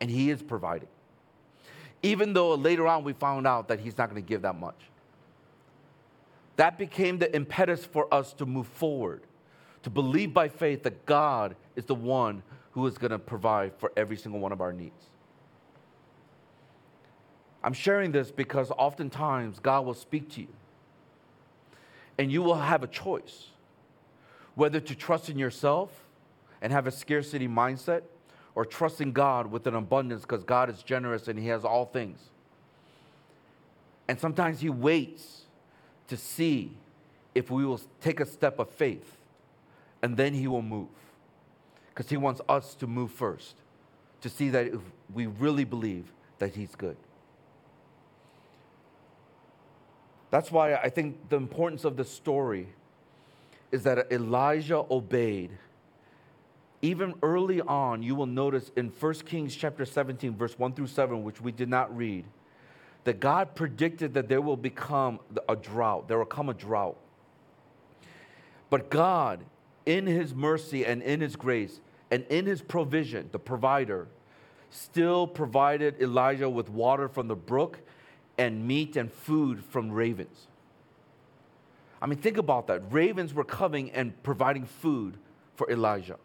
And 0.00 0.10
He 0.10 0.30
is 0.30 0.42
providing. 0.42 0.88
Even 2.02 2.32
though 2.32 2.54
later 2.54 2.86
on 2.86 3.02
we 3.02 3.12
found 3.12 3.46
out 3.46 3.68
that 3.68 3.80
He's 3.80 3.98
not 3.98 4.08
going 4.08 4.22
to 4.22 4.26
give 4.26 4.42
that 4.42 4.58
much. 4.58 4.78
That 6.56 6.78
became 6.78 7.18
the 7.18 7.34
impetus 7.34 7.84
for 7.84 8.12
us 8.12 8.32
to 8.34 8.46
move 8.46 8.66
forward, 8.66 9.22
to 9.82 9.90
believe 9.90 10.32
by 10.32 10.48
faith 10.48 10.84
that 10.84 11.04
God 11.04 11.56
is 11.74 11.84
the 11.84 11.94
one 11.94 12.42
who 12.72 12.86
is 12.86 12.96
going 12.96 13.10
to 13.10 13.18
provide 13.18 13.72
for 13.78 13.92
every 13.96 14.16
single 14.16 14.40
one 14.40 14.52
of 14.52 14.60
our 14.60 14.72
needs. 14.72 15.10
I'm 17.66 17.72
sharing 17.72 18.12
this 18.12 18.30
because 18.30 18.70
oftentimes 18.78 19.58
God 19.58 19.84
will 19.84 19.94
speak 19.94 20.30
to 20.34 20.40
you. 20.40 20.46
And 22.16 22.30
you 22.30 22.40
will 22.40 22.54
have 22.54 22.84
a 22.84 22.86
choice 22.86 23.48
whether 24.54 24.78
to 24.78 24.94
trust 24.94 25.28
in 25.28 25.36
yourself 25.36 25.90
and 26.62 26.72
have 26.72 26.86
a 26.86 26.92
scarcity 26.92 27.48
mindset 27.48 28.02
or 28.54 28.64
trust 28.64 29.00
in 29.00 29.10
God 29.10 29.50
with 29.50 29.66
an 29.66 29.74
abundance 29.74 30.22
because 30.22 30.44
God 30.44 30.70
is 30.70 30.84
generous 30.84 31.26
and 31.26 31.36
He 31.36 31.48
has 31.48 31.64
all 31.64 31.86
things. 31.86 32.20
And 34.06 34.18
sometimes 34.18 34.60
He 34.60 34.70
waits 34.70 35.42
to 36.06 36.16
see 36.16 36.70
if 37.34 37.50
we 37.50 37.66
will 37.66 37.80
take 38.00 38.20
a 38.20 38.26
step 38.26 38.60
of 38.60 38.70
faith 38.70 39.16
and 40.02 40.16
then 40.16 40.34
He 40.34 40.46
will 40.46 40.62
move 40.62 40.88
because 41.88 42.08
He 42.08 42.16
wants 42.16 42.40
us 42.48 42.76
to 42.76 42.86
move 42.86 43.10
first 43.10 43.56
to 44.20 44.28
see 44.28 44.50
that 44.50 44.68
if 44.68 44.80
we 45.12 45.26
really 45.26 45.64
believe 45.64 46.12
that 46.38 46.54
He's 46.54 46.76
good. 46.76 46.96
That's 50.30 50.50
why 50.50 50.74
I 50.74 50.88
think 50.88 51.28
the 51.28 51.36
importance 51.36 51.84
of 51.84 51.96
the 51.96 52.04
story 52.04 52.68
is 53.70 53.82
that 53.84 54.10
Elijah 54.12 54.84
obeyed. 54.90 55.50
Even 56.82 57.14
early 57.22 57.60
on, 57.62 58.02
you 58.02 58.14
will 58.14 58.26
notice 58.26 58.70
in 58.76 58.88
1 58.88 59.14
Kings 59.26 59.56
chapter 59.56 59.84
17, 59.84 60.36
verse 60.36 60.58
1 60.58 60.74
through 60.74 60.86
7, 60.88 61.22
which 61.24 61.40
we 61.40 61.52
did 61.52 61.68
not 61.68 61.94
read, 61.96 62.24
that 63.04 63.20
God 63.20 63.54
predicted 63.54 64.14
that 64.14 64.28
there 64.28 64.40
will 64.40 64.56
become 64.56 65.20
a 65.48 65.56
drought. 65.56 66.08
There 66.08 66.18
will 66.18 66.26
come 66.26 66.48
a 66.48 66.54
drought. 66.54 66.96
But 68.68 68.90
God, 68.90 69.44
in 69.84 70.06
His 70.06 70.34
mercy 70.34 70.84
and 70.84 71.02
in 71.02 71.20
His 71.20 71.36
grace 71.36 71.80
and 72.10 72.24
in 72.28 72.46
His 72.46 72.62
provision, 72.62 73.28
the 73.32 73.38
provider, 73.38 74.08
still 74.70 75.26
provided 75.26 76.00
Elijah 76.00 76.50
with 76.50 76.68
water 76.68 77.08
from 77.08 77.28
the 77.28 77.36
brook 77.36 77.78
and 78.38 78.66
meat 78.66 78.96
and 78.96 79.12
food 79.12 79.64
from 79.64 79.90
ravens. 79.90 80.46
I 82.00 82.06
mean, 82.06 82.18
think 82.18 82.36
about 82.36 82.66
that. 82.66 82.82
Ravens 82.92 83.32
were 83.32 83.44
coming 83.44 83.90
and 83.90 84.22
providing 84.22 84.66
food 84.66 85.16
for 85.54 85.70
Elijah. 85.70 86.18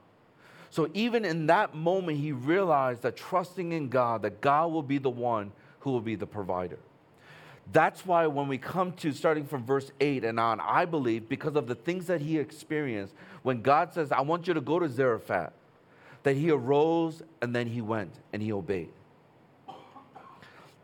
So 0.70 0.90
even 0.94 1.26
in 1.26 1.48
that 1.48 1.76
moment, 1.76 2.18
he 2.18 2.32
realized 2.32 3.02
that 3.02 3.18
trusting 3.18 3.72
in 3.72 3.90
God, 3.90 4.22
that 4.22 4.42
God 4.42 4.72
will 4.72 4.84
be 4.84 4.98
the 4.98 5.10
one 5.10 5.52
who 5.80 5.92
will 5.92 6.02
be 6.02 6.16
the 6.16 6.28
provider. 6.28 6.80
That's 7.72 8.06
why 8.06 8.28
when 8.28 8.48
we 8.48 8.58
come 8.58 8.92
to 8.94 9.12
starting 9.12 9.46
from 9.46 9.66
verse 9.66 9.92
8 10.00 10.24
and 10.24 10.40
on, 10.40 10.60
I 10.60 10.86
believe 10.86 11.30
because 11.30 11.56
of 11.56 11.68
the 11.68 11.76
things 11.76 12.08
that 12.08 12.22
he 12.22 12.38
experienced, 12.38 13.14
when 13.44 13.62
God 13.62 13.94
says, 13.94 14.12
I 14.12 14.22
want 14.22 14.48
you 14.48 14.54
to 14.54 14.62
go 14.62 14.80
to 14.80 14.90
Zarephath, 14.90 15.54
that 16.24 16.36
he 16.36 16.52
arose 16.52 17.22
and 17.42 17.56
then 17.56 17.68
he 17.68 17.82
went 17.82 18.14
and 18.34 18.42
he 18.42 18.52
obeyed. 18.52 18.90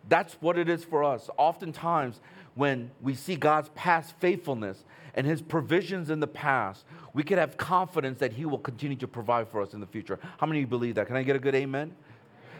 That's 0.09 0.33
what 0.35 0.57
it 0.57 0.69
is 0.69 0.83
for 0.83 1.03
us. 1.03 1.29
Oftentimes, 1.37 2.19
when 2.55 2.91
we 3.01 3.13
see 3.13 3.35
God's 3.35 3.69
past 3.75 4.15
faithfulness 4.19 4.83
and 5.13 5.27
his 5.27 5.41
provisions 5.41 6.09
in 6.09 6.19
the 6.19 6.27
past, 6.27 6.85
we 7.13 7.23
can 7.23 7.37
have 7.37 7.57
confidence 7.57 8.19
that 8.19 8.33
he 8.33 8.45
will 8.45 8.59
continue 8.59 8.97
to 8.97 9.07
provide 9.07 9.47
for 9.49 9.61
us 9.61 9.73
in 9.73 9.79
the 9.79 9.87
future. 9.87 10.19
How 10.37 10.47
many 10.47 10.59
of 10.59 10.61
you 10.61 10.67
believe 10.67 10.95
that? 10.95 11.07
Can 11.07 11.15
I 11.15 11.23
get 11.23 11.35
a 11.35 11.39
good 11.39 11.55
amen? 11.55 11.95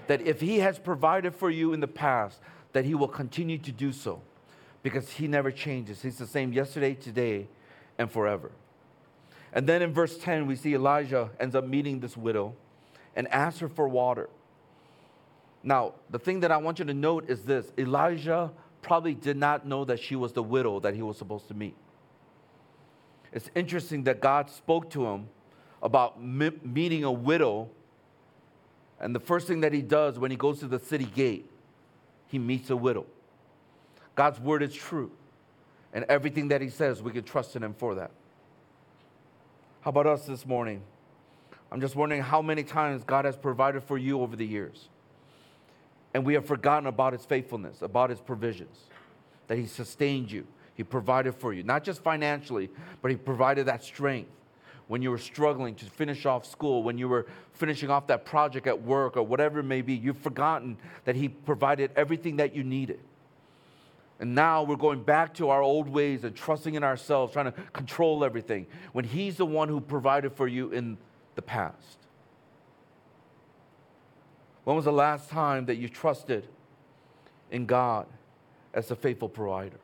That 0.08 0.22
if 0.22 0.42
he 0.42 0.60
has 0.60 0.80
provided 0.80 1.36
for 1.36 1.50
you 1.50 1.74
in 1.74 1.80
the 1.80 1.88
past, 1.88 2.40
that 2.74 2.86
he 2.86 2.96
will 2.96 3.08
continue 3.08 3.58
to 3.60 3.72
do 3.72 3.92
so 3.92 4.22
because 4.84 5.12
he 5.12 5.28
never 5.28 5.52
changes. 5.52 6.02
He's 6.02 6.18
the 6.18 6.28
same 6.28 6.54
yesterday, 6.54 6.94
today, 6.94 7.48
and 7.98 8.12
forever. 8.12 8.52
And 9.54 9.68
then 9.68 9.82
in 9.82 9.94
verse 9.94 10.18
10, 10.18 10.46
we 10.46 10.56
see 10.56 10.76
Elijah 10.76 11.30
ends 11.40 11.56
up 11.56 11.66
meeting 11.66 12.00
this 12.00 12.16
widow 12.16 12.54
and 13.16 13.28
asks 13.30 13.60
her 13.62 13.70
for 13.70 13.88
water. 13.88 14.30
Now, 15.68 15.96
the 16.10 16.18
thing 16.18 16.40
that 16.40 16.52
I 16.54 16.56
want 16.56 16.80
you 16.80 16.86
to 16.86 16.94
note 16.94 17.30
is 17.30 17.44
this 17.44 17.74
Elijah 17.78 18.54
probably 18.82 19.14
did 19.14 19.36
not 19.36 19.68
know 19.68 19.84
that 19.84 20.00
she 20.00 20.16
was 20.16 20.32
the 20.32 20.42
widow 20.42 20.80
that 20.80 20.94
he 20.94 21.02
was 21.02 21.18
supposed 21.18 21.50
to 21.50 21.54
meet. 21.54 21.76
It's 23.34 23.50
interesting 23.54 24.06
that 24.06 24.22
God 24.22 24.50
spoke 24.50 24.90
to 24.92 25.06
him 25.06 25.28
about 25.84 26.24
meeting 26.24 27.04
a 27.04 27.12
widow, 27.12 27.70
and 29.02 29.14
the 29.14 29.20
first 29.20 29.46
thing 29.46 29.60
that 29.60 29.74
he 29.74 29.82
does 29.82 30.18
when 30.18 30.32
he 30.32 30.38
goes 30.38 30.60
to 30.60 30.70
the 30.70 30.80
city 30.80 31.04
gate, 31.04 31.52
he 32.28 32.40
meets 32.40 32.70
a 32.70 32.78
widow. 32.78 33.06
God's 34.16 34.40
word 34.40 34.64
is 34.64 34.74
true, 34.74 35.12
and 35.92 36.06
everything 36.08 36.48
that 36.48 36.62
he 36.62 36.70
says, 36.70 37.02
we 37.02 37.12
can 37.12 37.24
trust 37.26 37.58
in 37.58 37.64
him 37.64 37.74
for 37.74 37.94
that. 37.96 38.12
How 39.82 39.90
about 39.90 40.08
us 40.08 40.26
this 40.26 40.46
morning? 40.46 40.82
I'm 41.74 41.82
just 41.82 41.98
wondering 41.98 42.22
how 42.22 42.42
many 42.42 42.64
times 42.64 43.04
God 43.04 43.26
has 43.26 43.36
provided 43.36 43.84
for 43.84 43.98
you 43.98 44.22
over 44.22 44.38
the 44.38 44.48
years 44.48 44.88
and 46.18 46.26
we 46.26 46.34
have 46.34 46.48
forgotten 46.48 46.88
about 46.88 47.14
his 47.14 47.24
faithfulness, 47.26 47.84
about 47.84 48.10
his 48.10 48.20
provisions, 48.20 48.76
that 49.46 49.56
he 49.56 49.68
sustained 49.68 50.32
you, 50.32 50.48
he 50.74 50.84
provided 50.84 51.36
for 51.36 51.54
you, 51.54 51.62
not 51.62 51.84
just 51.84 52.02
financially, 52.02 52.72
but 53.04 53.12
he 53.12 53.18
provided 53.18 53.68
that 53.68 53.84
strength 53.84 54.32
when 54.88 55.04
you 55.04 55.12
were 55.12 55.20
struggling 55.20 55.76
to 55.76 55.86
finish 55.86 56.26
off 56.26 56.44
school, 56.44 56.82
when 56.82 56.98
you 56.98 57.08
were 57.08 57.28
finishing 57.54 57.92
off 57.92 58.08
that 58.08 58.26
project 58.26 58.66
at 58.66 58.82
work 58.82 59.16
or 59.16 59.22
whatever 59.22 59.60
it 59.60 59.66
may 59.66 59.84
be. 59.84 59.94
You've 59.94 60.18
forgotten 60.18 60.78
that 61.06 61.16
he 61.16 61.30
provided 61.30 61.92
everything 61.96 62.38
that 62.38 62.56
you 62.56 62.64
needed. 62.64 63.00
And 64.20 64.34
now 64.34 64.64
we're 64.64 64.76
going 64.76 65.04
back 65.04 65.36
to 65.36 65.50
our 65.50 65.62
old 65.62 65.88
ways 65.88 66.24
and 66.24 66.36
trusting 66.36 66.74
in 66.74 66.84
ourselves, 66.84 67.32
trying 67.32 67.46
to 67.46 67.62
control 67.74 68.24
everything, 68.26 68.66
when 68.92 69.06
He's 69.06 69.38
the 69.38 69.46
one 69.46 69.70
who 69.70 69.82
provided 69.82 70.34
for 70.34 70.48
you 70.48 70.72
in 70.72 70.98
the 71.36 71.44
past. 71.44 71.97
When 74.68 74.76
was 74.76 74.84
the 74.84 74.92
last 74.92 75.30
time 75.30 75.68
that 75.68 75.78
you 75.78 75.88
trusted 75.88 76.46
in 77.52 77.66
God 77.68 78.06
as 78.74 78.92
a 78.92 78.98
faithful 78.98 79.30
provider? 79.30 79.80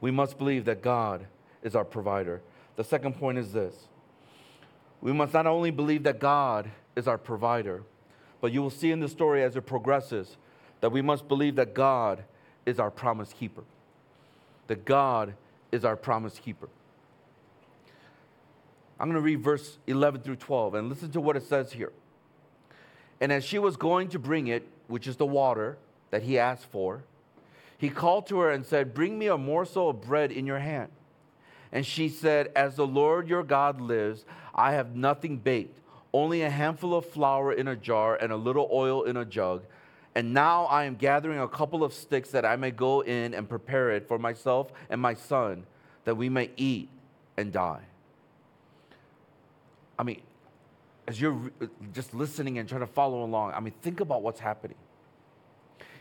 We 0.00 0.10
must 0.10 0.38
believe 0.38 0.64
that 0.64 0.80
God 0.80 1.26
is 1.62 1.76
our 1.76 1.84
provider. 1.84 2.40
The 2.76 2.84
second 2.84 3.18
point 3.18 3.36
is 3.36 3.52
this 3.52 3.74
we 5.02 5.12
must 5.12 5.34
not 5.34 5.46
only 5.46 5.70
believe 5.70 6.04
that 6.04 6.20
God 6.20 6.70
is 6.96 7.06
our 7.06 7.18
provider, 7.18 7.82
but 8.40 8.50
you 8.50 8.62
will 8.62 8.70
see 8.70 8.90
in 8.92 9.00
the 9.00 9.10
story 9.10 9.42
as 9.42 9.54
it 9.54 9.66
progresses 9.66 10.38
that 10.80 10.90
we 10.90 11.02
must 11.02 11.28
believe 11.28 11.56
that 11.56 11.74
God 11.74 12.24
is 12.64 12.78
our 12.78 12.90
promise 12.90 13.34
keeper. 13.34 13.64
That 14.68 14.86
God 14.86 15.34
is 15.70 15.84
our 15.84 15.96
promise 15.96 16.38
keeper. 16.38 16.70
I'm 18.98 19.08
going 19.10 19.20
to 19.20 19.20
read 19.20 19.40
verse 19.40 19.76
11 19.86 20.22
through 20.22 20.36
12 20.36 20.76
and 20.76 20.88
listen 20.88 21.10
to 21.10 21.20
what 21.20 21.36
it 21.36 21.42
says 21.42 21.72
here. 21.72 21.92
And 23.22 23.30
as 23.30 23.44
she 23.44 23.60
was 23.60 23.76
going 23.76 24.08
to 24.08 24.18
bring 24.18 24.48
it, 24.48 24.66
which 24.88 25.06
is 25.06 25.14
the 25.16 25.24
water 25.24 25.78
that 26.10 26.24
he 26.24 26.40
asked 26.40 26.66
for, 26.66 27.04
he 27.78 27.88
called 27.88 28.26
to 28.26 28.40
her 28.40 28.50
and 28.50 28.66
said, 28.66 28.94
Bring 28.94 29.16
me 29.16 29.28
a 29.28 29.38
morsel 29.38 29.90
of 29.90 30.00
bread 30.00 30.32
in 30.32 30.44
your 30.44 30.58
hand. 30.58 30.90
And 31.70 31.86
she 31.86 32.08
said, 32.08 32.50
As 32.56 32.74
the 32.74 32.86
Lord 32.86 33.28
your 33.28 33.44
God 33.44 33.80
lives, 33.80 34.24
I 34.52 34.72
have 34.72 34.96
nothing 34.96 35.38
baked, 35.38 35.78
only 36.12 36.42
a 36.42 36.50
handful 36.50 36.96
of 36.96 37.06
flour 37.06 37.52
in 37.52 37.68
a 37.68 37.76
jar 37.76 38.16
and 38.16 38.32
a 38.32 38.36
little 38.36 38.68
oil 38.72 39.04
in 39.04 39.16
a 39.16 39.24
jug. 39.24 39.62
And 40.16 40.34
now 40.34 40.64
I 40.64 40.84
am 40.84 40.96
gathering 40.96 41.38
a 41.38 41.48
couple 41.48 41.84
of 41.84 41.94
sticks 41.94 42.32
that 42.32 42.44
I 42.44 42.56
may 42.56 42.72
go 42.72 43.02
in 43.02 43.34
and 43.34 43.48
prepare 43.48 43.92
it 43.92 44.08
for 44.08 44.18
myself 44.18 44.72
and 44.90 45.00
my 45.00 45.14
son, 45.14 45.64
that 46.06 46.16
we 46.16 46.28
may 46.28 46.50
eat 46.56 46.88
and 47.36 47.52
die. 47.52 47.82
I 49.96 50.02
mean, 50.02 50.22
as 51.06 51.20
you're 51.20 51.50
uh, 51.60 51.66
just 51.92 52.14
listening 52.14 52.58
and 52.58 52.68
trying 52.68 52.80
to 52.80 52.86
follow 52.86 53.24
along, 53.24 53.52
I 53.54 53.60
mean, 53.60 53.74
think 53.82 54.00
about 54.00 54.22
what's 54.22 54.40
happening. 54.40 54.76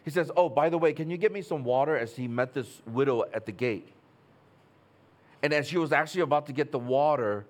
He 0.04 0.12
says, 0.12 0.32
Oh, 0.36 0.50
by 0.50 0.70
the 0.70 0.78
way, 0.78 0.94
can 0.94 1.10
you 1.10 1.18
get 1.18 1.32
me 1.32 1.42
some 1.42 1.64
water 1.64 1.98
as 1.98 2.16
he 2.16 2.28
met 2.28 2.54
this 2.54 2.82
widow 2.86 3.24
at 3.34 3.46
the 3.46 3.52
gate? 3.52 3.88
And 5.44 5.54
as 5.54 5.68
she 5.68 5.78
was 5.78 5.92
actually 5.92 6.22
about 6.22 6.46
to 6.48 6.54
get 6.54 6.72
the 6.72 6.80
water, 6.80 7.46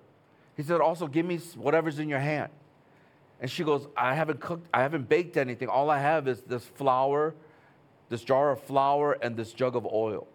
he 0.56 0.62
said, 0.62 0.80
Also, 0.80 1.06
give 1.06 1.26
me 1.26 1.38
whatever's 1.56 1.98
in 1.98 2.08
your 2.08 2.20
hand. 2.20 2.50
And 3.40 3.50
she 3.50 3.64
goes, 3.64 3.88
I 3.96 4.14
haven't 4.14 4.40
cooked, 4.40 4.68
I 4.72 4.82
haven't 4.82 5.08
baked 5.08 5.36
anything. 5.36 5.68
All 5.68 5.90
I 5.90 5.98
have 5.98 6.28
is 6.28 6.42
this 6.42 6.64
flour, 6.64 7.34
this 8.08 8.22
jar 8.22 8.52
of 8.52 8.62
flour, 8.62 9.18
and 9.20 9.36
this 9.36 9.52
jug 9.52 9.74
of 9.74 9.86
oil. 9.86 10.26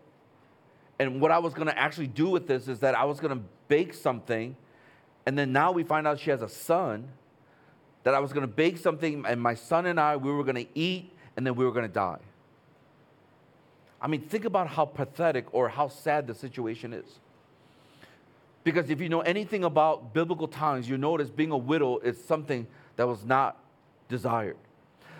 And 1.00 1.22
what 1.22 1.32
I 1.32 1.40
was 1.40 1.54
gonna 1.54 1.74
actually 1.76 2.08
do 2.08 2.30
with 2.30 2.48
this 2.48 2.68
is 2.68 2.80
that 2.80 2.96
I 2.96 3.06
was 3.06 3.20
gonna 3.20 3.42
bake 3.68 3.94
something 3.94 4.56
and 5.28 5.38
then 5.38 5.52
now 5.52 5.74
we 5.74 5.84
find 5.84 6.08
out 6.08 6.22
she 6.22 6.30
has 6.30 6.42
a 6.42 6.48
son, 6.48 7.10
that 8.04 8.14
I 8.14 8.20
was 8.20 8.32
going 8.32 8.48
to 8.48 8.54
bake 8.54 8.78
something, 8.78 9.26
and 9.28 9.42
my 9.42 9.56
son 9.56 9.86
and 9.86 10.00
I, 10.00 10.16
we 10.16 10.32
were 10.32 10.46
going 10.46 10.56
to 10.56 10.68
eat, 10.74 11.12
and 11.36 11.46
then 11.46 11.56
we 11.56 11.66
were 11.66 11.74
going 11.74 11.86
to 11.86 11.94
die. 11.94 12.20
I 14.02 14.08
mean, 14.08 14.22
think 14.22 14.46
about 14.46 14.68
how 14.68 14.86
pathetic 14.86 15.54
or 15.54 15.68
how 15.68 15.90
sad 15.90 16.28
the 16.28 16.34
situation 16.34 16.94
is. 16.94 17.20
Because 18.64 18.90
if 18.90 19.02
you 19.02 19.10
know 19.10 19.20
anything 19.20 19.66
about 19.66 20.14
biblical 20.14 20.48
times, 20.48 20.88
you 20.88 20.98
notice 20.98 21.30
being 21.30 21.52
a 21.52 21.58
widow 21.58 21.98
is 21.98 22.24
something 22.24 22.66
that 22.96 23.06
was 23.06 23.26
not 23.26 23.58
desired. 24.08 24.56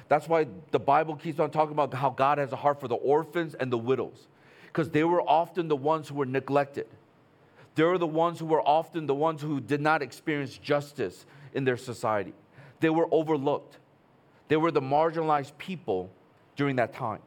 That's 0.08 0.30
why 0.30 0.48
the 0.72 0.80
Bible 0.80 1.18
keeps 1.18 1.38
on 1.42 1.52
talking 1.52 1.74
about 1.74 1.94
how 1.94 2.12
God 2.12 2.38
has 2.38 2.54
a 2.54 2.56
heart 2.56 2.80
for 2.80 2.88
the 2.88 2.96
orphans 2.96 3.56
and 3.56 3.70
the 3.70 3.78
widows, 3.78 4.28
because 4.68 4.90
they 4.90 5.04
were 5.04 5.22
often 5.22 5.68
the 5.68 5.76
ones 5.76 6.08
who 6.08 6.16
were 6.16 6.26
neglected. 6.26 6.88
They're 7.78 8.00
the 8.00 8.08
ones 8.08 8.40
who 8.40 8.48
were 8.48 8.68
often 8.68 9.06
the 9.06 9.14
ones 9.14 9.40
who 9.40 9.62
did 9.62 9.82
not 9.82 10.02
experience 10.02 10.58
justice 10.58 11.28
in 11.54 11.64
their 11.64 11.78
society. 11.78 12.34
They 12.80 12.90
were 12.90 13.08
overlooked. 13.12 13.78
They 14.48 14.58
were 14.58 14.72
the 14.72 14.82
marginalized 14.82 15.56
people 15.60 16.10
during 16.56 16.78
that 16.78 16.92
time. 16.96 17.22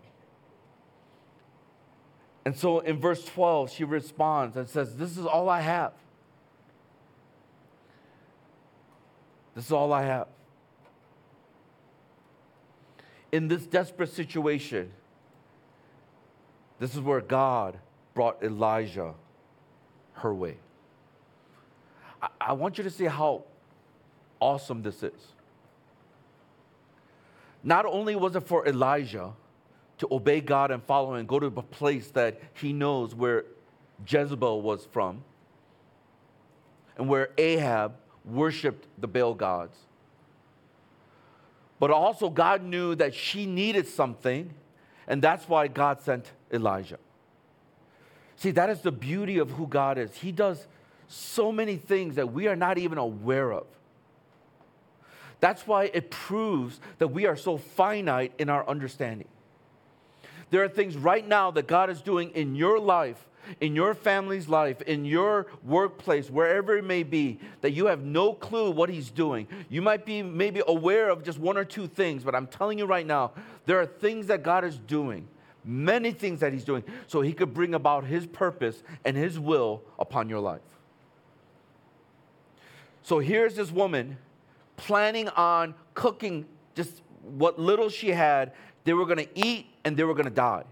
And 2.45 2.57
so 2.57 2.81
in 2.81 2.99
verse 2.99 3.25
12, 3.27 3.71
she 3.71 3.85
responds 3.85 4.57
and 4.57 4.69
says, 4.69 4.97
This 4.97 5.17
is 5.17 5.25
all 5.25 5.49
I 5.49 5.61
have. 5.61 5.93
This 9.55 9.67
is 9.67 9.73
all 9.73 9.93
I 9.93 10.03
have. 10.03 10.27
In 13.31 13.47
this 13.47 13.67
desperate 13.67 14.13
situation, 14.13 14.91
this 16.81 16.97
is 16.97 17.01
where 17.01 17.21
God 17.21 17.79
brought 18.15 18.43
Elijah 18.43 19.15
her 20.21 20.35
way. 20.35 20.57
I, 22.23 22.29
I 22.41 22.53
want 22.53 22.79
you 22.79 22.85
to 22.85 22.91
see 22.91 23.05
how 23.05 23.45
awesome 24.41 24.83
this 24.83 25.03
is. 25.03 25.33
Not 27.63 27.85
only 27.85 28.17
was 28.17 28.37
it 28.37 28.47
for 28.47 28.67
Elijah 28.67 29.33
to 29.99 30.09
obey 30.11 30.41
God 30.41 30.71
and 30.71 30.83
follow 30.83 31.15
and 31.15 31.29
go 31.29 31.39
to 31.39 31.47
a 31.47 31.63
place 31.63 32.09
that 32.13 32.41
he 32.55 32.73
knows 32.73 33.15
where 33.15 33.45
Jezebel 34.07 34.63
was 34.63 34.87
from 34.91 35.23
and 36.97 37.09
where 37.09 37.31
Ahab 37.37 37.97
worshiped 38.25 38.87
the 38.99 39.07
Baal 39.07 39.35
gods. 39.35 39.77
But 41.79 41.91
also, 41.91 42.29
God 42.29 42.63
knew 42.63 42.95
that 42.97 43.15
she 43.15 43.47
needed 43.47 43.87
something, 43.87 44.53
and 45.07 45.23
that's 45.23 45.49
why 45.49 45.67
God 45.67 46.03
sent 46.03 46.31
Elijah. 46.53 46.99
See, 48.41 48.53
that 48.53 48.71
is 48.71 48.81
the 48.81 48.91
beauty 48.91 49.37
of 49.37 49.51
who 49.51 49.67
God 49.67 49.99
is. 49.99 50.15
He 50.15 50.33
does 50.33 50.67
so 51.09 51.53
many 51.53 51.77
things 51.77 52.15
that 52.15 52.33
we 52.33 52.49
are 52.49 52.57
not 52.57 52.79
even 52.79 52.97
aware 52.97 53.53
of. 53.53 53.67
That's 55.41 55.67
why 55.67 55.91
it 55.93 56.11
proves 56.11 56.81
that 56.97 57.09
we 57.09 57.27
are 57.27 57.37
so 57.37 57.59
finite 57.59 58.33
in 58.39 58.49
our 58.49 58.67
understanding. 58.67 59.29
There 60.49 60.65
are 60.65 60.71
things 60.71 60.97
right 60.97 61.27
now 61.27 61.51
that 61.51 61.67
God 61.67 61.91
is 61.91 62.01
doing 62.01 62.31
in 62.31 62.57
your 62.57 62.81
life, 62.81 63.29
in 63.61 63.75
your 63.75 63.93
family's 63.93 64.49
life, 64.49 64.81
in 64.81 65.05
your 65.05 65.49
workplace, 65.63 66.31
wherever 66.31 66.79
it 66.79 66.85
may 66.85 67.03
be, 67.03 67.41
that 67.61 67.73
you 67.73 67.87
have 67.87 68.01
no 68.01 68.33
clue 68.33 68.71
what 68.71 68.89
He's 68.89 69.11
doing. 69.11 69.49
You 69.69 69.83
might 69.83 70.07
be 70.07 70.23
maybe 70.23 70.63
aware 70.67 71.11
of 71.11 71.25
just 71.25 71.39
one 71.39 71.59
or 71.59 71.67
two 71.67 71.87
things, 71.87 72.25
but 72.25 72.35
I'm 72.35 72.47
telling 72.47 72.79
you 72.79 72.87
right 72.87 73.07
now, 73.07 73.33
there 73.67 73.79
are 73.79 73.87
things 73.87 74.29
that 74.29 74.43
God 74.43 74.65
is 74.65 74.79
doing, 74.79 75.29
many 75.65 76.13
things 76.13 76.41
that 76.41 76.53
He's 76.53 76.65
doing, 76.65 76.85
so 77.07 77.21
He 77.21 77.33
could 77.33 77.55
bring 77.55 77.75
about 77.75 78.05
His 78.05 78.27
purpose 78.27 78.83
and 79.05 79.17
His 79.17 79.39
will 79.39 79.83
upon 79.99 80.29
your 80.29 80.41
life. 80.41 80.61
So 83.03 83.19
here's 83.19 83.55
this 83.55 83.71
woman 83.71 84.19
planning 84.77 85.29
on 85.31 85.75
cooking 85.95 86.47
just 86.75 87.03
what 87.23 87.59
little 87.59 87.89
she 87.89 88.11
had. 88.11 88.53
They 88.85 88.93
were 88.93 89.05
going 89.05 89.19
to 89.19 89.29
eat 89.35 89.67
and 89.85 89.97
they 89.97 90.05
were 90.05 90.15
going 90.15 90.29
to 90.29 90.31
die. 90.31 90.65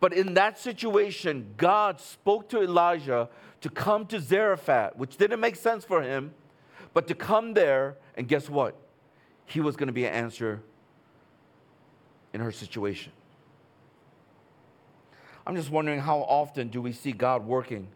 But 0.00 0.12
in 0.12 0.34
that 0.34 0.58
situation, 0.58 1.54
God 1.56 2.00
spoke 2.00 2.48
to 2.50 2.62
Elijah 2.62 3.28
to 3.62 3.70
come 3.70 4.06
to 4.06 4.20
Zarephath, 4.20 4.96
which 4.96 5.16
didn't 5.16 5.40
make 5.40 5.56
sense 5.56 5.84
for 5.84 6.02
him, 6.02 6.34
but 6.92 7.06
to 7.08 7.14
come 7.14 7.54
there, 7.54 7.96
and 8.16 8.28
guess 8.28 8.48
what? 8.48 8.76
He 9.46 9.60
was 9.60 9.76
going 9.76 9.86
to 9.88 9.92
be 9.92 10.04
an 10.04 10.12
answer 10.12 10.62
in 12.32 12.40
her 12.40 12.52
situation. 12.52 13.12
I'm 15.46 15.54
just 15.54 15.70
wondering 15.70 16.00
how 16.00 16.18
often 16.18 16.68
do 16.68 16.82
we 16.82 16.92
see 16.92 17.12
God 17.12 17.46
working 17.46 17.86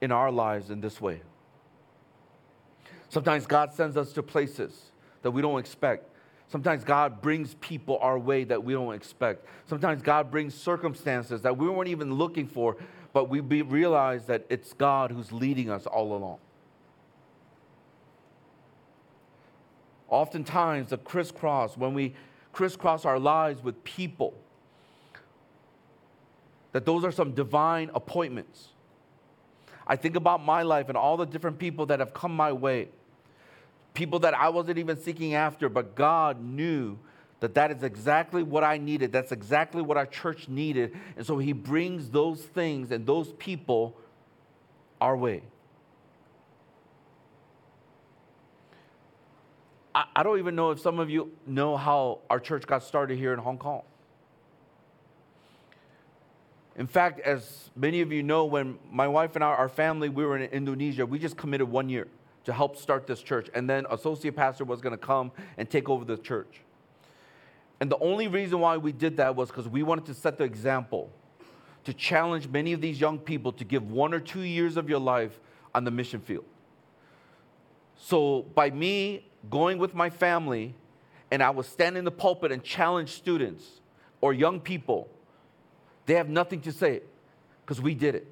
in 0.00 0.12
our 0.12 0.30
lives 0.30 0.70
in 0.70 0.80
this 0.80 1.00
way? 1.00 1.22
Sometimes 3.08 3.46
God 3.46 3.72
sends 3.72 3.96
us 3.96 4.12
to 4.12 4.22
places 4.22 4.90
that 5.22 5.30
we 5.30 5.40
don't 5.40 5.58
expect. 5.58 6.10
Sometimes 6.48 6.84
God 6.84 7.22
brings 7.22 7.54
people 7.54 7.98
our 8.00 8.18
way 8.18 8.44
that 8.44 8.62
we 8.62 8.72
don't 8.74 8.94
expect. 8.94 9.46
Sometimes 9.66 10.02
God 10.02 10.30
brings 10.30 10.54
circumstances 10.54 11.42
that 11.42 11.56
we 11.56 11.68
weren't 11.68 11.88
even 11.88 12.14
looking 12.14 12.46
for, 12.46 12.76
but 13.12 13.28
we 13.28 13.40
be, 13.40 13.62
realize 13.62 14.26
that 14.26 14.44
it's 14.48 14.72
God 14.72 15.10
who's 15.10 15.32
leading 15.32 15.70
us 15.70 15.86
all 15.86 16.14
along. 16.14 16.38
Oftentimes, 20.08 20.90
the 20.90 20.98
crisscross, 20.98 21.76
when 21.76 21.94
we 21.94 22.14
crisscross 22.52 23.04
our 23.04 23.18
lives 23.18 23.62
with 23.62 23.82
people, 23.82 24.34
that 26.76 26.84
those 26.84 27.04
are 27.04 27.12
some 27.12 27.32
divine 27.32 27.90
appointments. 27.94 28.68
I 29.86 29.96
think 29.96 30.16
about 30.16 30.44
my 30.44 30.62
life 30.62 30.88
and 30.88 30.96
all 30.96 31.16
the 31.16 31.26
different 31.26 31.58
people 31.58 31.86
that 31.86 32.00
have 32.00 32.12
come 32.14 32.34
my 32.34 32.52
way 32.52 32.88
people 33.96 34.20
that 34.20 34.34
I 34.34 34.50
wasn't 34.50 34.78
even 34.78 34.96
seeking 34.96 35.34
after, 35.34 35.68
but 35.68 35.96
God 35.96 36.40
knew 36.40 36.98
that 37.40 37.54
that 37.54 37.72
is 37.72 37.82
exactly 37.82 38.42
what 38.44 38.62
I 38.62 38.76
needed. 38.76 39.10
That's 39.10 39.32
exactly 39.32 39.82
what 39.82 39.96
our 39.96 40.06
church 40.06 40.48
needed. 40.48 40.94
And 41.16 41.26
so 41.26 41.38
he 41.38 41.52
brings 41.52 42.10
those 42.10 42.42
things 42.42 42.92
and 42.92 43.04
those 43.06 43.32
people 43.32 43.96
our 45.00 45.16
way. 45.16 45.42
I, 49.94 50.04
I 50.14 50.22
don't 50.22 50.38
even 50.38 50.54
know 50.54 50.70
if 50.70 50.80
some 50.80 51.00
of 51.00 51.10
you 51.10 51.32
know 51.46 51.76
how 51.76 52.20
our 52.30 52.38
church 52.38 52.66
got 52.66 52.82
started 52.82 53.18
here 53.18 53.32
in 53.32 53.38
Hong 53.38 53.58
Kong. 53.58 53.82
In 56.76 56.86
fact, 56.86 57.20
as 57.20 57.70
many 57.74 58.02
of 58.02 58.12
you 58.12 58.22
know, 58.22 58.44
when 58.44 58.78
my 58.90 59.08
wife 59.08 59.34
and 59.34 59.42
I, 59.42 59.48
our 59.48 59.68
family, 59.68 60.08
we 60.08 60.26
were 60.26 60.36
in 60.36 60.50
Indonesia, 60.50 61.06
we 61.06 61.18
just 61.18 61.36
committed 61.36 61.68
one 61.68 61.88
year 61.88 62.06
to 62.44 62.52
help 62.52 62.76
start 62.76 63.06
this 63.06 63.22
church. 63.22 63.48
And 63.54 63.68
then 63.68 63.86
associate 63.90 64.36
pastor 64.36 64.64
was 64.64 64.80
going 64.80 64.92
to 64.92 64.98
come 64.98 65.32
and 65.56 65.68
take 65.68 65.88
over 65.88 66.04
the 66.04 66.18
church. 66.18 66.60
And 67.80 67.90
the 67.90 67.98
only 67.98 68.28
reason 68.28 68.60
why 68.60 68.76
we 68.76 68.92
did 68.92 69.16
that 69.16 69.34
was 69.34 69.48
because 69.48 69.68
we 69.68 69.82
wanted 69.82 70.06
to 70.06 70.14
set 70.14 70.38
the 70.38 70.44
example 70.44 71.10
to 71.84 71.94
challenge 71.94 72.48
many 72.48 72.72
of 72.72 72.80
these 72.80 73.00
young 73.00 73.18
people 73.18 73.52
to 73.52 73.64
give 73.64 73.90
one 73.90 74.12
or 74.12 74.20
two 74.20 74.40
years 74.40 74.76
of 74.76 74.88
your 74.88 74.98
life 74.98 75.38
on 75.74 75.84
the 75.84 75.90
mission 75.90 76.20
field. 76.20 76.44
So 77.96 78.42
by 78.54 78.70
me 78.70 79.26
going 79.48 79.78
with 79.78 79.94
my 79.94 80.10
family, 80.10 80.74
and 81.30 81.42
I 81.42 81.50
was 81.50 81.66
standing 81.66 82.00
in 82.00 82.04
the 82.04 82.10
pulpit 82.10 82.52
and 82.52 82.62
challenge 82.62 83.10
students 83.10 83.64
or 84.20 84.32
young 84.32 84.60
people, 84.60 85.08
they 86.06 86.14
have 86.14 86.28
nothing 86.28 86.60
to 86.62 86.72
say 86.72 87.02
because 87.64 87.80
we 87.80 87.94
did 87.94 88.14
it. 88.14 88.26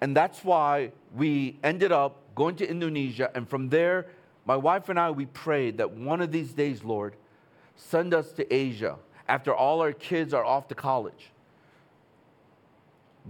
And 0.00 0.16
that's 0.16 0.44
why 0.44 0.92
we 1.14 1.58
ended 1.62 1.92
up 1.92 2.18
going 2.34 2.56
to 2.56 2.68
Indonesia. 2.68 3.30
And 3.34 3.48
from 3.48 3.68
there, 3.68 4.06
my 4.44 4.56
wife 4.56 4.88
and 4.88 4.98
I, 4.98 5.10
we 5.10 5.26
prayed 5.26 5.78
that 5.78 5.92
one 5.92 6.20
of 6.20 6.30
these 6.30 6.52
days, 6.52 6.84
Lord, 6.84 7.14
send 7.76 8.14
us 8.14 8.32
to 8.32 8.54
Asia 8.54 8.96
after 9.26 9.54
all 9.54 9.80
our 9.80 9.92
kids 9.92 10.34
are 10.34 10.44
off 10.44 10.68
to 10.68 10.74
college. 10.74 11.30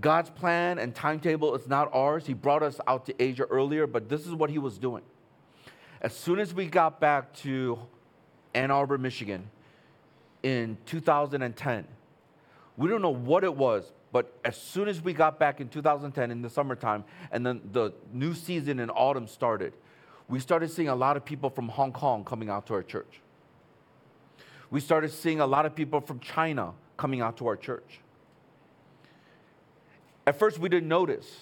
God's 0.01 0.31
plan 0.31 0.79
and 0.79 0.95
timetable 0.95 1.55
is 1.55 1.69
not 1.69 1.89
ours. 1.93 2.27
He 2.27 2.35
brought 2.35 2.65
us 2.65 2.81
out 2.87 3.07
to 3.07 3.23
Asia 3.23 3.45
earlier, 3.45 3.87
but 3.87 4.09
this 4.09 4.27
is 4.27 4.33
what 4.33 4.51
He 4.51 4.59
was 4.59 4.77
doing. 4.77 5.05
As 6.01 6.15
soon 6.15 6.41
as 6.41 6.53
we 6.53 6.67
got 6.67 7.01
back 7.01 7.33
to 7.37 7.79
Ann 8.53 8.71
Arbor, 8.71 8.99
Michigan 8.99 9.49
in 10.45 10.76
2010, 10.84 11.86
we 12.76 12.88
don't 12.88 13.03
know 13.03 13.09
what 13.11 13.42
it 13.42 13.57
was, 13.57 13.90
but 14.12 14.38
as 14.45 14.57
soon 14.57 14.88
as 14.88 15.01
we 15.01 15.12
got 15.12 15.38
back 15.38 15.61
in 15.61 15.68
2010 15.68 16.30
in 16.30 16.42
the 16.42 16.51
summertime, 16.51 17.03
and 17.32 17.45
then 17.45 17.62
the 17.72 17.92
new 18.12 18.34
season 18.34 18.78
in 18.78 18.90
autumn 18.90 19.26
started, 19.26 19.72
we 20.28 20.38
started 20.38 20.70
seeing 20.70 20.88
a 20.88 20.95
lot 20.95 21.16
of 21.16 21.24
people 21.24 21.51
from 21.51 21.68
Hong 21.68 21.92
Kong 21.92 22.24
coming 22.24 22.51
out 22.51 22.66
to 22.66 22.74
our 22.74 22.82
church. 22.82 23.20
We 24.70 24.80
started 24.80 25.12
seeing 25.12 25.40
a 25.40 25.47
lot 25.47 25.66
of 25.66 25.74
people 25.74 26.01
from 26.01 26.20
China 26.20 26.72
coming 26.97 27.20
out 27.22 27.38
to 27.38 27.47
our 27.47 27.57
church. 27.57 28.01
At 30.26 30.38
first, 30.38 30.59
we 30.59 30.68
didn't 30.68 30.88
notice, 30.88 31.40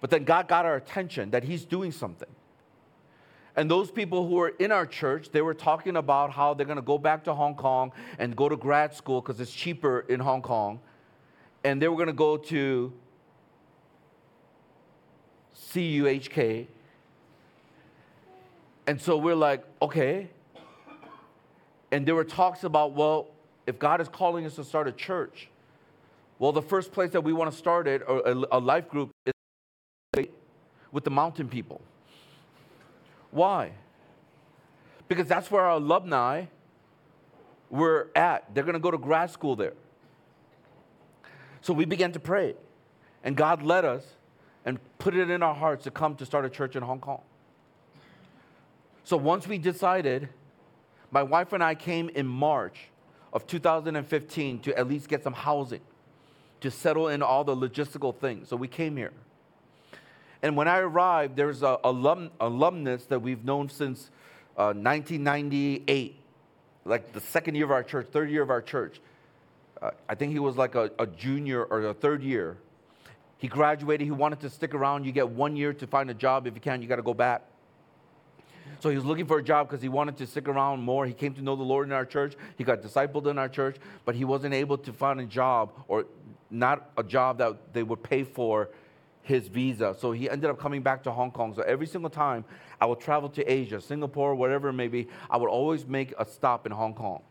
but 0.00 0.10
then 0.10 0.24
God 0.24 0.48
got 0.48 0.64
our 0.64 0.76
attention 0.76 1.30
that 1.30 1.44
He's 1.44 1.64
doing 1.64 1.92
something. 1.92 2.28
And 3.56 3.70
those 3.70 3.90
people 3.90 4.28
who 4.28 4.36
were 4.36 4.50
in 4.58 4.70
our 4.70 4.86
church, 4.86 5.30
they 5.30 5.42
were 5.42 5.54
talking 5.54 5.96
about 5.96 6.30
how 6.30 6.54
they're 6.54 6.66
going 6.66 6.76
to 6.76 6.82
go 6.82 6.98
back 6.98 7.24
to 7.24 7.34
Hong 7.34 7.54
Kong 7.54 7.92
and 8.18 8.36
go 8.36 8.48
to 8.48 8.56
grad 8.56 8.94
school 8.94 9.20
because 9.20 9.40
it's 9.40 9.52
cheaper 9.52 10.00
in 10.08 10.20
Hong 10.20 10.42
Kong 10.42 10.80
and 11.64 11.80
they 11.80 11.88
were 11.88 11.96
going 11.96 12.06
to 12.06 12.12
go 12.12 12.36
to 12.36 12.92
CUHK. 15.54 16.66
And 18.86 19.00
so 19.00 19.16
we're 19.16 19.34
like, 19.34 19.64
okay. 19.80 20.30
And 21.92 22.06
there 22.06 22.14
were 22.14 22.24
talks 22.24 22.64
about, 22.64 22.92
well, 22.92 23.28
if 23.66 23.78
God 23.78 24.00
is 24.00 24.08
calling 24.08 24.46
us 24.46 24.56
to 24.56 24.64
start 24.64 24.88
a 24.88 24.92
church, 24.92 25.48
well, 26.38 26.52
the 26.52 26.62
first 26.62 26.92
place 26.92 27.10
that 27.10 27.22
we 27.22 27.32
want 27.32 27.50
to 27.50 27.56
start 27.56 27.86
it, 27.86 28.02
or 28.06 28.20
a, 28.24 28.58
a 28.58 28.58
life 28.58 28.88
group, 28.88 29.10
is 29.26 30.26
with 30.92 31.04
the 31.04 31.10
mountain 31.10 31.48
people. 31.48 31.80
Why? 33.30 33.72
Because 35.08 35.26
that's 35.26 35.50
where 35.50 35.64
our 35.64 35.76
alumni 35.76 36.46
were 37.68 38.10
at. 38.14 38.54
They're 38.54 38.64
going 38.64 38.74
to 38.74 38.80
go 38.80 38.90
to 38.90 38.98
grad 38.98 39.30
school 39.30 39.56
there. 39.56 39.74
So 41.60 41.72
we 41.72 41.84
began 41.84 42.12
to 42.12 42.20
pray. 42.20 42.54
And 43.22 43.36
God 43.36 43.62
led 43.62 43.84
us 43.84 44.04
and 44.64 44.78
put 44.98 45.14
it 45.14 45.30
in 45.30 45.42
our 45.42 45.54
hearts 45.54 45.84
to 45.84 45.90
come 45.90 46.14
to 46.16 46.26
start 46.26 46.44
a 46.44 46.50
church 46.50 46.76
in 46.76 46.82
Hong 46.82 47.00
Kong. 47.00 47.22
So 49.04 49.16
once 49.16 49.46
we 49.46 49.58
decided, 49.58 50.28
my 51.10 51.22
wife 51.22 51.52
and 51.52 51.62
I 51.62 51.74
came 51.74 52.08
in 52.10 52.26
March 52.26 52.90
of 53.32 53.46
2015 53.46 54.60
to 54.60 54.78
at 54.78 54.88
least 54.88 55.08
get 55.08 55.22
some 55.22 55.32
housing, 55.32 55.80
to 56.60 56.70
settle 56.70 57.08
in 57.08 57.22
all 57.22 57.44
the 57.44 57.56
logistical 57.56 58.14
things. 58.14 58.48
So 58.48 58.56
we 58.56 58.68
came 58.68 58.96
here. 58.96 59.12
And 60.42 60.56
when 60.56 60.68
I 60.68 60.78
arrived, 60.78 61.36
there's 61.36 61.62
a 61.62 61.78
alum, 61.84 62.30
alumnus 62.40 63.04
that 63.06 63.20
we've 63.20 63.44
known 63.44 63.68
since 63.68 64.10
uh, 64.56 64.72
1998, 64.72 66.16
like 66.84 67.12
the 67.12 67.20
second 67.20 67.54
year 67.54 67.64
of 67.64 67.70
our 67.70 67.82
church, 67.82 68.08
third 68.10 68.30
year 68.30 68.42
of 68.42 68.50
our 68.50 68.62
church. 68.62 69.00
Uh, 69.80 69.90
I 70.08 70.14
think 70.14 70.32
he 70.32 70.38
was 70.38 70.56
like 70.56 70.74
a, 70.74 70.90
a 70.98 71.06
junior 71.06 71.64
or 71.64 71.82
a 71.82 71.94
third 71.94 72.22
year. 72.22 72.56
He 73.38 73.48
graduated, 73.48 74.04
he 74.04 74.10
wanted 74.10 74.40
to 74.40 74.50
stick 74.50 74.74
around. 74.74 75.04
You 75.04 75.12
get 75.12 75.28
one 75.28 75.56
year 75.56 75.72
to 75.74 75.86
find 75.86 76.10
a 76.10 76.14
job. 76.14 76.46
If 76.46 76.54
you 76.54 76.60
can, 76.60 76.82
you 76.82 76.88
got 76.88 76.96
to 76.96 77.02
go 77.02 77.14
back. 77.14 77.42
So 78.80 78.88
he 78.88 78.96
was 78.96 79.04
looking 79.04 79.26
for 79.26 79.38
a 79.38 79.42
job 79.42 79.68
because 79.68 79.82
he 79.82 79.88
wanted 79.88 80.16
to 80.18 80.26
stick 80.26 80.48
around 80.48 80.80
more. 80.80 81.06
He 81.06 81.12
came 81.12 81.34
to 81.34 81.42
know 81.42 81.54
the 81.54 81.62
Lord 81.62 81.86
in 81.86 81.92
our 81.92 82.06
church. 82.06 82.34
He 82.56 82.64
got 82.64 82.80
discipled 82.80 83.26
in 83.26 83.38
our 83.38 83.48
church, 83.48 83.76
but 84.06 84.14
he 84.14 84.24
wasn't 84.24 84.54
able 84.54 84.78
to 84.78 84.92
find 84.92 85.20
a 85.20 85.26
job 85.26 85.72
or 85.86 86.06
not 86.50 86.90
a 86.96 87.02
job 87.02 87.38
that 87.38 87.74
they 87.74 87.82
would 87.82 88.02
pay 88.02 88.24
for 88.24 88.70
his 89.22 89.48
visa. 89.48 89.94
So 89.98 90.12
he 90.12 90.28
ended 90.28 90.50
up 90.50 90.58
coming 90.58 90.82
back 90.82 91.02
to 91.04 91.12
Hong 91.12 91.30
Kong. 91.30 91.54
So 91.54 91.62
every 91.62 91.86
single 91.86 92.10
time 92.10 92.44
I 92.80 92.86
would 92.86 93.00
travel 93.00 93.28
to 93.30 93.44
Asia, 93.50 93.80
Singapore, 93.80 94.34
whatever 94.34 94.68
it 94.68 94.74
may 94.74 94.88
be, 94.88 95.08
I 95.28 95.36
would 95.36 95.50
always 95.50 95.86
make 95.86 96.14
a 96.18 96.24
stop 96.24 96.66
in 96.66 96.72
Hong 96.72 96.94
Kong. 96.94 97.22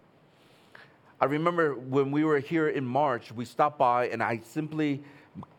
I 1.22 1.26
remember 1.26 1.76
when 1.76 2.12
we 2.12 2.24
were 2.24 2.40
here 2.40 2.70
in 2.70 2.86
March, 2.86 3.32
we 3.32 3.44
stopped 3.44 3.78
by 3.78 4.08
and 4.08 4.24
I 4.24 4.40
simply 4.44 5.04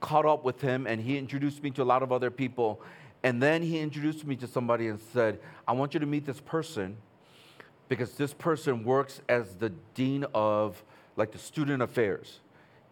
caught 0.01 0.25
up 0.25 0.45
with 0.45 0.61
him 0.61 0.87
and 0.87 1.01
he 1.01 1.19
introduced 1.19 1.63
me 1.63 1.71
to 1.73 1.83
a 1.83 1.85
lot 1.85 2.03
of 2.03 2.13
other 2.13 2.31
people. 2.31 2.81
And 3.23 3.43
then 3.43 3.63
he 3.63 3.79
introduced 3.79 4.27
me 4.27 4.37
to 4.37 4.47
somebody 4.47 4.89
and 4.89 4.99
said, 5.13 5.39
I 5.69 5.73
want 5.73 5.93
you 5.93 6.01
to 6.01 6.07
meet 6.07 6.25
this 6.25 6.41
person 6.41 6.97
because 7.89 8.13
this 8.13 8.33
person 8.33 8.85
works 8.85 9.21
as 9.29 9.57
the 9.57 9.71
dean 9.95 10.25
of 10.33 10.83
like 11.17 11.33
the 11.33 11.39
student 11.39 11.83
affairs 11.83 12.41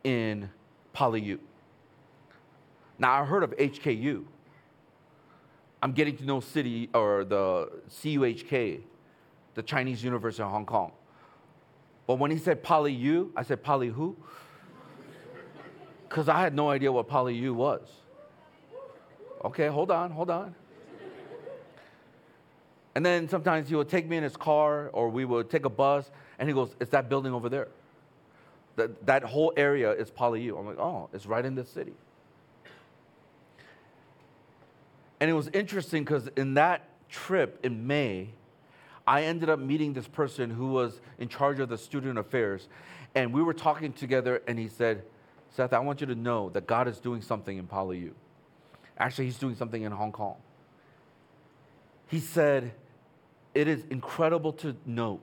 in 0.04 0.50
PolyU. 0.94 1.38
Now 2.98 3.22
I 3.22 3.24
heard 3.24 3.42
of 3.42 3.56
HKU. 3.56 4.24
I'm 5.82 5.92
getting 5.92 6.16
to 6.16 6.24
know 6.24 6.40
city 6.40 6.90
or 6.92 7.24
the 7.24 7.70
CUHK, 7.88 8.80
the 9.54 9.62
Chinese 9.62 10.02
University 10.02 10.42
of 10.42 10.50
Hong 10.50 10.66
Kong. 10.66 10.92
But 12.06 12.18
when 12.18 12.30
he 12.30 12.38
said 12.38 12.64
PolyU, 12.64 13.30
I 13.36 13.42
said 13.42 13.62
Poly 13.62 13.88
who? 13.88 14.16
Because 16.08 16.28
I 16.28 16.40
had 16.40 16.54
no 16.54 16.70
idea 16.70 16.90
what 16.90 17.08
PolyU 17.08 17.54
was. 17.54 17.86
Okay, 19.44 19.68
hold 19.68 19.90
on, 19.90 20.10
hold 20.10 20.30
on. 20.30 20.54
And 22.94 23.06
then 23.06 23.28
sometimes 23.28 23.68
he 23.68 23.76
would 23.76 23.88
take 23.88 24.08
me 24.08 24.16
in 24.16 24.24
his 24.24 24.36
car 24.36 24.88
or 24.92 25.08
we 25.08 25.24
would 25.24 25.48
take 25.50 25.64
a 25.64 25.70
bus 25.70 26.10
and 26.38 26.48
he 26.48 26.54
goes, 26.54 26.74
It's 26.80 26.90
that 26.90 27.08
building 27.08 27.32
over 27.32 27.48
there. 27.48 27.68
That, 28.74 29.06
that 29.06 29.22
whole 29.22 29.52
area 29.56 29.92
is 29.92 30.10
PolyU. 30.10 30.58
I'm 30.58 30.66
like, 30.66 30.78
Oh, 30.78 31.08
it's 31.12 31.26
right 31.26 31.44
in 31.44 31.54
this 31.54 31.68
city. 31.68 31.92
And 35.20 35.30
it 35.30 35.34
was 35.34 35.48
interesting 35.48 36.04
because 36.04 36.28
in 36.36 36.54
that 36.54 36.84
trip 37.08 37.60
in 37.64 37.86
May, 37.86 38.30
I 39.06 39.22
ended 39.22 39.48
up 39.48 39.58
meeting 39.58 39.94
this 39.94 40.06
person 40.06 40.50
who 40.50 40.68
was 40.68 41.00
in 41.18 41.28
charge 41.28 41.60
of 41.60 41.68
the 41.68 41.78
student 41.78 42.18
affairs. 42.18 42.68
And 43.14 43.32
we 43.32 43.42
were 43.42 43.54
talking 43.54 43.92
together, 43.92 44.42
and 44.46 44.58
he 44.58 44.68
said, 44.68 45.02
Seth, 45.50 45.72
I 45.72 45.78
want 45.78 46.00
you 46.00 46.06
to 46.08 46.14
know 46.14 46.50
that 46.50 46.66
God 46.66 46.86
is 46.88 46.98
doing 46.98 47.22
something 47.22 47.56
in 47.56 47.66
PolyU. 47.66 48.12
Actually, 48.98 49.24
he's 49.26 49.38
doing 49.38 49.54
something 49.54 49.82
in 49.82 49.92
Hong 49.92 50.12
Kong. 50.12 50.36
He 52.08 52.20
said, 52.20 52.72
It 53.54 53.66
is 53.66 53.84
incredible 53.90 54.52
to 54.54 54.76
note 54.84 55.20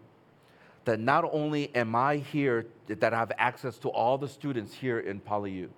that 0.85 0.99
not 0.99 1.27
only 1.31 1.73
am 1.75 1.95
I 1.95 2.17
here, 2.17 2.67
that 2.87 3.13
I 3.13 3.17
have 3.17 3.31
access 3.37 3.77
to 3.79 3.89
all 3.89 4.17
the 4.17 4.27
students 4.27 4.73
here 4.73 4.99
in 4.99 5.19
PolyU, 5.19 5.69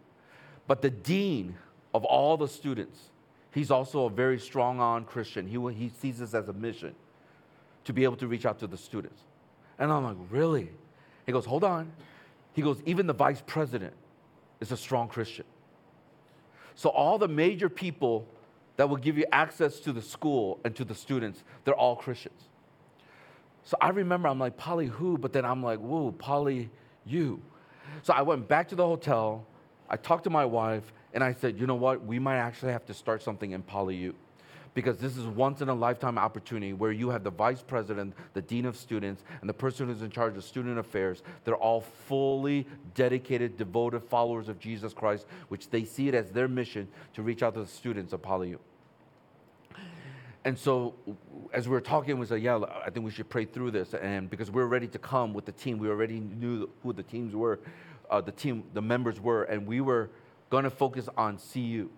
but 0.68 0.82
the 0.82 0.90
dean 0.90 1.56
of 1.94 2.04
all 2.06 2.38
the 2.38 2.48
students, 2.48 3.10
he's 3.54 3.72
also 3.72 4.06
a 4.06 4.10
very 4.10 4.40
strong 4.40 4.80
on 4.80 5.06
Christian. 5.06 5.48
He, 5.48 5.58
he 5.74 5.90
sees 5.90 6.20
this 6.20 6.34
as 6.34 6.50
a 6.50 6.54
mission 6.54 6.96
to 7.86 7.94
be 7.94 8.04
able 8.04 8.18
to 8.18 8.28
reach 8.28 8.46
out 8.46 8.60
to 8.60 8.68
the 8.68 8.78
students. 8.78 9.22
And 9.80 9.92
I'm 9.92 10.04
like, 10.04 10.18
Really? 10.30 10.70
He 11.26 11.32
goes, 11.32 11.46
Hold 11.46 11.64
on. 11.64 11.92
He 12.54 12.62
goes, 12.62 12.82
Even 12.86 13.08
the 13.08 13.14
vice 13.14 13.42
president 13.46 13.94
is 14.60 14.72
a 14.72 14.78
strong 14.78 15.08
Christian. 15.08 15.46
So 16.76 16.90
all 16.90 17.18
the 17.18 17.28
major 17.28 17.70
people 17.70 18.28
that 18.76 18.88
will 18.88 18.98
give 18.98 19.18
you 19.18 19.26
access 19.32 19.80
to 19.82 19.92
the 19.92 20.02
school 20.02 20.60
and 20.64 20.76
to 20.76 20.86
the 20.86 20.94
students, 20.96 21.44
they're 21.66 21.76
all 21.76 21.96
Christians. 21.96 22.42
So 23.64 23.76
I 23.82 23.90
remember 23.90 24.30
I'm 24.30 24.40
like, 24.40 24.56
Polly 24.56 24.86
who? 24.86 25.18
But 25.18 25.34
then 25.34 25.44
I'm 25.44 25.62
like, 25.62 25.80
whoa, 25.80 26.12
Polly 26.12 26.70
you. 27.06 27.42
So 28.04 28.14
I 28.14 28.22
went 28.22 28.48
back 28.48 28.70
to 28.70 28.76
the 28.76 28.86
hotel, 28.86 29.46
I 29.90 29.98
talked 29.98 30.24
to 30.26 30.30
my 30.30 30.46
wife, 30.46 30.94
and 31.18 31.24
I 31.24 31.34
said, 31.34 31.60
you 31.60 31.66
know 31.66 31.74
what? 31.74 32.06
We 32.06 32.20
might 32.20 32.38
actually 32.38 32.74
have 32.74 32.86
to 32.86 32.94
start 32.94 33.24
something 33.24 33.50
in 33.50 33.64
PolyU 33.64 34.14
because 34.76 35.00
this 35.00 35.18
is 35.18 35.26
once 35.26 35.62
in 35.62 35.68
a 35.68 35.74
lifetime 35.74 36.16
opportunity 36.16 36.74
where 36.74 36.92
you 36.92 37.10
have 37.10 37.24
the 37.24 37.32
vice 37.32 37.64
president, 37.64 38.14
the 38.36 38.42
dean 38.44 38.68
of 38.68 38.78
students, 38.78 39.24
and 39.42 39.50
the 39.50 39.54
person 39.54 39.88
who's 39.88 40.04
in 40.04 40.12
charge 40.12 40.38
of 40.38 40.44
student 40.44 40.78
affairs. 40.78 41.24
They're 41.44 41.56
all 41.56 41.82
fully 41.82 42.68
dedicated, 42.94 43.58
devoted 43.58 44.04
followers 44.04 44.48
of 44.48 44.60
Jesus 44.60 44.94
Christ, 44.94 45.26
which 45.48 45.72
they 45.72 45.86
see 45.86 46.08
it 46.08 46.14
as 46.14 46.30
their 46.30 46.48
mission 46.48 46.88
to 47.16 47.24
reach 47.24 47.42
out 47.42 47.56
to 47.56 47.62
the 47.62 47.68
students 47.68 48.14
of 48.14 48.22
PolyU. 48.22 48.60
And 50.46 50.56
so, 50.56 50.94
as 51.52 51.68
we 51.68 51.72
were 51.72 51.82
talking, 51.82 52.20
we 52.20 52.28
said, 52.28 52.44
"Yeah, 52.44 52.60
I 52.86 52.92
think 52.92 53.04
we 53.04 53.12
should 53.12 53.28
pray 53.28 53.46
through 53.46 53.72
this." 53.72 53.96
And 53.96 54.30
because 54.30 54.52
we 54.52 54.62
we're 54.62 54.68
ready 54.68 54.88
to 54.90 55.00
come 55.00 55.34
with 55.34 55.46
the 55.46 55.52
team, 55.52 55.80
we 55.80 55.90
already 55.90 56.20
knew 56.20 56.70
who 56.84 56.94
the 56.94 57.02
teams 57.02 57.34
were, 57.34 57.60
uh, 58.12 58.22
the 58.22 58.34
team, 58.34 58.66
the 58.76 58.84
members 58.84 59.20
were, 59.20 59.46
and 59.46 59.66
we 59.66 59.82
were 59.82 60.12
going 60.50 60.64
to 60.64 60.70
focus 60.70 61.10
on 61.18 61.38
CU. 61.54 61.90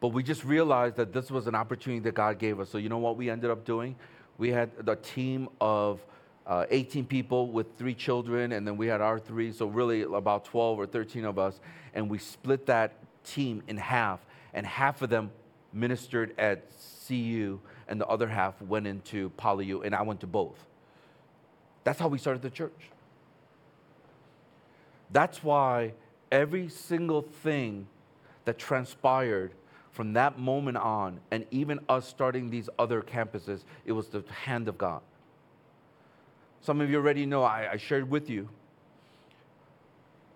But 0.00 0.08
we 0.08 0.22
just 0.22 0.44
realized 0.44 0.96
that 0.96 1.12
this 1.12 1.30
was 1.30 1.46
an 1.46 1.54
opportunity 1.54 2.00
that 2.00 2.14
God 2.14 2.38
gave 2.38 2.60
us. 2.60 2.68
So, 2.68 2.78
you 2.78 2.88
know 2.88 2.98
what 2.98 3.16
we 3.16 3.30
ended 3.30 3.50
up 3.50 3.64
doing? 3.64 3.96
We 4.36 4.50
had 4.50 4.70
a 4.86 4.96
team 4.96 5.48
of 5.60 6.04
uh, 6.46 6.66
18 6.70 7.06
people 7.06 7.50
with 7.50 7.78
three 7.78 7.94
children, 7.94 8.52
and 8.52 8.66
then 8.66 8.76
we 8.76 8.86
had 8.86 9.00
our 9.00 9.18
three, 9.18 9.50
so 9.52 9.66
really 9.66 10.02
about 10.02 10.44
12 10.44 10.78
or 10.78 10.86
13 10.86 11.24
of 11.24 11.38
us. 11.38 11.58
And 11.94 12.10
we 12.10 12.18
split 12.18 12.66
that 12.66 12.92
team 13.24 13.62
in 13.66 13.78
half, 13.78 14.20
and 14.52 14.66
half 14.66 15.00
of 15.02 15.10
them 15.10 15.30
ministered 15.72 16.34
at 16.38 16.64
CU, 17.06 17.58
and 17.88 18.00
the 18.00 18.06
other 18.06 18.28
half 18.28 18.60
went 18.60 18.86
into 18.86 19.30
PolyU, 19.38 19.84
and 19.84 19.94
I 19.94 20.02
went 20.02 20.20
to 20.20 20.26
both. 20.26 20.66
That's 21.82 21.98
how 21.98 22.08
we 22.08 22.18
started 22.18 22.42
the 22.42 22.50
church. 22.50 22.90
That's 25.10 25.42
why 25.42 25.92
every 26.34 26.68
single 26.68 27.22
thing 27.22 27.86
that 28.44 28.58
transpired 28.58 29.52
from 29.92 30.12
that 30.14 30.36
moment 30.36 30.76
on, 30.76 31.20
and 31.30 31.46
even 31.52 31.78
us 31.88 32.08
starting 32.08 32.50
these 32.50 32.68
other 32.76 33.00
campuses, 33.00 33.62
it 33.86 33.92
was 33.92 34.08
the 34.08 34.24
hand 34.44 34.66
of 34.66 34.76
God. 34.76 35.00
Some 36.60 36.80
of 36.80 36.90
you 36.90 36.96
already 36.96 37.24
know, 37.24 37.44
I, 37.44 37.68
I 37.72 37.76
shared 37.76 38.10
with 38.10 38.28
you. 38.28 38.48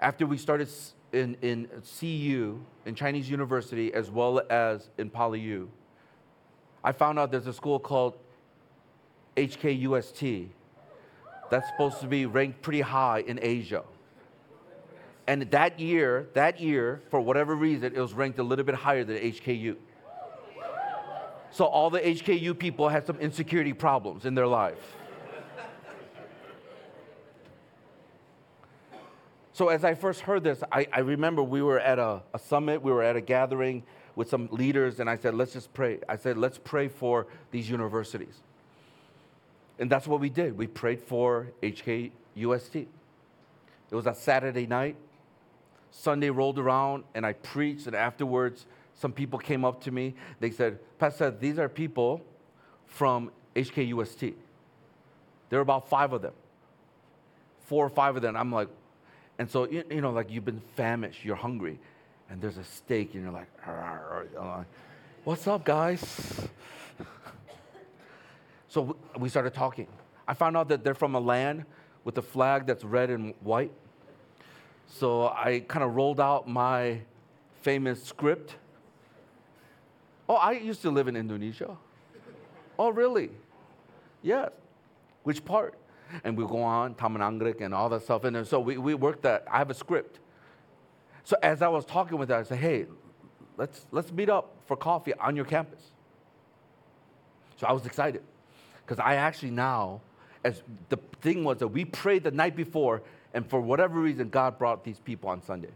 After 0.00 0.24
we 0.24 0.38
started 0.38 0.68
in, 1.12 1.36
in 1.42 1.68
CU, 1.98 2.60
in 2.86 2.94
Chinese 2.94 3.28
University, 3.28 3.92
as 3.92 4.08
well 4.08 4.40
as 4.48 4.90
in 4.98 5.10
PolyU, 5.10 5.66
I 6.84 6.92
found 6.92 7.18
out 7.18 7.32
there's 7.32 7.48
a 7.48 7.52
school 7.52 7.80
called 7.80 8.14
HKUST 9.36 10.46
that's 11.50 11.68
supposed 11.70 12.00
to 12.00 12.06
be 12.06 12.26
ranked 12.26 12.62
pretty 12.62 12.82
high 12.82 13.24
in 13.26 13.40
Asia. 13.42 13.82
And 15.28 15.42
that 15.50 15.78
year, 15.78 16.26
that 16.32 16.58
year, 16.58 17.02
for 17.10 17.20
whatever 17.20 17.54
reason, 17.54 17.94
it 17.94 18.00
was 18.00 18.14
ranked 18.14 18.38
a 18.38 18.42
little 18.42 18.64
bit 18.64 18.74
higher 18.74 19.04
than 19.04 19.18
HKU. 19.18 19.76
So 21.50 21.66
all 21.66 21.90
the 21.90 22.00
HKU 22.00 22.58
people 22.58 22.88
had 22.88 23.06
some 23.06 23.20
insecurity 23.20 23.74
problems 23.74 24.24
in 24.24 24.34
their 24.34 24.46
life. 24.46 24.96
So 29.52 29.68
as 29.68 29.84
I 29.84 29.94
first 29.94 30.20
heard 30.20 30.44
this, 30.44 30.62
I, 30.72 30.86
I 30.92 31.00
remember 31.00 31.42
we 31.42 31.60
were 31.60 31.80
at 31.80 31.98
a, 31.98 32.22
a 32.32 32.38
summit, 32.38 32.80
we 32.80 32.90
were 32.90 33.02
at 33.02 33.16
a 33.16 33.20
gathering 33.20 33.82
with 34.14 34.30
some 34.30 34.48
leaders, 34.50 34.98
and 34.98 35.10
I 35.10 35.16
said, 35.16 35.34
let's 35.34 35.52
just 35.52 35.74
pray. 35.74 35.98
I 36.08 36.16
said, 36.16 36.38
let's 36.38 36.56
pray 36.56 36.88
for 36.88 37.26
these 37.50 37.68
universities. 37.68 38.40
And 39.78 39.90
that's 39.90 40.06
what 40.06 40.20
we 40.20 40.30
did. 40.30 40.56
We 40.56 40.68
prayed 40.68 41.02
for 41.02 41.48
HKUST. 41.62 42.76
It 43.90 43.94
was 43.94 44.06
a 44.06 44.14
Saturday 44.14 44.66
night. 44.66 44.96
Sunday 45.90 46.30
rolled 46.30 46.58
around 46.58 47.04
and 47.14 47.24
I 47.24 47.32
preached, 47.32 47.86
and 47.86 47.96
afterwards, 47.96 48.66
some 48.94 49.12
people 49.12 49.38
came 49.38 49.64
up 49.64 49.82
to 49.84 49.90
me. 49.90 50.14
They 50.40 50.50
said, 50.50 50.78
Pastor, 50.98 51.30
these 51.30 51.58
are 51.58 51.68
people 51.68 52.20
from 52.86 53.30
HKUST. 53.54 54.34
There 55.50 55.58
are 55.58 55.62
about 55.62 55.88
five 55.88 56.12
of 56.12 56.22
them, 56.22 56.34
four 57.66 57.86
or 57.86 57.88
five 57.88 58.16
of 58.16 58.22
them. 58.22 58.36
I'm 58.36 58.52
like, 58.52 58.68
and 59.38 59.48
so, 59.48 59.68
you, 59.68 59.84
you 59.90 60.00
know, 60.00 60.10
like 60.10 60.30
you've 60.30 60.44
been 60.44 60.62
famished, 60.74 61.24
you're 61.24 61.36
hungry, 61.36 61.78
and 62.28 62.40
there's 62.40 62.58
a 62.58 62.64
steak, 62.64 63.14
and 63.14 63.22
you're 63.22 63.32
like, 63.32 63.48
what's 65.24 65.46
up, 65.46 65.64
guys? 65.64 66.48
so 68.68 68.96
we 69.18 69.28
started 69.28 69.54
talking. 69.54 69.86
I 70.26 70.34
found 70.34 70.56
out 70.56 70.68
that 70.68 70.82
they're 70.82 70.94
from 70.94 71.14
a 71.14 71.20
land 71.20 71.64
with 72.04 72.18
a 72.18 72.22
flag 72.22 72.66
that's 72.66 72.84
red 72.84 73.10
and 73.10 73.32
white. 73.40 73.72
So 74.88 75.28
I 75.28 75.62
kind 75.68 75.84
of 75.84 75.94
rolled 75.94 76.20
out 76.20 76.48
my 76.48 77.00
famous 77.60 78.02
script. 78.02 78.56
Oh, 80.28 80.34
I 80.34 80.52
used 80.52 80.82
to 80.82 80.90
live 80.90 81.08
in 81.08 81.16
Indonesia. 81.16 81.76
Oh, 82.78 82.90
really? 82.90 83.30
Yes. 84.22 84.50
Which 85.22 85.44
part? 85.44 85.74
And 86.24 86.36
we 86.36 86.46
go 86.46 86.62
on, 86.62 86.94
Taman 86.94 87.20
Anggrek 87.20 87.60
and 87.60 87.74
all 87.74 87.88
that 87.90 88.02
stuff. 88.02 88.24
And 88.24 88.46
so 88.46 88.60
we, 88.60 88.78
we 88.78 88.94
worked 88.94 89.22
that. 89.22 89.44
I 89.50 89.58
have 89.58 89.70
a 89.70 89.74
script. 89.74 90.20
So 91.24 91.36
as 91.42 91.60
I 91.60 91.68
was 91.68 91.84
talking 91.84 92.18
with 92.18 92.30
her, 92.30 92.36
I 92.36 92.42
said, 92.42 92.58
hey, 92.58 92.86
let's, 93.58 93.86
let's 93.92 94.10
meet 94.10 94.30
up 94.30 94.56
for 94.66 94.76
coffee 94.76 95.12
on 95.14 95.36
your 95.36 95.44
campus. 95.44 95.90
So 97.56 97.66
I 97.66 97.72
was 97.72 97.84
excited 97.84 98.22
because 98.86 98.98
I 98.98 99.16
actually 99.16 99.50
now, 99.50 100.00
as 100.44 100.62
the 100.88 100.96
thing 101.20 101.44
was 101.44 101.58
that 101.58 101.68
we 101.68 101.84
prayed 101.84 102.24
the 102.24 102.30
night 102.30 102.56
before, 102.56 103.02
and 103.38 103.48
for 103.48 103.60
whatever 103.60 104.00
reason, 104.00 104.30
God 104.30 104.58
brought 104.58 104.82
these 104.82 104.98
people 104.98 105.30
on 105.30 105.40
Sunday. 105.44 105.70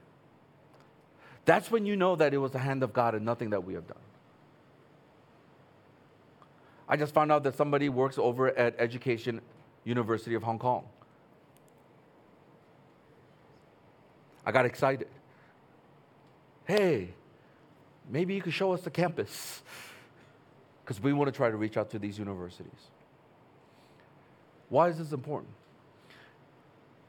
That's 1.44 1.70
when 1.70 1.86
you 1.86 1.94
know 1.94 2.16
that 2.16 2.34
it 2.34 2.38
was 2.38 2.50
the 2.50 2.58
hand 2.58 2.82
of 2.82 2.92
God 2.92 3.14
and 3.14 3.24
nothing 3.24 3.50
that 3.50 3.62
we 3.62 3.74
have 3.74 3.86
done. 3.86 4.02
I 6.88 6.96
just 6.96 7.14
found 7.14 7.30
out 7.30 7.44
that 7.44 7.56
somebody 7.56 7.88
works 7.88 8.18
over 8.18 8.48
at 8.58 8.74
Education 8.80 9.40
University 9.84 10.34
of 10.34 10.42
Hong 10.42 10.58
Kong. 10.58 10.82
I 14.44 14.50
got 14.50 14.66
excited. 14.66 15.06
Hey, 16.64 17.10
maybe 18.10 18.34
you 18.34 18.42
could 18.42 18.54
show 18.54 18.72
us 18.72 18.80
the 18.80 18.90
campus 18.90 19.62
because 20.82 21.00
we 21.00 21.12
want 21.12 21.28
to 21.28 21.32
try 21.32 21.48
to 21.48 21.56
reach 21.56 21.76
out 21.76 21.90
to 21.90 22.00
these 22.00 22.18
universities. 22.18 22.90
Why 24.68 24.88
is 24.88 24.98
this 24.98 25.12
important? 25.12 25.54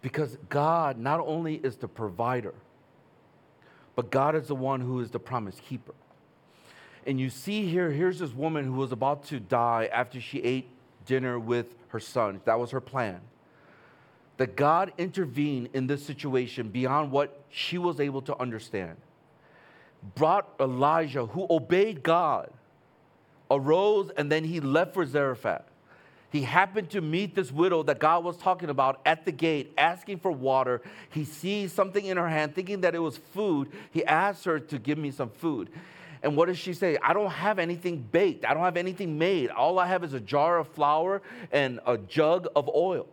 Because 0.03 0.37
God 0.49 0.99
not 0.99 1.21
only 1.21 1.55
is 1.55 1.77
the 1.77 1.87
provider, 1.87 2.53
but 3.95 4.11
God 4.11 4.35
is 4.35 4.47
the 4.47 4.55
one 4.55 4.81
who 4.81 4.99
is 4.99 5.09
the 5.09 5.19
promise 5.19 5.59
keeper. 5.67 5.95
And 7.07 7.19
you 7.19 7.29
see 7.29 7.65
here, 7.65 7.89
here's 7.89 8.19
this 8.19 8.33
woman 8.33 8.65
who 8.65 8.73
was 8.73 8.91
about 8.91 9.23
to 9.25 9.39
die 9.39 9.89
after 9.91 10.19
she 10.19 10.39
ate 10.39 10.67
dinner 11.05 11.39
with 11.39 11.75
her 11.87 11.99
son. 12.01 12.41
That 12.45 12.59
was 12.59 12.71
her 12.71 12.81
plan. 12.81 13.21
That 14.37 14.57
God 14.57 14.91
intervened 14.97 15.69
in 15.73 15.87
this 15.87 16.05
situation 16.05 16.69
beyond 16.69 17.11
what 17.11 17.41
she 17.49 17.77
was 17.77 18.01
able 18.01 18.21
to 18.23 18.37
understand. 18.37 18.97
Brought 20.15 20.49
Elijah, 20.59 21.27
who 21.27 21.47
obeyed 21.49 22.03
God, 22.03 22.51
arose, 23.49 24.11
and 24.17 24.29
then 24.29 24.43
he 24.43 24.59
left 24.59 24.93
for 24.93 25.05
Zarephath. 25.05 25.63
He 26.33 26.41
happened 26.41 26.89
to 26.89 26.99
meet 26.99 27.35
this 27.35 27.51
widow 27.51 27.83
that 27.83 27.99
God 27.99 28.23
was 28.23 28.35
talking 28.37 28.71
about 28.71 28.99
at 29.05 29.23
the 29.23 29.31
gate, 29.31 29.71
asking 29.77 30.17
for 30.17 30.31
water. 30.31 30.81
He 31.11 31.25
sees 31.25 31.71
something 31.71 32.03
in 32.03 32.17
her 32.17 32.27
hand, 32.27 32.55
thinking 32.55 32.81
that 32.81 32.95
it 32.95 32.99
was 32.99 33.17
food. 33.17 33.71
He 33.91 34.03
asks 34.03 34.43
her 34.45 34.59
to 34.59 34.79
give 34.79 34.97
me 34.97 35.11
some 35.11 35.29
food. 35.29 35.69
And 36.23 36.35
what 36.35 36.47
does 36.47 36.57
she 36.57 36.73
say? 36.73 36.97
I 37.03 37.13
don't 37.13 37.29
have 37.29 37.59
anything 37.59 37.99
baked. 37.99 38.45
I 38.45 38.55
don't 38.55 38.63
have 38.63 38.77
anything 38.77 39.19
made. 39.19 39.51
All 39.51 39.77
I 39.77 39.85
have 39.85 40.03
is 40.03 40.15
a 40.15 40.19
jar 40.19 40.57
of 40.57 40.67
flour 40.69 41.21
and 41.51 41.79
a 41.85 41.99
jug 41.99 42.47
of 42.55 42.67
oil. 42.67 43.05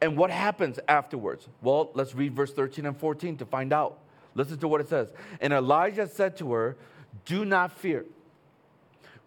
And 0.00 0.16
what 0.16 0.32
happens 0.32 0.80
afterwards? 0.88 1.46
Well, 1.62 1.92
let's 1.94 2.16
read 2.16 2.34
verse 2.34 2.52
13 2.52 2.84
and 2.84 2.96
14 2.96 3.36
to 3.36 3.46
find 3.46 3.72
out. 3.72 4.00
Listen 4.34 4.58
to 4.58 4.66
what 4.66 4.80
it 4.80 4.88
says. 4.88 5.12
And 5.40 5.52
Elijah 5.52 6.08
said 6.08 6.36
to 6.38 6.52
her, 6.54 6.76
Do 7.24 7.44
not 7.44 7.70
fear. 7.78 8.06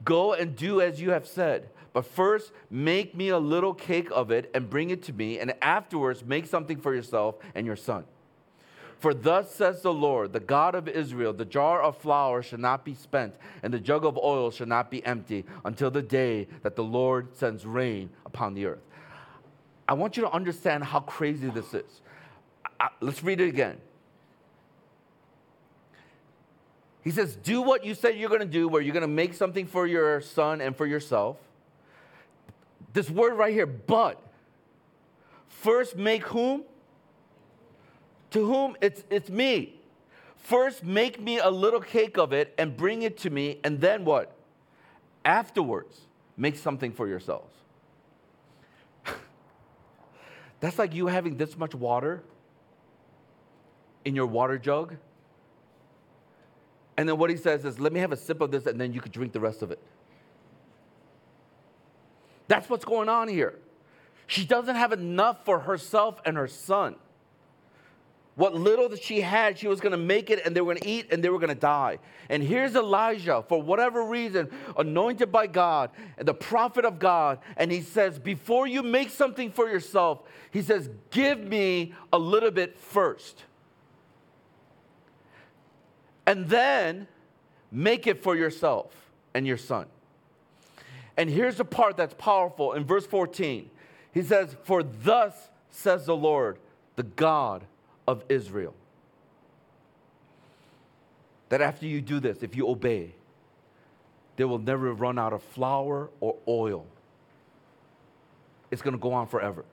Go 0.04 0.34
and 0.34 0.58
do 0.58 0.82
as 0.82 1.00
you 1.00 1.12
have 1.12 1.26
said. 1.26 1.70
But 1.94 2.06
first, 2.06 2.52
make 2.70 3.16
me 3.16 3.30
a 3.30 3.40
little 3.40 3.74
cake 3.74 4.10
of 4.12 4.32
it 4.32 4.50
and 4.54 4.70
bring 4.70 4.92
it 4.92 5.04
to 5.04 5.14
me, 5.14 5.40
and 5.40 5.54
afterwards, 5.62 6.24
make 6.24 6.46
something 6.46 6.78
for 6.78 6.96
yourself 6.96 7.36
and 7.54 7.66
your 7.66 7.76
son. 7.76 8.06
For 9.02 9.16
thus 9.16 9.54
says 9.54 9.82
the 9.82 9.92
Lord, 9.92 10.32
the 10.32 10.40
God 10.40 10.76
of 10.76 10.88
Israel 10.88 11.34
the 11.34 11.44
jar 11.44 11.82
of 11.82 11.98
flour 11.98 12.44
shall 12.44 12.60
not 12.60 12.86
be 12.86 12.94
spent, 12.94 13.34
and 13.64 13.74
the 13.74 13.80
jug 13.80 14.06
of 14.06 14.16
oil 14.16 14.52
shall 14.52 14.68
not 14.68 14.92
be 14.92 15.04
empty 15.04 15.44
until 15.66 15.90
the 15.90 16.04
day 16.04 16.48
that 16.62 16.76
the 16.76 16.84
Lord 16.84 17.36
sends 17.36 17.66
rain 17.66 18.12
upon 18.28 18.54
the 18.54 18.68
earth. 18.68 18.84
I 19.88 19.94
want 19.94 20.18
you 20.18 20.24
to 20.24 20.32
understand 20.32 20.84
how 20.84 21.00
crazy 21.00 21.50
this 21.50 21.74
is. 21.74 22.02
I, 22.80 22.90
let's 23.02 23.24
read 23.24 23.42
it 23.42 23.50
again. 23.50 23.78
He 27.04 27.10
says, 27.10 27.36
Do 27.36 27.62
what 27.64 27.84
you 27.84 27.96
said 27.96 28.18
you're 28.18 28.30
going 28.30 28.42
to 28.42 28.46
do, 28.46 28.68
where 28.68 28.82
you're 28.82 28.94
going 28.94 29.02
to 29.02 29.08
make 29.08 29.34
something 29.34 29.66
for 29.66 29.88
your 29.88 30.22
son 30.22 30.62
and 30.62 30.76
for 30.76 30.86
yourself. 30.86 31.38
This 32.94 33.10
word 33.10 33.34
right 33.34 33.54
here, 33.54 33.66
but. 33.66 34.22
First, 35.48 35.96
make 35.96 36.24
whom? 36.24 36.64
To 38.32 38.46
whom? 38.46 38.76
It's, 38.82 39.04
it's 39.10 39.30
me. 39.30 39.80
First, 40.38 40.84
make 40.84 41.22
me 41.22 41.38
a 41.40 41.50
little 41.50 41.82
cake 41.82 42.18
of 42.18 42.34
it 42.34 42.54
and 42.58 42.76
bring 42.76 43.04
it 43.04 43.18
to 43.20 43.30
me, 43.30 43.60
and 43.64 43.80
then 43.80 44.06
what? 44.06 44.36
Afterwards, 45.24 46.02
make 46.36 46.58
something 46.58 46.92
for 46.92 47.08
yourselves. 47.08 47.54
That's 50.60 50.80
like 50.80 50.96
you 50.96 51.08
having 51.08 51.38
this 51.38 51.56
much 51.58 51.76
water 51.76 52.24
in 54.04 54.16
your 54.16 54.26
water 54.26 54.58
jug. 54.58 54.96
And 56.98 57.08
then 57.08 57.18
what 57.18 57.30
he 57.30 57.38
says 57.38 57.66
is, 57.66 57.80
let 57.80 57.94
me 57.94 58.00
have 58.00 58.12
a 58.12 58.18
sip 58.18 58.42
of 58.42 58.52
this, 58.52 58.66
and 58.66 58.82
then 58.82 58.94
you 58.94 59.02
could 59.02 59.12
drink 59.12 59.34
the 59.34 59.40
rest 59.40 59.62
of 59.62 59.72
it. 59.72 59.80
That's 62.52 62.70
what's 62.70 62.84
going 62.84 63.08
on 63.08 63.30
here. 63.30 63.58
She 64.28 64.44
doesn't 64.44 64.76
have 64.76 64.92
enough 64.92 65.46
for 65.46 65.62
herself 65.62 66.20
and 66.26 66.36
her 66.36 66.50
son. 66.50 66.98
What 68.36 68.54
little 68.54 68.90
that 68.90 69.02
she 69.02 69.22
had, 69.22 69.58
she 69.58 69.70
was 69.70 69.80
going 69.80 69.94
to 69.94 69.98
make 69.98 70.30
it 70.30 70.46
and 70.46 70.54
they 70.54 70.60
were 70.60 70.74
going 70.74 70.84
to 70.84 70.90
eat 70.90 71.14
and 71.14 71.24
they 71.24 71.30
were 71.30 71.40
going 71.40 71.48
to 71.48 71.56
die. 71.56 72.00
And 72.28 72.44
here's 72.44 72.76
Elijah, 72.76 73.46
for 73.48 73.62
whatever 73.62 74.04
reason, 74.04 74.50
anointed 74.78 75.32
by 75.32 75.48
God, 75.48 75.92
and 76.18 76.28
the 76.28 76.34
prophet 76.34 76.84
of 76.84 77.00
God. 77.00 77.40
And 77.56 77.72
he 77.72 77.80
says, 77.80 78.20
Before 78.20 78.68
you 78.68 78.84
make 78.84 79.12
something 79.12 79.50
for 79.50 79.70
yourself, 79.70 80.24
he 80.52 80.62
says, 80.62 80.90
Give 81.10 81.40
me 81.40 81.94
a 82.12 82.20
little 82.20 82.52
bit 82.52 82.78
first. 82.78 83.46
And 86.28 86.50
then 86.50 87.08
make 87.72 88.08
it 88.08 88.22
for 88.22 88.36
yourself 88.36 88.94
and 89.34 89.48
your 89.48 89.56
son. 89.56 89.86
And 91.22 91.30
here's 91.30 91.58
the 91.58 91.66
part 91.66 91.98
that's 91.98 92.16
powerful 92.16 92.74
in 92.74 92.84
verse 92.84 93.06
14. 93.06 93.70
He 94.12 94.24
says, 94.24 94.58
For 94.64 94.82
thus 94.82 95.52
says 95.70 96.08
the 96.08 96.16
Lord, 96.16 96.58
the 96.96 97.04
God 97.04 97.64
of 98.08 98.24
Israel. 98.28 98.74
That 101.50 101.62
after 101.62 101.86
you 101.86 102.02
do 102.02 102.20
this, 102.20 102.42
if 102.42 102.56
you 102.56 102.68
obey, 102.68 103.14
they 104.36 104.46
will 104.46 104.58
never 104.58 104.96
run 104.96 105.20
out 105.20 105.32
of 105.32 105.44
flour 105.44 106.10
or 106.22 106.38
oil. 106.48 106.88
It's 108.72 108.82
going 108.82 108.96
to 108.96 109.00
go 109.00 109.14
on 109.14 109.28
forever. 109.28 109.64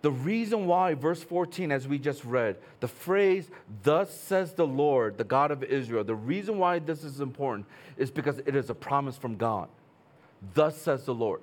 The 0.00 0.10
reason 0.12 0.66
why, 0.66 0.94
verse 0.94 1.22
14, 1.22 1.72
as 1.72 1.88
we 1.88 1.98
just 1.98 2.24
read, 2.24 2.56
the 2.78 2.88
phrase, 2.88 3.50
thus 3.82 4.14
says 4.14 4.52
the 4.52 4.66
Lord, 4.66 5.18
the 5.18 5.24
God 5.24 5.50
of 5.50 5.64
Israel, 5.64 6.04
the 6.04 6.14
reason 6.14 6.58
why 6.58 6.78
this 6.78 7.02
is 7.02 7.20
important 7.20 7.66
is 7.96 8.10
because 8.10 8.38
it 8.38 8.54
is 8.54 8.70
a 8.70 8.74
promise 8.74 9.16
from 9.16 9.36
God. 9.36 9.68
Thus 10.54 10.76
says 10.76 11.04
the 11.04 11.14
Lord. 11.14 11.40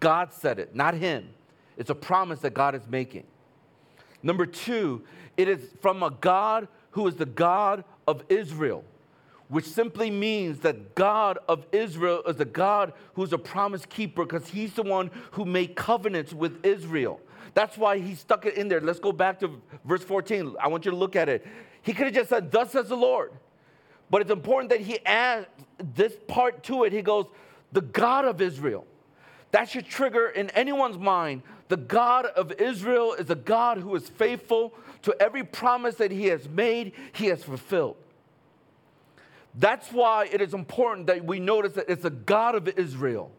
God 0.00 0.34
said 0.34 0.58
it, 0.58 0.74
not 0.74 0.94
him. 0.94 1.30
It's 1.78 1.88
a 1.88 1.94
promise 1.94 2.40
that 2.40 2.52
God 2.52 2.74
is 2.74 2.82
making. 2.88 3.24
Number 4.22 4.44
two, 4.44 5.02
it 5.36 5.48
is 5.48 5.60
from 5.80 6.02
a 6.02 6.10
God 6.10 6.68
who 6.90 7.06
is 7.06 7.14
the 7.14 7.24
God 7.26 7.84
of 8.06 8.22
Israel, 8.28 8.84
which 9.48 9.64
simply 9.64 10.10
means 10.10 10.60
that 10.60 10.94
God 10.94 11.38
of 11.48 11.64
Israel 11.72 12.22
is 12.26 12.38
a 12.38 12.44
God 12.44 12.92
who's 13.14 13.32
a 13.32 13.38
promise 13.38 13.86
keeper 13.86 14.24
because 14.24 14.48
he's 14.48 14.74
the 14.74 14.82
one 14.82 15.10
who 15.32 15.46
made 15.46 15.74
covenants 15.74 16.34
with 16.34 16.64
Israel. 16.66 17.20
That's 17.58 17.76
why 17.76 17.98
he 17.98 18.14
stuck 18.14 18.46
it 18.46 18.54
in 18.54 18.68
there. 18.68 18.80
Let's 18.80 19.00
go 19.00 19.10
back 19.10 19.40
to 19.40 19.60
verse 19.84 20.04
14. 20.04 20.54
I 20.60 20.68
want 20.68 20.84
you 20.84 20.92
to 20.92 20.96
look 20.96 21.16
at 21.16 21.28
it. 21.28 21.44
He 21.82 21.92
could 21.92 22.06
have 22.06 22.14
just 22.14 22.28
said, 22.30 22.52
Thus 22.52 22.70
says 22.70 22.88
the 22.88 22.96
Lord. 22.96 23.32
But 24.10 24.22
it's 24.22 24.30
important 24.30 24.70
that 24.70 24.80
he 24.80 25.04
adds 25.04 25.48
this 25.76 26.12
part 26.28 26.62
to 26.62 26.84
it. 26.84 26.92
He 26.92 27.02
goes, 27.02 27.26
The 27.72 27.80
God 27.80 28.26
of 28.26 28.40
Israel. 28.40 28.86
That 29.50 29.68
should 29.68 29.86
trigger 29.86 30.28
in 30.28 30.50
anyone's 30.50 30.98
mind 30.98 31.42
the 31.66 31.76
God 31.76 32.26
of 32.26 32.52
Israel 32.52 33.14
is 33.14 33.28
a 33.28 33.34
God 33.34 33.78
who 33.78 33.96
is 33.96 34.08
faithful 34.08 34.72
to 35.02 35.20
every 35.20 35.42
promise 35.42 35.96
that 35.96 36.12
he 36.12 36.26
has 36.26 36.48
made, 36.48 36.92
he 37.12 37.26
has 37.26 37.42
fulfilled. 37.42 37.96
That's 39.56 39.90
why 39.90 40.28
it 40.30 40.40
is 40.40 40.54
important 40.54 41.08
that 41.08 41.24
we 41.24 41.40
notice 41.40 41.72
that 41.72 41.88
it's 41.88 42.04
a 42.04 42.10
God 42.10 42.54
of 42.54 42.68
Israel. 42.68 43.32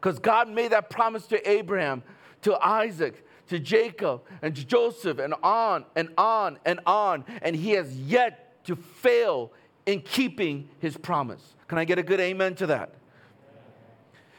Because 0.00 0.18
God 0.18 0.48
made 0.48 0.72
that 0.72 0.90
promise 0.90 1.28
to 1.28 1.48
Abraham, 1.48 2.02
to 2.42 2.58
Isaac, 2.60 3.24
to 3.48 3.58
Jacob, 3.58 4.22
and 4.42 4.54
to 4.56 4.64
Joseph, 4.64 5.18
and 5.18 5.34
on 5.42 5.84
and 5.96 6.08
on 6.16 6.58
and 6.64 6.80
on. 6.86 7.24
And 7.42 7.54
he 7.54 7.72
has 7.72 7.96
yet 7.96 8.64
to 8.64 8.76
fail 8.76 9.52
in 9.86 10.00
keeping 10.00 10.68
his 10.78 10.96
promise. 10.96 11.54
Can 11.68 11.78
I 11.78 11.84
get 11.84 11.98
a 11.98 12.02
good 12.02 12.20
amen 12.20 12.54
to 12.56 12.66
that? 12.66 12.94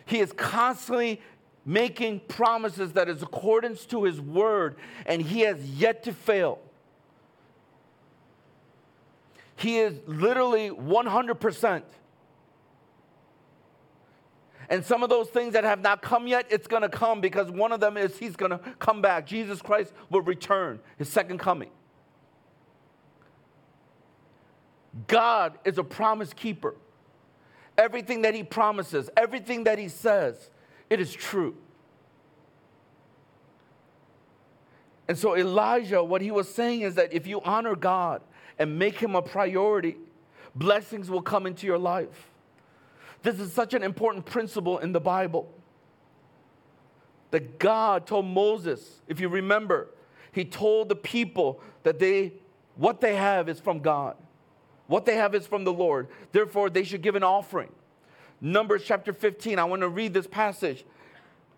He 0.06 0.20
is 0.20 0.32
constantly 0.34 1.22
making 1.66 2.20
promises 2.28 2.94
that 2.94 3.10
is 3.10 3.24
accordance 3.24 3.86
to 3.88 4.04
his 4.04 4.22
word, 4.22 4.76
and 5.06 5.22
he 5.22 5.42
has 5.42 5.64
yet 5.64 6.04
to 6.04 6.14
fail. 6.14 6.60
He 9.56 9.80
is 9.80 10.00
literally 10.06 10.70
100%. 10.70 11.84
And 14.70 14.84
some 14.84 15.04
of 15.04 15.10
those 15.10 15.30
things 15.30 15.54
that 15.54 15.64
have 15.64 15.82
not 15.82 16.02
come 16.02 16.28
yet, 16.28 16.48
it's 16.50 16.68
going 16.68 16.82
to 16.82 16.90
come 16.90 17.22
because 17.22 17.52
one 17.52 17.72
of 17.72 17.80
them 17.80 17.98
is 17.98 18.18
he's 18.18 18.36
going 18.36 18.52
to 18.52 18.60
come 18.80 19.02
back. 19.02 19.28
Jesus 19.28 19.62
Christ 19.62 19.94
will 20.10 20.22
return, 20.22 20.80
his 20.98 21.10
second 21.10 21.40
coming. 21.40 21.70
God 25.08 25.58
is 25.66 25.78
a 25.78 25.84
promise 25.84 26.34
keeper. 26.34 26.76
Everything 27.78 28.22
that 28.22 28.34
he 28.34 28.44
promises, 28.44 29.10
everything 29.18 29.66
that 29.66 29.78
he 29.78 29.90
says, 29.90 30.50
it 30.90 31.00
is 31.00 31.14
true. 31.14 31.56
And 35.08 35.18
so, 35.18 35.36
Elijah, 35.36 36.04
what 36.04 36.22
he 36.22 36.32
was 36.32 36.52
saying 36.52 36.82
is 36.82 36.96
that 36.96 37.14
if 37.14 37.28
you 37.28 37.42
honor 37.42 37.76
God 37.76 38.22
and 38.58 38.80
make 38.80 38.98
him 38.98 39.16
a 39.16 39.22
priority, 39.22 39.98
blessings 40.56 41.10
will 41.10 41.22
come 41.22 41.46
into 41.46 41.68
your 41.68 41.78
life. 41.78 42.32
This 43.26 43.40
is 43.40 43.52
such 43.52 43.74
an 43.74 43.82
important 43.82 44.24
principle 44.24 44.78
in 44.78 44.92
the 44.92 45.00
Bible. 45.00 45.52
That 47.32 47.58
God 47.58 48.06
told 48.06 48.28
Moses, 48.28 49.02
if 49.08 49.20
you 49.20 49.30
remember, 49.30 49.90
he 50.32 50.46
told 50.46 50.90
the 50.90 50.96
people 50.96 51.60
that 51.82 51.98
they 51.98 52.34
what 52.76 53.02
they 53.02 53.16
have 53.16 53.50
is 53.50 53.60
from 53.60 53.80
God. 53.80 54.16
What 54.86 55.08
they 55.08 55.16
have 55.16 55.34
is 55.34 55.48
from 55.48 55.64
the 55.64 55.74
Lord. 55.74 56.08
Therefore, 56.34 56.70
they 56.70 56.84
should 56.84 57.02
give 57.02 57.16
an 57.16 57.24
offering. 57.24 57.72
Numbers 58.42 58.84
chapter 58.86 59.12
15. 59.12 59.58
I 59.58 59.64
want 59.64 59.82
to 59.82 59.90
read 59.90 60.14
this 60.14 60.28
passage. 60.28 60.86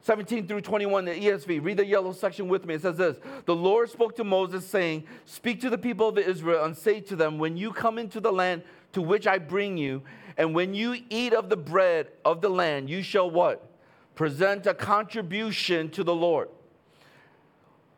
17 0.03 0.47
through 0.47 0.61
21, 0.61 1.03
the 1.03 1.11
ESV. 1.11 1.65
Read 1.65 1.75
the 1.75 1.85
yellow 1.85 2.13
section 2.13 2.47
with 2.47 2.65
me. 2.65 2.75
It 2.75 2.81
says 2.81 2.95
this 2.95 3.17
The 3.45 3.55
Lord 3.55 3.89
spoke 3.89 4.15
to 4.15 4.23
Moses, 4.23 4.65
saying, 4.65 5.03
Speak 5.25 5.59
to 5.61 5.69
the 5.69 5.77
people 5.77 6.07
of 6.07 6.17
Israel 6.17 6.63
and 6.63 6.77
say 6.77 7.01
to 7.01 7.17
them, 7.17 7.37
When 7.37 7.57
you 7.57 7.73
come 7.73 7.97
into 7.97 8.21
the 8.21 8.31
land 8.31 8.63
to 8.93 9.01
which 9.01 9.27
I 9.27 9.37
bring 9.37 9.75
you, 9.75 10.03
and 10.37 10.53
when 10.53 10.73
you 10.73 10.95
eat 11.09 11.33
of 11.33 11.49
the 11.49 11.57
bread 11.57 12.07
of 12.23 12.41
the 12.41 12.49
land, 12.49 12.89
you 12.89 13.01
shall 13.01 13.29
what? 13.29 13.67
Present 14.15 14.67
a 14.67 14.73
contribution 14.73 15.89
to 15.91 16.03
the 16.03 16.13
Lord. 16.13 16.49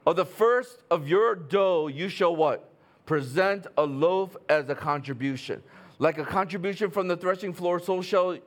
Of 0.07 0.15
the 0.15 0.25
first 0.25 0.81
of 0.89 1.07
your 1.07 1.35
dough, 1.35 1.87
you 1.87 2.07
shall 2.09 2.35
what? 2.35 2.69
Present 3.05 3.67
a 3.77 3.83
loaf 3.83 4.37
as 4.47 4.69
a 4.69 4.75
contribution. 4.75 5.61
Like 5.99 6.17
a 6.17 6.25
contribution 6.25 6.89
from 6.89 7.09
the 7.09 7.17
threshing 7.17 7.53
floor, 7.53 7.79
so 7.79 8.01
shall 8.01 8.37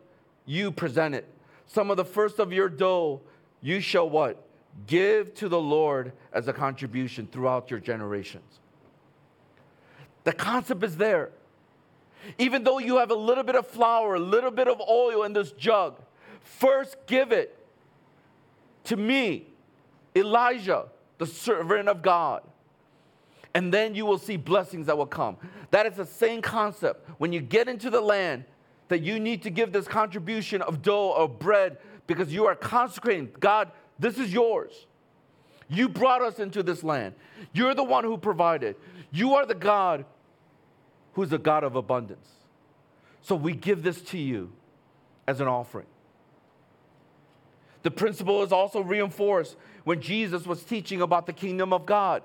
you 0.46 0.72
present 0.72 1.14
it. 1.14 1.28
Some 1.66 1.90
of 1.90 1.98
the 1.98 2.04
first 2.04 2.38
of 2.38 2.52
your 2.52 2.68
dough 2.68 3.20
you 3.60 3.80
shall 3.80 4.08
what? 4.08 4.44
Give 4.86 5.32
to 5.34 5.48
the 5.48 5.60
Lord 5.60 6.12
as 6.32 6.48
a 6.48 6.52
contribution 6.52 7.28
throughout 7.30 7.70
your 7.70 7.78
generations. 7.78 8.58
The 10.24 10.32
concept 10.32 10.82
is 10.82 10.96
there. 10.96 11.30
Even 12.38 12.64
though 12.64 12.78
you 12.78 12.98
have 12.98 13.10
a 13.10 13.16
little 13.16 13.44
bit 13.44 13.56
of 13.56 13.66
flour, 13.66 14.14
a 14.14 14.20
little 14.20 14.50
bit 14.50 14.68
of 14.68 14.80
oil 14.80 15.24
in 15.24 15.32
this 15.32 15.52
jug, 15.52 15.96
first 16.42 16.96
give 17.06 17.32
it 17.32 17.58
to 18.84 18.96
me, 18.96 19.46
Elijah, 20.14 20.86
the 21.18 21.26
servant 21.26 21.88
of 21.88 22.02
God. 22.02 22.42
And 23.54 23.72
then 23.72 23.94
you 23.94 24.06
will 24.06 24.18
see 24.18 24.36
blessings 24.36 24.86
that 24.86 24.96
will 24.96 25.06
come. 25.06 25.36
That 25.70 25.86
is 25.86 25.94
the 25.94 26.06
same 26.06 26.40
concept. 26.40 27.08
When 27.18 27.32
you 27.32 27.40
get 27.40 27.68
into 27.68 27.90
the 27.90 28.00
land, 28.00 28.44
that 28.88 29.00
you 29.02 29.18
need 29.18 29.42
to 29.42 29.50
give 29.50 29.72
this 29.72 29.88
contribution 29.88 30.60
of 30.60 30.82
dough 30.82 31.14
or 31.16 31.26
bread 31.26 31.78
because 32.06 32.30
you 32.30 32.44
are 32.44 32.54
consecrating. 32.54 33.30
God, 33.40 33.70
this 33.98 34.18
is 34.18 34.32
yours. 34.32 34.86
You 35.68 35.88
brought 35.88 36.20
us 36.20 36.38
into 36.38 36.62
this 36.62 36.84
land. 36.84 37.14
You're 37.54 37.74
the 37.74 37.84
one 37.84 38.04
who 38.04 38.18
provided. 38.18 38.76
You 39.10 39.34
are 39.34 39.46
the 39.46 39.54
God 39.54 40.04
who's 41.12 41.30
the 41.30 41.38
God 41.38 41.64
of 41.64 41.76
abundance. 41.76 42.28
So 43.20 43.34
we 43.36 43.52
give 43.52 43.82
this 43.82 44.00
to 44.02 44.18
you 44.18 44.52
as 45.26 45.40
an 45.40 45.48
offering. 45.48 45.86
The 47.82 47.90
principle 47.90 48.42
is 48.42 48.52
also 48.52 48.80
reinforced 48.80 49.56
when 49.84 50.00
Jesus 50.00 50.46
was 50.46 50.62
teaching 50.62 51.00
about 51.00 51.26
the 51.26 51.32
kingdom 51.32 51.72
of 51.72 51.86
God. 51.86 52.22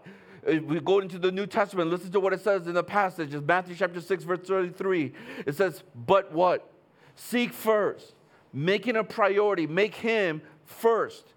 Uh, 0.47 0.57
we 0.63 0.79
go 0.79 0.99
into 0.99 1.17
the 1.17 1.31
New 1.31 1.47
Testament, 1.47 1.89
listen 1.89 2.11
to 2.11 2.19
what 2.19 2.33
it 2.33 2.41
says 2.41 2.67
in 2.67 2.73
the 2.73 2.83
passage. 2.83 3.33
It's 3.33 3.45
Matthew 3.45 3.75
chapter 3.75 3.99
6, 3.99 4.23
verse 4.23 4.47
33. 4.47 5.13
It 5.45 5.55
says, 5.55 5.83
But 5.95 6.31
what? 6.31 6.71
Seek 7.15 7.53
first, 7.53 8.13
making 8.53 8.95
a 8.95 9.03
priority, 9.03 9.65
make 9.65 9.95
Him 9.95 10.41
first. 10.65 11.33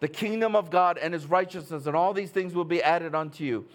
The 0.00 0.08
kingdom 0.08 0.54
of 0.54 0.70
God 0.70 0.98
and 0.98 1.14
His 1.14 1.26
righteousness, 1.26 1.86
and 1.86 1.96
all 1.96 2.12
these 2.12 2.30
things 2.30 2.54
will 2.54 2.64
be 2.64 2.82
added 2.82 3.14
unto 3.14 3.44
you. 3.44 3.66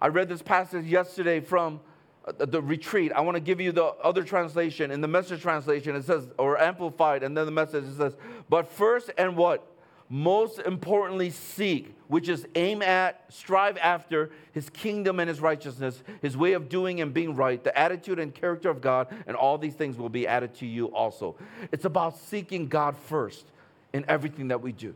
I 0.00 0.08
read 0.08 0.28
this 0.28 0.42
passage 0.42 0.86
yesterday 0.86 1.40
from 1.40 1.80
Uh, 2.24 2.44
the 2.44 2.62
retreat. 2.62 3.12
I 3.12 3.20
want 3.20 3.36
to 3.36 3.40
give 3.40 3.60
you 3.60 3.72
the 3.72 3.84
other 3.84 4.22
translation. 4.22 4.90
In 4.90 5.00
the 5.00 5.08
message 5.08 5.42
translation, 5.42 5.96
it 5.96 6.04
says, 6.04 6.28
or 6.38 6.58
amplified, 6.60 7.22
and 7.22 7.36
then 7.36 7.46
the 7.46 7.52
message 7.52 7.84
it 7.84 7.96
says, 7.96 8.16
But 8.48 8.70
first 8.70 9.10
and 9.18 9.36
what? 9.36 9.68
most 10.12 10.58
importantly 10.58 11.30
seek, 11.30 11.96
which 12.08 12.28
is 12.28 12.46
aim 12.54 12.82
at, 12.82 13.24
strive 13.32 13.78
after 13.78 14.30
his 14.52 14.68
kingdom 14.68 15.18
and 15.18 15.26
his 15.26 15.40
righteousness, 15.40 16.02
his 16.20 16.36
way 16.36 16.52
of 16.52 16.68
doing 16.68 17.00
and 17.00 17.14
being 17.14 17.34
right, 17.34 17.64
the 17.64 17.76
attitude 17.78 18.18
and 18.18 18.34
character 18.34 18.68
of 18.68 18.82
God, 18.82 19.08
and 19.26 19.34
all 19.34 19.56
these 19.56 19.72
things 19.72 19.96
will 19.96 20.10
be 20.10 20.26
added 20.26 20.52
to 20.56 20.66
you 20.66 20.88
also. 20.88 21.34
It's 21.72 21.86
about 21.86 22.18
seeking 22.18 22.68
God 22.68 22.94
first 22.94 23.46
in 23.94 24.04
everything 24.06 24.48
that 24.48 24.60
we 24.60 24.72
do. 24.72 24.94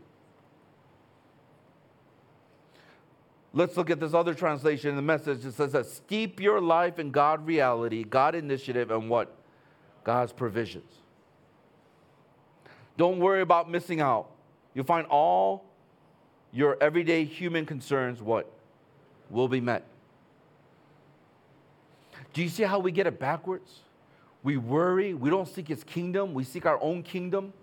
Let's 3.57 3.75
look 3.75 3.89
at 3.89 4.01
this 4.01 4.13
other 4.13 4.35
translation 4.35 4.91
in 4.91 4.97
the 4.97 5.03
message. 5.03 5.47
It 5.47 5.53
says 5.53 5.73
that 5.73 5.87
steep 5.87 6.41
your 6.41 6.61
life 6.61 6.99
in 6.99 7.11
God 7.11 7.47
reality, 7.47 8.05
God 8.05 8.35
initiative, 8.35 8.91
and 8.91 9.09
what? 9.09 9.35
God's 10.05 10.31
provisions. 10.31 10.93
Don't 12.99 13.19
worry 13.19 13.41
about 13.41 13.71
missing 13.71 14.03
out. 14.03 14.29
You'll 14.75 14.85
find 14.85 15.07
all 15.07 15.65
your 16.53 16.77
everyday 16.83 17.25
human 17.25 17.65
concerns 17.65 18.21
what? 18.21 18.53
Will 19.31 19.49
be 19.49 19.63
met. 19.63 19.87
Do 22.35 22.43
you 22.43 22.51
see 22.51 22.65
how 22.65 22.79
we 22.79 22.93
get 22.93 23.07
it 23.07 23.19
backwards? 23.19 23.81
We 24.43 24.59
worry, 24.59 25.15
we 25.15 25.31
don't 25.31 25.49
seek 25.49 25.69
his 25.69 25.83
kingdom, 25.83 26.35
we 26.35 26.45
seek 26.45 26.67
our 26.67 26.79
own 26.83 27.03
kingdom. 27.03 27.55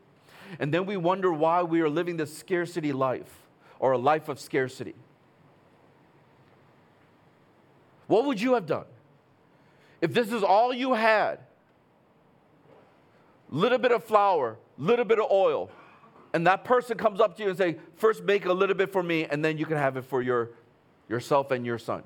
And 0.60 0.74
then 0.74 0.88
we 0.88 0.98
wonder 0.98 1.32
why 1.32 1.62
we 1.62 1.82
are 1.82 1.90
living 1.90 2.18
this 2.18 2.36
scarcity 2.36 2.92
life 2.92 3.42
or 3.78 3.92
a 3.92 3.98
life 4.00 4.28
of 4.28 4.40
scarcity. 4.40 4.96
What 8.08 8.26
would 8.26 8.42
you 8.42 8.54
have 8.54 8.66
done 8.66 8.86
if 10.02 10.14
this 10.14 10.32
is 10.32 10.44
all 10.44 10.74
you 10.74 10.94
had? 10.94 11.40
Little 13.50 13.78
bit 13.78 13.92
of 13.92 14.04
flour, 14.04 14.58
little 14.78 15.06
bit 15.06 15.20
of 15.20 15.30
oil, 15.30 15.70
and 16.34 16.48
that 16.48 16.64
person 16.64 16.98
comes 16.98 17.20
up 17.22 17.38
to 17.38 17.44
you 17.44 17.50
and 17.50 17.58
say, 17.58 17.78
first 17.96 18.24
make 18.24 18.46
a 18.46 18.54
little 18.54 18.76
bit 18.76 18.92
for 18.92 19.04
me, 19.04 19.26
and 19.26 19.46
then 19.46 19.58
you 19.58 19.66
can 19.66 19.78
have 19.78 19.96
it 19.96 20.06
for 20.06 20.22
your, 20.22 20.50
yourself 21.08 21.52
and 21.52 21.66
your 21.66 21.78
son. 21.78 22.02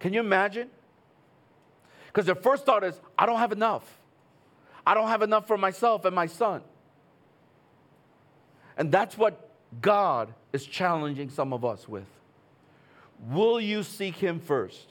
Can 0.00 0.12
you 0.12 0.20
imagine? 0.20 0.68
Because 2.08 2.26
the 2.26 2.34
first 2.34 2.66
thought 2.66 2.82
is, 2.82 3.00
I 3.16 3.26
don't 3.26 3.38
have 3.38 3.52
enough. 3.52 3.84
I 4.86 4.94
don't 4.94 5.08
have 5.08 5.22
enough 5.22 5.46
for 5.46 5.56
myself 5.56 6.04
and 6.04 6.14
my 6.14 6.26
son. 6.26 6.62
And 8.76 8.90
that's 8.90 9.16
what 9.16 9.50
God 9.80 10.34
is 10.52 10.66
challenging 10.66 11.30
some 11.30 11.52
of 11.52 11.64
us 11.64 11.88
with. 11.88 12.04
Will 13.30 13.60
you 13.60 13.82
seek 13.82 14.16
Him 14.16 14.40
first? 14.40 14.86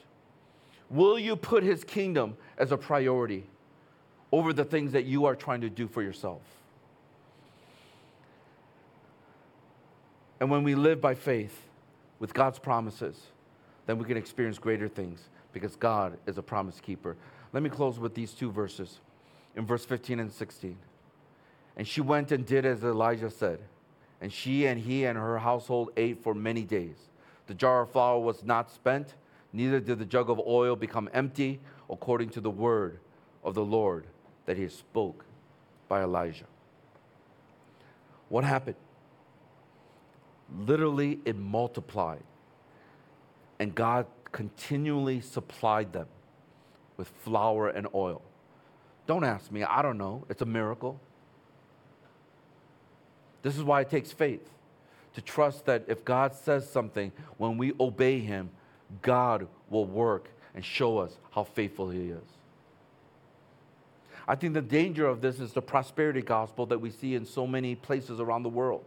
Will 0.90 1.18
you 1.18 1.36
put 1.36 1.62
His 1.62 1.84
kingdom 1.84 2.36
as 2.58 2.72
a 2.72 2.76
priority 2.76 3.44
over 4.32 4.52
the 4.52 4.64
things 4.64 4.92
that 4.92 5.04
you 5.04 5.26
are 5.26 5.36
trying 5.36 5.60
to 5.60 5.70
do 5.70 5.86
for 5.86 6.02
yourself? 6.02 6.42
And 10.40 10.50
when 10.50 10.62
we 10.62 10.74
live 10.74 11.00
by 11.00 11.14
faith 11.14 11.62
with 12.18 12.34
God's 12.34 12.58
promises, 12.58 13.18
then 13.86 13.98
we 13.98 14.04
can 14.04 14.16
experience 14.16 14.58
greater 14.58 14.88
things 14.88 15.28
because 15.52 15.76
God 15.76 16.18
is 16.26 16.36
a 16.36 16.42
promise 16.42 16.80
keeper. 16.80 17.16
Let 17.52 17.62
me 17.62 17.70
close 17.70 17.98
with 17.98 18.14
these 18.14 18.32
two 18.32 18.50
verses 18.50 19.00
in 19.54 19.64
verse 19.64 19.84
15 19.84 20.18
and 20.20 20.32
16. 20.32 20.76
And 21.76 21.86
she 21.86 22.00
went 22.00 22.32
and 22.32 22.44
did 22.44 22.66
as 22.66 22.82
Elijah 22.82 23.30
said, 23.30 23.60
and 24.20 24.32
she 24.32 24.66
and 24.66 24.80
he 24.80 25.04
and 25.04 25.16
her 25.16 25.38
household 25.38 25.90
ate 25.96 26.22
for 26.22 26.34
many 26.34 26.62
days. 26.62 26.96
The 27.46 27.54
jar 27.54 27.82
of 27.82 27.90
flour 27.90 28.18
was 28.18 28.42
not 28.44 28.70
spent, 28.70 29.14
neither 29.52 29.80
did 29.80 29.98
the 29.98 30.04
jug 30.04 30.30
of 30.30 30.40
oil 30.40 30.76
become 30.76 31.08
empty, 31.12 31.60
according 31.90 32.30
to 32.30 32.40
the 32.40 32.50
word 32.50 33.00
of 33.42 33.54
the 33.54 33.64
Lord 33.64 34.06
that 34.46 34.56
he 34.56 34.68
spoke 34.68 35.24
by 35.88 36.02
Elijah. 36.02 36.46
What 38.28 38.44
happened? 38.44 38.76
literally 40.58 41.20
it 41.24 41.36
multiplied. 41.36 42.22
And 43.58 43.74
God 43.74 44.06
continually 44.32 45.20
supplied 45.20 45.92
them 45.92 46.06
with 46.96 47.08
flour 47.22 47.68
and 47.68 47.86
oil. 47.94 48.22
Don't 49.06 49.24
ask 49.24 49.50
me, 49.50 49.62
I 49.62 49.82
don't 49.82 49.98
know. 49.98 50.24
It's 50.28 50.42
a 50.42 50.46
miracle. 50.46 50.98
This 53.42 53.56
is 53.56 53.62
why 53.62 53.82
it 53.82 53.90
takes 53.90 54.12
faith 54.12 54.48
to 55.14 55.22
trust 55.22 55.66
that 55.66 55.84
if 55.88 56.04
God 56.04 56.34
says 56.34 56.68
something, 56.68 57.12
when 57.38 57.56
we 57.56 57.72
obey 57.80 58.18
Him, 58.18 58.50
God 59.02 59.46
will 59.70 59.86
work 59.86 60.28
and 60.54 60.64
show 60.64 60.98
us 60.98 61.16
how 61.30 61.44
faithful 61.44 61.90
He 61.90 62.10
is. 62.10 62.22
I 64.26 64.34
think 64.34 64.54
the 64.54 64.62
danger 64.62 65.06
of 65.06 65.20
this 65.20 65.38
is 65.38 65.52
the 65.52 65.62
prosperity 65.62 66.22
gospel 66.22 66.66
that 66.66 66.80
we 66.80 66.90
see 66.90 67.14
in 67.14 67.26
so 67.26 67.46
many 67.46 67.74
places 67.74 68.20
around 68.20 68.42
the 68.42 68.48
world. 68.48 68.84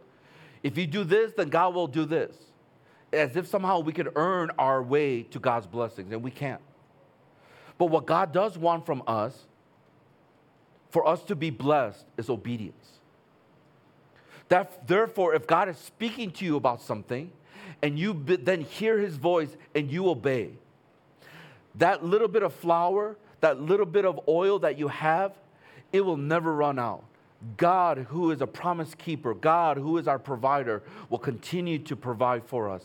If 0.62 0.76
you 0.76 0.86
do 0.86 1.04
this, 1.04 1.32
then 1.36 1.48
God 1.48 1.74
will 1.74 1.86
do 1.86 2.04
this. 2.04 2.34
As 3.12 3.36
if 3.36 3.46
somehow 3.46 3.78
we 3.80 3.92
could 3.92 4.12
earn 4.16 4.50
our 4.58 4.82
way 4.82 5.22
to 5.22 5.38
God's 5.38 5.66
blessings, 5.66 6.12
and 6.12 6.22
we 6.22 6.30
can't. 6.30 6.60
But 7.78 7.86
what 7.86 8.04
God 8.06 8.32
does 8.32 8.58
want 8.58 8.84
from 8.84 9.02
us, 9.06 9.46
for 10.90 11.06
us 11.06 11.22
to 11.24 11.36
be 11.36 11.50
blessed, 11.50 12.04
is 12.16 12.28
obedience. 12.28 12.97
That, 14.48 14.86
therefore, 14.86 15.34
if 15.34 15.46
God 15.46 15.68
is 15.68 15.76
speaking 15.76 16.30
to 16.32 16.44
you 16.44 16.56
about 16.56 16.80
something, 16.80 17.30
and 17.82 17.98
you 17.98 18.12
then 18.24 18.62
hear 18.62 18.98
his 18.98 19.16
voice 19.16 19.56
and 19.74 19.90
you 19.90 20.08
obey, 20.08 20.50
that 21.76 22.04
little 22.04 22.28
bit 22.28 22.42
of 22.42 22.52
flour, 22.52 23.16
that 23.40 23.60
little 23.60 23.86
bit 23.86 24.04
of 24.04 24.20
oil 24.26 24.58
that 24.60 24.78
you 24.78 24.88
have, 24.88 25.32
it 25.92 26.00
will 26.00 26.16
never 26.16 26.52
run 26.54 26.78
out. 26.78 27.04
God, 27.56 28.06
who 28.08 28.32
is 28.32 28.40
a 28.40 28.46
promise 28.46 28.94
keeper, 28.96 29.32
God, 29.32 29.76
who 29.76 29.96
is 29.98 30.08
our 30.08 30.18
provider, 30.18 30.82
will 31.08 31.18
continue 31.18 31.78
to 31.80 31.94
provide 31.94 32.44
for 32.44 32.68
us 32.68 32.82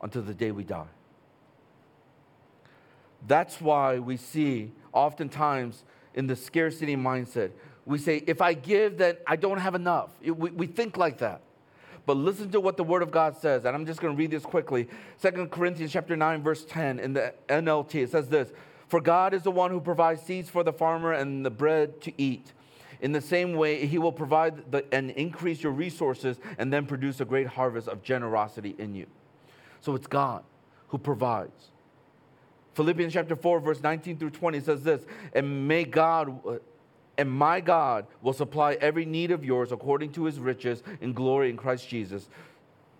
until 0.00 0.22
the 0.22 0.32
day 0.32 0.50
we 0.50 0.64
die. 0.64 0.86
That's 3.26 3.60
why 3.60 3.98
we 3.98 4.16
see 4.16 4.72
oftentimes 4.92 5.84
in 6.14 6.26
the 6.26 6.36
scarcity 6.36 6.96
mindset, 6.96 7.50
we 7.84 7.98
say, 7.98 8.22
if 8.26 8.40
I 8.40 8.54
give, 8.54 8.98
then 8.98 9.16
I 9.26 9.36
don't 9.36 9.58
have 9.58 9.74
enough. 9.74 10.10
We, 10.22 10.50
we 10.50 10.66
think 10.66 10.96
like 10.96 11.18
that. 11.18 11.42
But 12.04 12.16
listen 12.16 12.50
to 12.50 12.60
what 12.60 12.76
the 12.76 12.84
Word 12.84 13.02
of 13.02 13.10
God 13.10 13.36
says, 13.36 13.64
and 13.64 13.76
I'm 13.76 13.86
just 13.86 14.00
going 14.00 14.14
to 14.14 14.18
read 14.18 14.30
this 14.30 14.44
quickly. 14.44 14.88
Second 15.18 15.50
Corinthians 15.50 15.92
chapter 15.92 16.16
9, 16.16 16.42
verse 16.42 16.64
10 16.64 16.98
in 16.98 17.12
the 17.12 17.34
NLT, 17.48 17.94
it 17.94 18.10
says 18.10 18.28
this 18.28 18.52
For 18.88 19.00
God 19.00 19.34
is 19.34 19.42
the 19.42 19.50
one 19.50 19.70
who 19.70 19.80
provides 19.80 20.22
seeds 20.22 20.48
for 20.48 20.64
the 20.64 20.72
farmer 20.72 21.12
and 21.12 21.46
the 21.46 21.50
bread 21.50 22.00
to 22.02 22.12
eat. 22.20 22.52
In 23.00 23.12
the 23.12 23.20
same 23.20 23.54
way, 23.54 23.86
He 23.86 23.98
will 23.98 24.12
provide 24.12 24.70
the, 24.70 24.84
and 24.92 25.10
increase 25.12 25.62
your 25.62 25.72
resources 25.72 26.38
and 26.58 26.72
then 26.72 26.86
produce 26.86 27.20
a 27.20 27.24
great 27.24 27.46
harvest 27.46 27.88
of 27.88 28.02
generosity 28.02 28.74
in 28.78 28.94
you. 28.94 29.06
So 29.80 29.94
it's 29.94 30.06
God 30.06 30.44
who 30.88 30.98
provides. 30.98 31.70
Philippians 32.74 33.12
chapter 33.12 33.36
4, 33.36 33.60
verse 33.60 33.82
19 33.82 34.18
through 34.18 34.30
20 34.30 34.60
says 34.60 34.82
this, 34.82 35.04
and 35.34 35.68
may 35.68 35.84
God 35.84 36.60
and 37.18 37.30
my 37.30 37.60
God 37.60 38.06
will 38.22 38.32
supply 38.32 38.74
every 38.74 39.04
need 39.04 39.30
of 39.30 39.44
yours 39.44 39.70
according 39.72 40.12
to 40.12 40.24
his 40.24 40.38
riches 40.38 40.82
in 41.00 41.12
glory 41.12 41.50
in 41.50 41.56
Christ 41.56 41.88
Jesus. 41.88 42.28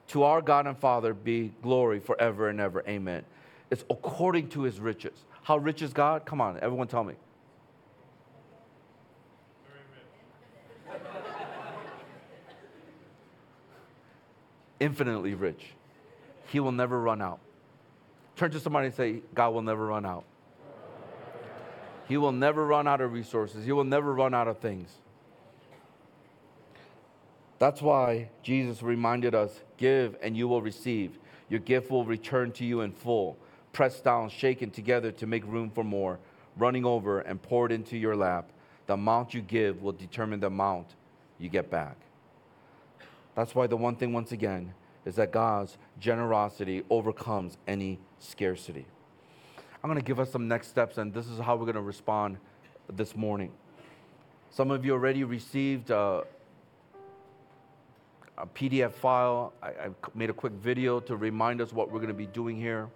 To 0.09 0.25
our 0.25 0.43
God 0.43 0.67
and 0.67 0.77
Father 0.77 1.15
be 1.15 1.53
glory 1.63 1.99
forever 1.99 2.49
and 2.49 2.61
ever. 2.61 2.85
Amen. 2.87 3.25
It's 3.71 3.85
according 3.89 4.49
to 4.51 4.63
his 4.63 4.79
riches. 4.79 5.17
How 5.43 5.57
rich 5.57 5.81
is 5.81 5.95
God? 5.95 6.27
Come 6.27 6.41
on, 6.41 6.59
everyone 6.61 6.89
tell 6.89 7.05
me. 7.05 7.15
Infinitely 14.81 15.35
rich. 15.35 15.71
He 16.49 16.61
will 16.61 16.73
never 16.73 17.01
run 17.01 17.23
out. 17.23 17.41
Turn 18.37 18.51
to 18.51 18.61
somebody 18.61 18.87
and 18.87 18.95
say, 18.95 19.23
God 19.35 19.55
will 19.55 19.63
never 19.63 19.87
run 19.87 20.05
out. 20.05 20.25
He 22.09 22.17
will 22.17 22.33
never 22.33 22.67
run 22.67 22.87
out 22.87 23.01
of 23.01 23.13
resources, 23.13 23.65
He 23.65 23.73
will 23.73 23.85
never 23.85 24.13
run 24.13 24.35
out 24.35 24.49
of 24.49 24.59
things. 24.59 24.91
That's 27.59 27.81
why 27.81 28.29
Jesus 28.43 28.83
reminded 28.83 29.37
us 29.37 29.61
give 29.77 30.17
and 30.21 30.37
you 30.37 30.49
will 30.49 30.61
receive. 30.61 31.19
Your 31.49 31.61
gift 31.61 31.91
will 31.91 32.05
return 32.05 32.51
to 32.53 32.65
you 32.65 32.81
in 32.81 32.91
full, 32.91 33.39
pressed 33.73 34.03
down, 34.03 34.31
shaken 34.31 34.71
together 34.71 35.13
to 35.13 35.27
make 35.27 35.47
room 35.47 35.71
for 35.71 35.85
more, 35.85 36.19
running 36.57 36.85
over 36.85 37.21
and 37.21 37.41
poured 37.41 37.71
into 37.71 37.97
your 37.97 38.17
lap. 38.17 38.51
The 38.87 38.95
amount 38.95 39.33
you 39.33 39.43
give 39.43 39.81
will 39.81 39.93
determine 39.93 40.41
the 40.41 40.49
amount 40.49 40.89
you 41.39 41.49
get 41.49 41.71
back. 41.71 41.97
That's 43.35 43.55
why 43.55 43.67
the 43.67 43.77
one 43.77 43.97
thing, 43.97 44.13
once 44.13 44.33
again, 44.33 44.75
is 45.05 45.15
that 45.17 45.31
God's 45.31 45.79
generosity 46.01 46.83
overcomes 46.91 47.57
any 47.67 47.99
scarcity. 48.19 48.87
I'm 49.83 49.89
going 49.91 49.99
to 49.99 50.05
give 50.05 50.21
us 50.21 50.31
some 50.31 50.47
next 50.47 50.69
steps, 50.69 50.99
and 50.99 51.13
this 51.13 51.27
is 51.27 51.41
how 51.41 51.57
we're 51.57 51.65
going 51.65 51.75
to 51.75 51.81
respond 51.81 52.37
this 52.93 53.17
morning. 53.17 53.51
Some 54.51 54.71
of 54.71 54.85
you 54.85 54.93
already 54.93 55.25
received 55.25 55.91
uh, 55.91 56.23
a, 58.39 58.43
a 58.43 58.47
PDF 58.47 58.93
file. 58.93 59.53
I, 59.61 59.69
I 59.71 59.89
made 60.15 60.31
a 60.31 60.33
quick 60.33 60.53
video 60.53 61.01
to 61.01 61.17
remind 61.17 61.61
us 61.61 61.73
what 61.73 61.91
we're 61.91 61.99
going 61.99 62.09
to 62.09 62.15
be 62.15 62.27
doing 62.27 62.57
here. 62.57 62.91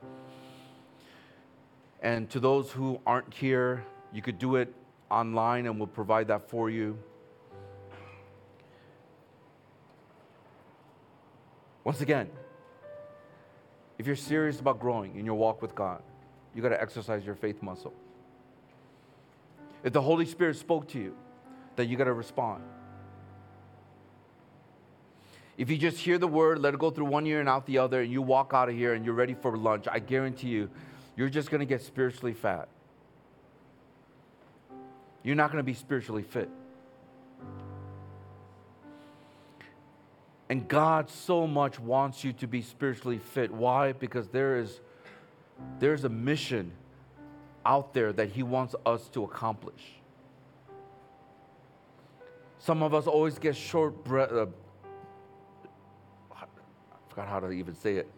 And 2.02 2.30
to 2.30 2.38
those 2.38 2.70
who 2.70 3.00
aren't 3.04 3.34
here, 3.34 3.84
you 4.12 4.22
could 4.22 4.38
do 4.38 4.54
it 4.54 4.72
online, 5.10 5.66
and 5.66 5.78
we'll 5.78 5.88
provide 5.88 6.28
that 6.28 6.48
for 6.48 6.70
you. 6.70 6.96
Once 11.82 12.00
again, 12.00 12.30
if 13.98 14.06
you're 14.06 14.14
serious 14.14 14.60
about 14.60 14.78
growing 14.78 15.16
in 15.16 15.26
your 15.26 15.34
walk 15.34 15.62
with 15.62 15.74
God, 15.74 16.00
you 16.56 16.62
got 16.62 16.70
to 16.70 16.80
exercise 16.80 17.26
your 17.26 17.34
faith 17.34 17.62
muscle. 17.62 17.92
If 19.84 19.92
the 19.92 20.00
Holy 20.00 20.24
Spirit 20.24 20.56
spoke 20.56 20.88
to 20.88 20.98
you, 20.98 21.14
then 21.76 21.90
you 21.90 21.98
got 21.98 22.04
to 22.04 22.14
respond. 22.14 22.62
If 25.58 25.70
you 25.70 25.76
just 25.76 25.98
hear 25.98 26.16
the 26.16 26.26
word, 26.26 26.58
let 26.58 26.72
it 26.72 26.80
go 26.80 26.90
through 26.90 27.04
one 27.04 27.26
ear 27.26 27.40
and 27.40 27.48
out 27.48 27.66
the 27.66 27.76
other, 27.76 28.00
and 28.00 28.10
you 28.10 28.22
walk 28.22 28.52
out 28.54 28.70
of 28.70 28.74
here 28.74 28.94
and 28.94 29.04
you're 29.04 29.14
ready 29.14 29.34
for 29.34 29.54
lunch, 29.56 29.86
I 29.90 29.98
guarantee 29.98 30.48
you, 30.48 30.70
you're 31.14 31.28
just 31.28 31.50
going 31.50 31.60
to 31.60 31.66
get 31.66 31.82
spiritually 31.82 32.34
fat. 32.34 32.68
You're 35.22 35.36
not 35.36 35.52
going 35.52 35.62
to 35.62 35.66
be 35.66 35.74
spiritually 35.74 36.22
fit. 36.22 36.48
And 40.48 40.66
God 40.68 41.10
so 41.10 41.46
much 41.46 41.78
wants 41.78 42.24
you 42.24 42.32
to 42.34 42.46
be 42.46 42.62
spiritually 42.62 43.18
fit. 43.18 43.50
Why? 43.50 43.92
Because 43.92 44.28
there 44.28 44.58
is 44.58 44.80
there's 45.78 46.04
a 46.04 46.08
mission 46.08 46.72
out 47.64 47.92
there 47.92 48.12
that 48.12 48.30
He 48.30 48.42
wants 48.42 48.74
us 48.84 49.08
to 49.08 49.24
accomplish. 49.24 49.82
Some 52.58 52.82
of 52.82 52.94
us 52.94 53.06
always 53.06 53.38
get 53.38 53.54
short 53.56 54.04
breath. 54.04 54.32
Uh, 54.32 54.46
I 56.32 56.44
forgot 57.08 57.28
how 57.28 57.40
to 57.40 57.50
even 57.50 57.74
say 57.74 57.96
it. 57.96 58.10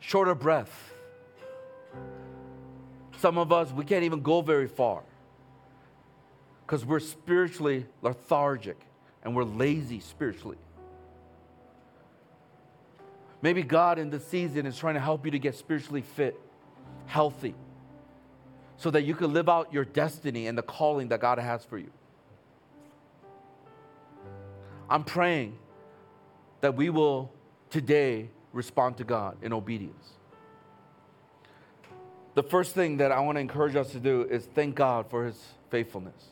Short 0.00 0.28
of 0.28 0.40
breath. 0.40 0.92
Some 3.18 3.38
of 3.38 3.52
us, 3.52 3.72
we 3.72 3.84
can't 3.84 4.04
even 4.04 4.20
go 4.20 4.40
very 4.40 4.68
far 4.68 5.02
because 6.64 6.84
we're 6.84 7.00
spiritually 7.00 7.86
lethargic 8.02 8.78
and 9.24 9.34
we're 9.34 9.44
lazy 9.44 10.00
spiritually. 10.00 10.58
Maybe 13.42 13.62
God 13.62 13.98
in 13.98 14.10
this 14.10 14.26
season 14.26 14.66
is 14.66 14.76
trying 14.76 14.94
to 14.94 15.00
help 15.00 15.24
you 15.24 15.30
to 15.32 15.38
get 15.38 15.54
spiritually 15.54 16.02
fit 16.02 16.40
healthy 17.08 17.54
so 18.76 18.90
that 18.90 19.02
you 19.02 19.14
can 19.14 19.32
live 19.32 19.48
out 19.48 19.72
your 19.72 19.84
destiny 19.84 20.46
and 20.46 20.56
the 20.56 20.62
calling 20.62 21.08
that 21.08 21.20
God 21.20 21.38
has 21.38 21.64
for 21.64 21.78
you. 21.78 21.90
I'm 24.88 25.04
praying 25.04 25.58
that 26.60 26.76
we 26.76 26.90
will 26.90 27.32
today 27.70 28.28
respond 28.52 28.98
to 28.98 29.04
God 29.04 29.36
in 29.42 29.52
obedience. 29.52 30.12
The 32.34 32.42
first 32.42 32.74
thing 32.74 32.98
that 32.98 33.10
I 33.10 33.20
want 33.20 33.36
to 33.36 33.40
encourage 33.40 33.74
us 33.74 33.90
to 33.92 34.00
do 34.00 34.22
is 34.22 34.44
thank 34.54 34.76
God 34.76 35.10
for 35.10 35.26
his 35.26 35.36
faithfulness. 35.70 36.28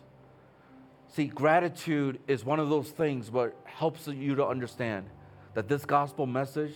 See, 1.08 1.26
gratitude 1.26 2.20
is 2.28 2.44
one 2.44 2.60
of 2.60 2.68
those 2.68 2.90
things 2.90 3.30
what 3.30 3.56
helps 3.64 4.06
you 4.06 4.34
to 4.36 4.46
understand 4.46 5.06
that 5.54 5.68
this 5.68 5.84
gospel 5.84 6.26
message 6.26 6.74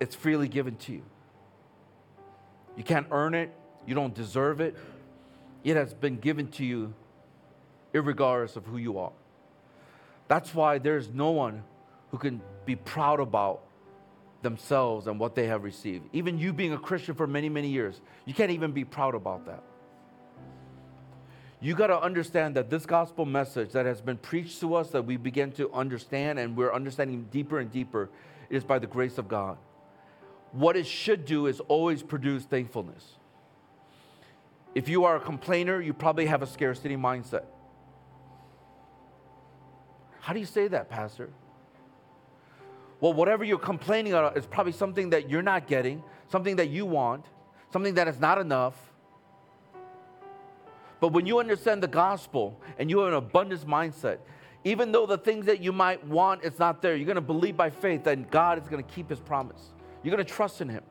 it's 0.00 0.14
freely 0.14 0.46
given 0.46 0.76
to 0.76 0.92
you. 0.92 1.02
You 2.78 2.84
can't 2.84 3.08
earn 3.10 3.34
it, 3.34 3.52
you 3.88 3.96
don't 3.96 4.14
deserve 4.14 4.60
it. 4.60 4.76
It 5.64 5.74
has 5.74 5.92
been 5.92 6.18
given 6.18 6.46
to 6.52 6.64
you, 6.64 6.94
regardless 7.92 8.54
of 8.54 8.64
who 8.66 8.76
you 8.76 9.00
are. 9.00 9.10
That's 10.28 10.54
why 10.54 10.78
there's 10.78 11.08
no 11.08 11.32
one 11.32 11.64
who 12.12 12.18
can 12.18 12.40
be 12.64 12.76
proud 12.76 13.18
about 13.18 13.62
themselves 14.42 15.08
and 15.08 15.18
what 15.18 15.34
they 15.34 15.48
have 15.48 15.64
received. 15.64 16.04
Even 16.12 16.38
you 16.38 16.52
being 16.52 16.72
a 16.72 16.78
Christian 16.78 17.16
for 17.16 17.26
many, 17.26 17.48
many 17.48 17.66
years, 17.66 18.00
you 18.26 18.32
can't 18.32 18.52
even 18.52 18.70
be 18.70 18.84
proud 18.84 19.16
about 19.16 19.46
that. 19.46 19.64
You 21.60 21.74
got 21.74 21.88
to 21.88 22.00
understand 22.00 22.54
that 22.54 22.70
this 22.70 22.86
gospel 22.86 23.24
message 23.24 23.72
that 23.72 23.86
has 23.86 24.00
been 24.00 24.18
preached 24.18 24.60
to 24.60 24.76
us, 24.76 24.90
that 24.90 25.04
we 25.04 25.16
begin 25.16 25.50
to 25.52 25.72
understand 25.72 26.38
and 26.38 26.56
we're 26.56 26.72
understanding 26.72 27.26
deeper 27.32 27.58
and 27.58 27.72
deeper, 27.72 28.08
is 28.50 28.62
by 28.62 28.78
the 28.78 28.86
grace 28.86 29.18
of 29.18 29.26
God 29.26 29.58
what 30.52 30.76
it 30.76 30.86
should 30.86 31.24
do 31.24 31.46
is 31.46 31.60
always 31.60 32.02
produce 32.02 32.44
thankfulness. 32.44 33.16
If 34.74 34.88
you 34.88 35.04
are 35.04 35.16
a 35.16 35.20
complainer, 35.20 35.80
you 35.80 35.92
probably 35.92 36.26
have 36.26 36.42
a 36.42 36.46
scarcity 36.46 36.96
mindset. 36.96 37.44
How 40.20 40.32
do 40.32 40.40
you 40.40 40.46
say 40.46 40.68
that, 40.68 40.88
Pastor? 40.88 41.30
Well, 43.00 43.12
whatever 43.12 43.44
you're 43.44 43.58
complaining 43.58 44.12
about 44.12 44.36
is 44.36 44.46
probably 44.46 44.72
something 44.72 45.10
that 45.10 45.30
you're 45.30 45.42
not 45.42 45.66
getting, 45.66 46.02
something 46.30 46.56
that 46.56 46.68
you 46.68 46.84
want, 46.84 47.24
something 47.72 47.94
that 47.94 48.08
is 48.08 48.18
not 48.18 48.38
enough. 48.38 48.74
But 51.00 51.12
when 51.12 51.26
you 51.26 51.38
understand 51.38 51.82
the 51.82 51.88
gospel 51.88 52.60
and 52.78 52.90
you 52.90 52.98
have 52.98 53.08
an 53.08 53.14
abundance 53.14 53.64
mindset, 53.64 54.18
even 54.64 54.90
though 54.90 55.06
the 55.06 55.18
things 55.18 55.46
that 55.46 55.60
you 55.60 55.72
might 55.72 56.04
want 56.04 56.42
it's 56.42 56.58
not 56.58 56.82
there, 56.82 56.96
you're 56.96 57.06
going 57.06 57.14
to 57.14 57.20
believe 57.20 57.56
by 57.56 57.70
faith 57.70 58.04
that 58.04 58.30
God 58.30 58.60
is 58.60 58.68
going 58.68 58.84
to 58.84 58.90
keep 58.92 59.08
his 59.08 59.20
promise. 59.20 59.72
You're 60.08 60.16
going 60.16 60.26
to 60.26 60.32
trust 60.32 60.62
in 60.62 60.70
him. 60.70 60.84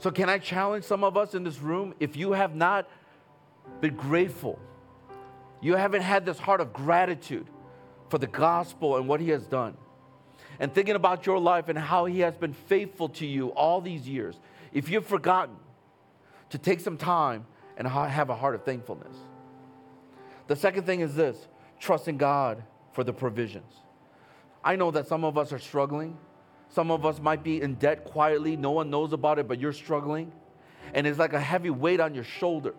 So 0.00 0.10
can 0.10 0.28
I 0.28 0.38
challenge 0.38 0.82
some 0.82 1.04
of 1.04 1.16
us 1.16 1.36
in 1.36 1.44
this 1.44 1.60
room 1.60 1.94
if 2.00 2.16
you 2.16 2.32
have 2.32 2.56
not 2.56 2.88
been 3.80 3.94
grateful, 3.94 4.58
you 5.60 5.76
haven't 5.76 6.02
had 6.02 6.26
this 6.26 6.40
heart 6.40 6.60
of 6.60 6.72
gratitude 6.72 7.46
for 8.08 8.18
the 8.18 8.26
gospel 8.26 8.96
and 8.96 9.06
what 9.06 9.20
he 9.20 9.28
has 9.28 9.46
done. 9.46 9.76
And 10.58 10.74
thinking 10.74 10.96
about 10.96 11.24
your 11.24 11.38
life 11.38 11.68
and 11.68 11.78
how 11.78 12.06
he 12.06 12.18
has 12.18 12.34
been 12.34 12.52
faithful 12.52 13.08
to 13.10 13.26
you 13.26 13.50
all 13.50 13.80
these 13.80 14.08
years. 14.08 14.40
If 14.72 14.88
you've 14.88 15.06
forgotten 15.06 15.54
to 16.48 16.58
take 16.58 16.80
some 16.80 16.96
time 16.96 17.46
and 17.76 17.86
have 17.86 18.28
a 18.28 18.34
heart 18.34 18.56
of 18.56 18.64
thankfulness. 18.64 19.16
The 20.48 20.56
second 20.56 20.82
thing 20.82 20.98
is 20.98 21.14
this 21.14 21.46
trusting 21.78 22.16
God 22.16 22.64
for 22.92 23.04
the 23.04 23.12
provisions. 23.12 23.72
I 24.64 24.74
know 24.74 24.90
that 24.90 25.06
some 25.06 25.22
of 25.24 25.38
us 25.38 25.52
are 25.52 25.60
struggling. 25.60 26.18
Some 26.72 26.90
of 26.90 27.04
us 27.04 27.20
might 27.20 27.42
be 27.42 27.60
in 27.60 27.74
debt 27.74 28.04
quietly. 28.04 28.56
No 28.56 28.70
one 28.70 28.90
knows 28.90 29.12
about 29.12 29.38
it, 29.38 29.48
but 29.48 29.58
you're 29.58 29.72
struggling. 29.72 30.32
And 30.94 31.06
it's 31.06 31.18
like 31.18 31.32
a 31.32 31.40
heavy 31.40 31.70
weight 31.70 32.00
on 32.00 32.14
your 32.14 32.24
shoulder. 32.24 32.74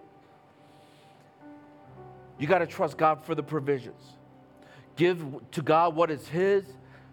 You 2.39 2.47
got 2.47 2.59
to 2.59 2.67
trust 2.67 2.97
God 2.97 3.23
for 3.23 3.35
the 3.35 3.43
provisions. 3.43 4.01
Give 4.95 5.23
to 5.51 5.61
God 5.61 5.95
what 5.95 6.09
is 6.09 6.27
His, 6.27 6.63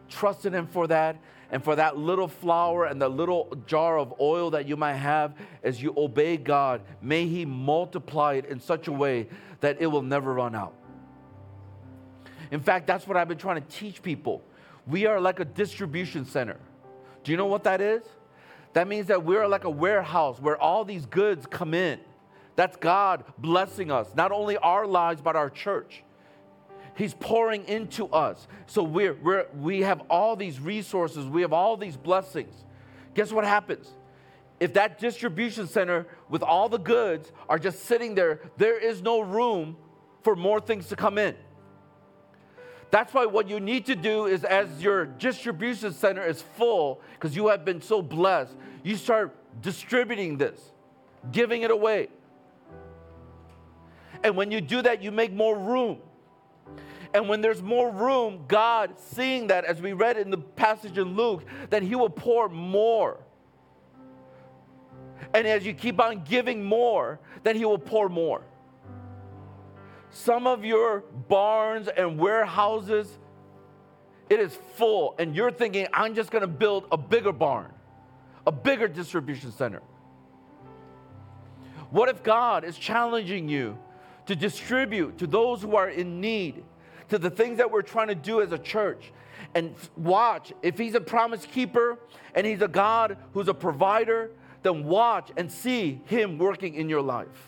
trust 0.09 0.47
in 0.47 0.55
Him 0.55 0.67
for 0.67 0.87
that, 0.87 1.17
and 1.51 1.65
for 1.65 1.77
that 1.77 1.97
little 1.97 2.29
flour 2.29 2.85
and 2.85 3.01
the 3.01 3.09
little 3.09 3.57
jar 3.67 3.99
of 3.99 4.15
oil 4.21 4.51
that 4.51 4.69
you 4.69 4.77
might 4.77 4.95
have 4.95 5.35
as 5.63 5.83
you 5.83 5.95
obey 5.97 6.37
God, 6.37 6.83
may 7.01 7.27
He 7.27 7.45
multiply 7.45 8.35
it 8.35 8.47
in 8.47 8.61
such 8.61 8.89
a 8.89 8.93
way 8.93 9.29
that 9.61 9.81
it 9.81 9.87
will 9.87 10.03
never 10.03 10.33
run 10.33 10.55
out. 10.55 10.75
In 12.51 12.61
fact, 12.61 12.87
that's 12.87 13.07
what 13.07 13.17
I've 13.17 13.29
been 13.29 13.39
trying 13.39 13.61
to 13.61 13.69
teach 13.69 14.03
people. 14.03 14.43
We 14.87 15.07
are 15.07 15.21
like 15.21 15.41
a 15.41 15.45
distribution 15.45 16.25
center. 16.25 16.59
Do 17.29 17.33
you 17.33 17.37
know 17.37 17.45
what 17.45 17.65
that 17.65 17.83
is? 17.83 18.05
That 18.73 18.89
means 18.89 19.09
that 19.09 19.23
we're 19.23 19.47
like 19.47 19.65
a 19.65 19.71
warehouse 19.71 20.41
where 20.41 20.57
all 20.57 20.83
these 20.83 21.05
goods 21.05 21.45
come 21.45 21.75
in. 21.75 22.01
That's 22.57 22.75
God 22.77 23.23
blessing 23.37 23.91
us, 23.91 24.09
not 24.15 24.33
only 24.33 24.57
our 24.57 24.87
lives, 24.87 25.21
but 25.21 25.37
our 25.37 25.51
church. 25.51 26.03
He's 26.97 27.13
pouring 27.13 27.67
into 27.67 28.07
us. 28.07 28.49
So 28.67 28.83
we're, 28.83 29.13
we're, 29.13 29.45
we 29.61 29.83
have 29.83 30.01
all 30.09 30.37
these 30.37 30.59
resources, 30.59 31.27
we 31.27 31.43
have 31.43 31.53
all 31.53 31.77
these 31.77 31.99
blessings. 31.99 32.65
Guess 33.13 33.31
what 33.31 33.45
happens? 33.45 33.93
If 34.59 34.73
that 34.73 34.99
distribution 34.99 35.67
center 35.67 36.07
with 36.31 36.43
all 36.43 36.71
the 36.71 36.79
goods 36.79 37.31
are 37.47 37.59
just 37.59 37.81
sitting 37.81 38.15
there, 38.15 38.41
there 38.57 38.79
is 38.79 39.03
no 39.03 39.21
room 39.21 39.77
for 40.23 40.35
more 40.35 40.63
things 40.63 40.89
to 40.89 40.97
come 40.97 41.19
in. 41.19 41.37
That's 42.91 43.13
why 43.13 43.27
what 43.27 43.49
you 43.49 43.61
need 43.61 43.87
to 43.87 43.95
do 43.95 44.27
is, 44.27 44.45
as 44.45 44.83
your 44.83 45.05
distribution 45.05 45.93
center 45.93 46.25
is 46.25 46.43
full, 46.57 47.01
because 47.15 47.37
you 47.37 47.49
have 47.49 47.65
been 47.65 47.83
so 47.83 48.01
blessed, 48.01 48.55
you 48.83 48.97
start 48.97 49.35
distributing 49.61 50.39
this, 50.39 50.59
giving 51.31 51.63
it 51.63 51.71
away. 51.71 52.09
And 54.25 54.37
when 54.37 54.51
you 54.51 54.61
do 54.61 54.83
that, 54.83 55.03
you 55.03 55.13
make 55.13 55.33
more 55.33 55.57
room. 55.57 55.99
And 57.15 57.29
when 57.29 57.41
there's 57.41 57.63
more 57.63 57.91
room, 57.91 58.45
God, 58.49 58.99
seeing 58.99 59.47
that, 59.49 59.65
as 59.65 59.81
we 59.81 59.93
read 59.93 60.17
in 60.17 60.31
the 60.31 60.39
passage 60.39 60.99
in 60.99 61.15
Luke, 61.15 61.45
that 61.71 61.83
He 61.83 61.95
will 61.95 62.11
pour 62.11 62.49
more. 62.49 63.19
And 65.35 65.47
as 65.47 65.65
you 65.65 65.75
keep 65.75 66.01
on 66.01 66.25
giving 66.25 66.65
more, 66.65 67.21
then 67.43 67.57
He 67.57 67.65
will 67.65 67.79
pour 67.79 68.09
more. 68.09 68.43
Some 70.19 70.49
of 70.49 70.65
your 70.65 71.05
barns 71.29 71.87
and 71.87 72.19
warehouses, 72.19 73.09
it 74.29 74.41
is 74.41 74.59
full, 74.75 75.15
and 75.17 75.33
you're 75.33 75.53
thinking, 75.53 75.87
I'm 75.93 76.17
just 76.17 76.33
gonna 76.33 76.49
build 76.49 76.89
a 76.91 76.97
bigger 76.97 77.31
barn, 77.31 77.73
a 78.45 78.51
bigger 78.51 78.89
distribution 78.89 79.53
center. 79.53 79.81
What 81.91 82.09
if 82.09 82.25
God 82.25 82.65
is 82.65 82.77
challenging 82.77 83.49
you 83.49 83.79
to 84.27 84.35
distribute 84.35 85.19
to 85.19 85.29
those 85.29 85.63
who 85.63 85.77
are 85.77 85.89
in 85.89 86.21
need, 86.21 86.65
to 87.11 87.19
the 87.19 87.31
things 87.31 87.59
that 87.59 87.71
we're 87.71 87.83
trying 87.83 88.09
to 88.09 88.17
do 88.17 88.43
as 88.43 88.51
a 88.51 88.59
church. 88.59 89.13
And 89.55 89.73
watch, 89.97 90.53
if 90.63 90.77
He's 90.77 90.97
a 90.97 91.01
promise 91.01 91.47
keeper 91.47 91.97
and 92.35 92.45
He's 92.45 92.61
a 92.61 92.69
God 92.69 93.17
who's 93.35 93.47
a 93.47 93.55
provider, 93.55 94.33
then 94.65 94.85
watch 94.85 95.31
and 95.37 95.51
see 95.51 96.01
Him 96.07 96.39
working 96.39 96.75
in 96.75 96.89
your 96.89 97.03
life. 97.03 97.48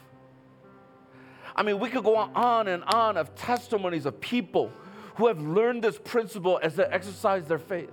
I 1.56 1.62
mean, 1.62 1.78
we 1.78 1.88
could 1.88 2.04
go 2.04 2.16
on 2.16 2.68
and 2.68 2.84
on 2.84 3.16
of 3.16 3.34
testimonies 3.34 4.06
of 4.06 4.20
people 4.20 4.70
who 5.16 5.26
have 5.26 5.40
learned 5.40 5.82
this 5.82 5.98
principle 5.98 6.58
as 6.62 6.76
they 6.76 6.84
exercise 6.84 7.46
their 7.46 7.58
faith. 7.58 7.90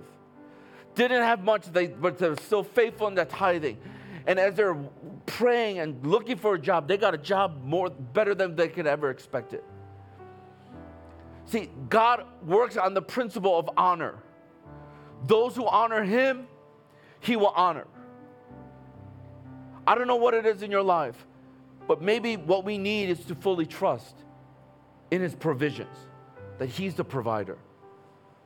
Didn't 0.94 1.22
have 1.22 1.44
much, 1.44 1.66
they, 1.66 1.88
but 1.88 2.18
they're 2.18 2.36
still 2.36 2.64
faithful 2.64 3.06
in 3.08 3.14
their 3.14 3.24
tithing. 3.24 3.78
And 4.26 4.38
as 4.38 4.54
they're 4.54 4.76
praying 5.26 5.78
and 5.78 6.06
looking 6.06 6.36
for 6.36 6.54
a 6.54 6.58
job, 6.58 6.88
they 6.88 6.96
got 6.96 7.14
a 7.14 7.18
job 7.18 7.62
more 7.64 7.90
better 7.90 8.34
than 8.34 8.56
they 8.56 8.68
could 8.68 8.86
ever 8.86 9.10
expect 9.10 9.52
it. 9.52 9.64
See, 11.46 11.70
God 11.88 12.26
works 12.46 12.76
on 12.76 12.94
the 12.94 13.02
principle 13.02 13.58
of 13.58 13.70
honor. 13.76 14.18
Those 15.26 15.56
who 15.56 15.66
honor 15.66 16.04
him, 16.04 16.46
he 17.20 17.36
will 17.36 17.52
honor. 17.56 17.86
I 19.86 19.94
don't 19.94 20.06
know 20.06 20.16
what 20.16 20.34
it 20.34 20.44
is 20.44 20.62
in 20.62 20.70
your 20.70 20.82
life, 20.82 21.26
but 21.88 22.00
maybe 22.02 22.36
what 22.36 22.64
we 22.64 22.78
need 22.78 23.08
is 23.08 23.24
to 23.24 23.34
fully 23.34 23.66
trust 23.66 24.14
in 25.10 25.22
his 25.22 25.34
provisions, 25.34 25.96
that 26.58 26.68
he's 26.68 26.94
the 26.94 27.04
provider, 27.04 27.56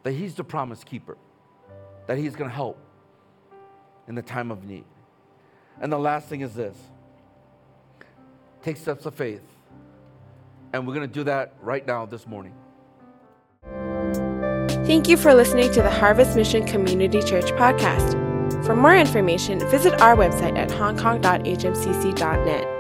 that 0.05 0.13
he's 0.13 0.37
the 0.37 0.45
promise 0.45 0.85
keeper, 0.85 1.19
that 2.07 2.17
he's 2.17 2.37
going 2.37 2.49
to 2.49 2.55
help 2.55 2.79
in 4.09 4.15
the 4.15 4.23
time 4.23 4.53
of 4.53 4.65
need. 4.65 4.85
And 5.81 5.93
the 5.93 5.99
last 5.99 6.29
thing 6.29 6.41
is 6.41 6.55
this 6.55 6.77
take 8.63 8.77
steps 8.77 9.07
of 9.07 9.15
faith. 9.15 9.43
And 10.73 10.87
we're 10.87 10.95
going 10.95 11.07
to 11.07 11.13
do 11.13 11.25
that 11.25 11.53
right 11.61 11.87
now 11.87 12.07
this 12.07 12.27
morning. 12.27 12.55
Thank 14.87 15.07
you 15.09 15.19
for 15.19 15.35
listening 15.35 15.71
to 15.73 15.83
the 15.83 15.91
Harvest 15.91 16.37
Mission 16.37 16.65
Community 16.65 17.21
Church 17.23 17.51
podcast. 17.53 18.13
For 18.65 18.77
more 18.77 18.97
information, 18.97 19.59
visit 19.69 20.01
our 20.01 20.17
website 20.17 20.57
at 20.57 20.71
hongkong.hmcc.net. 20.71 22.72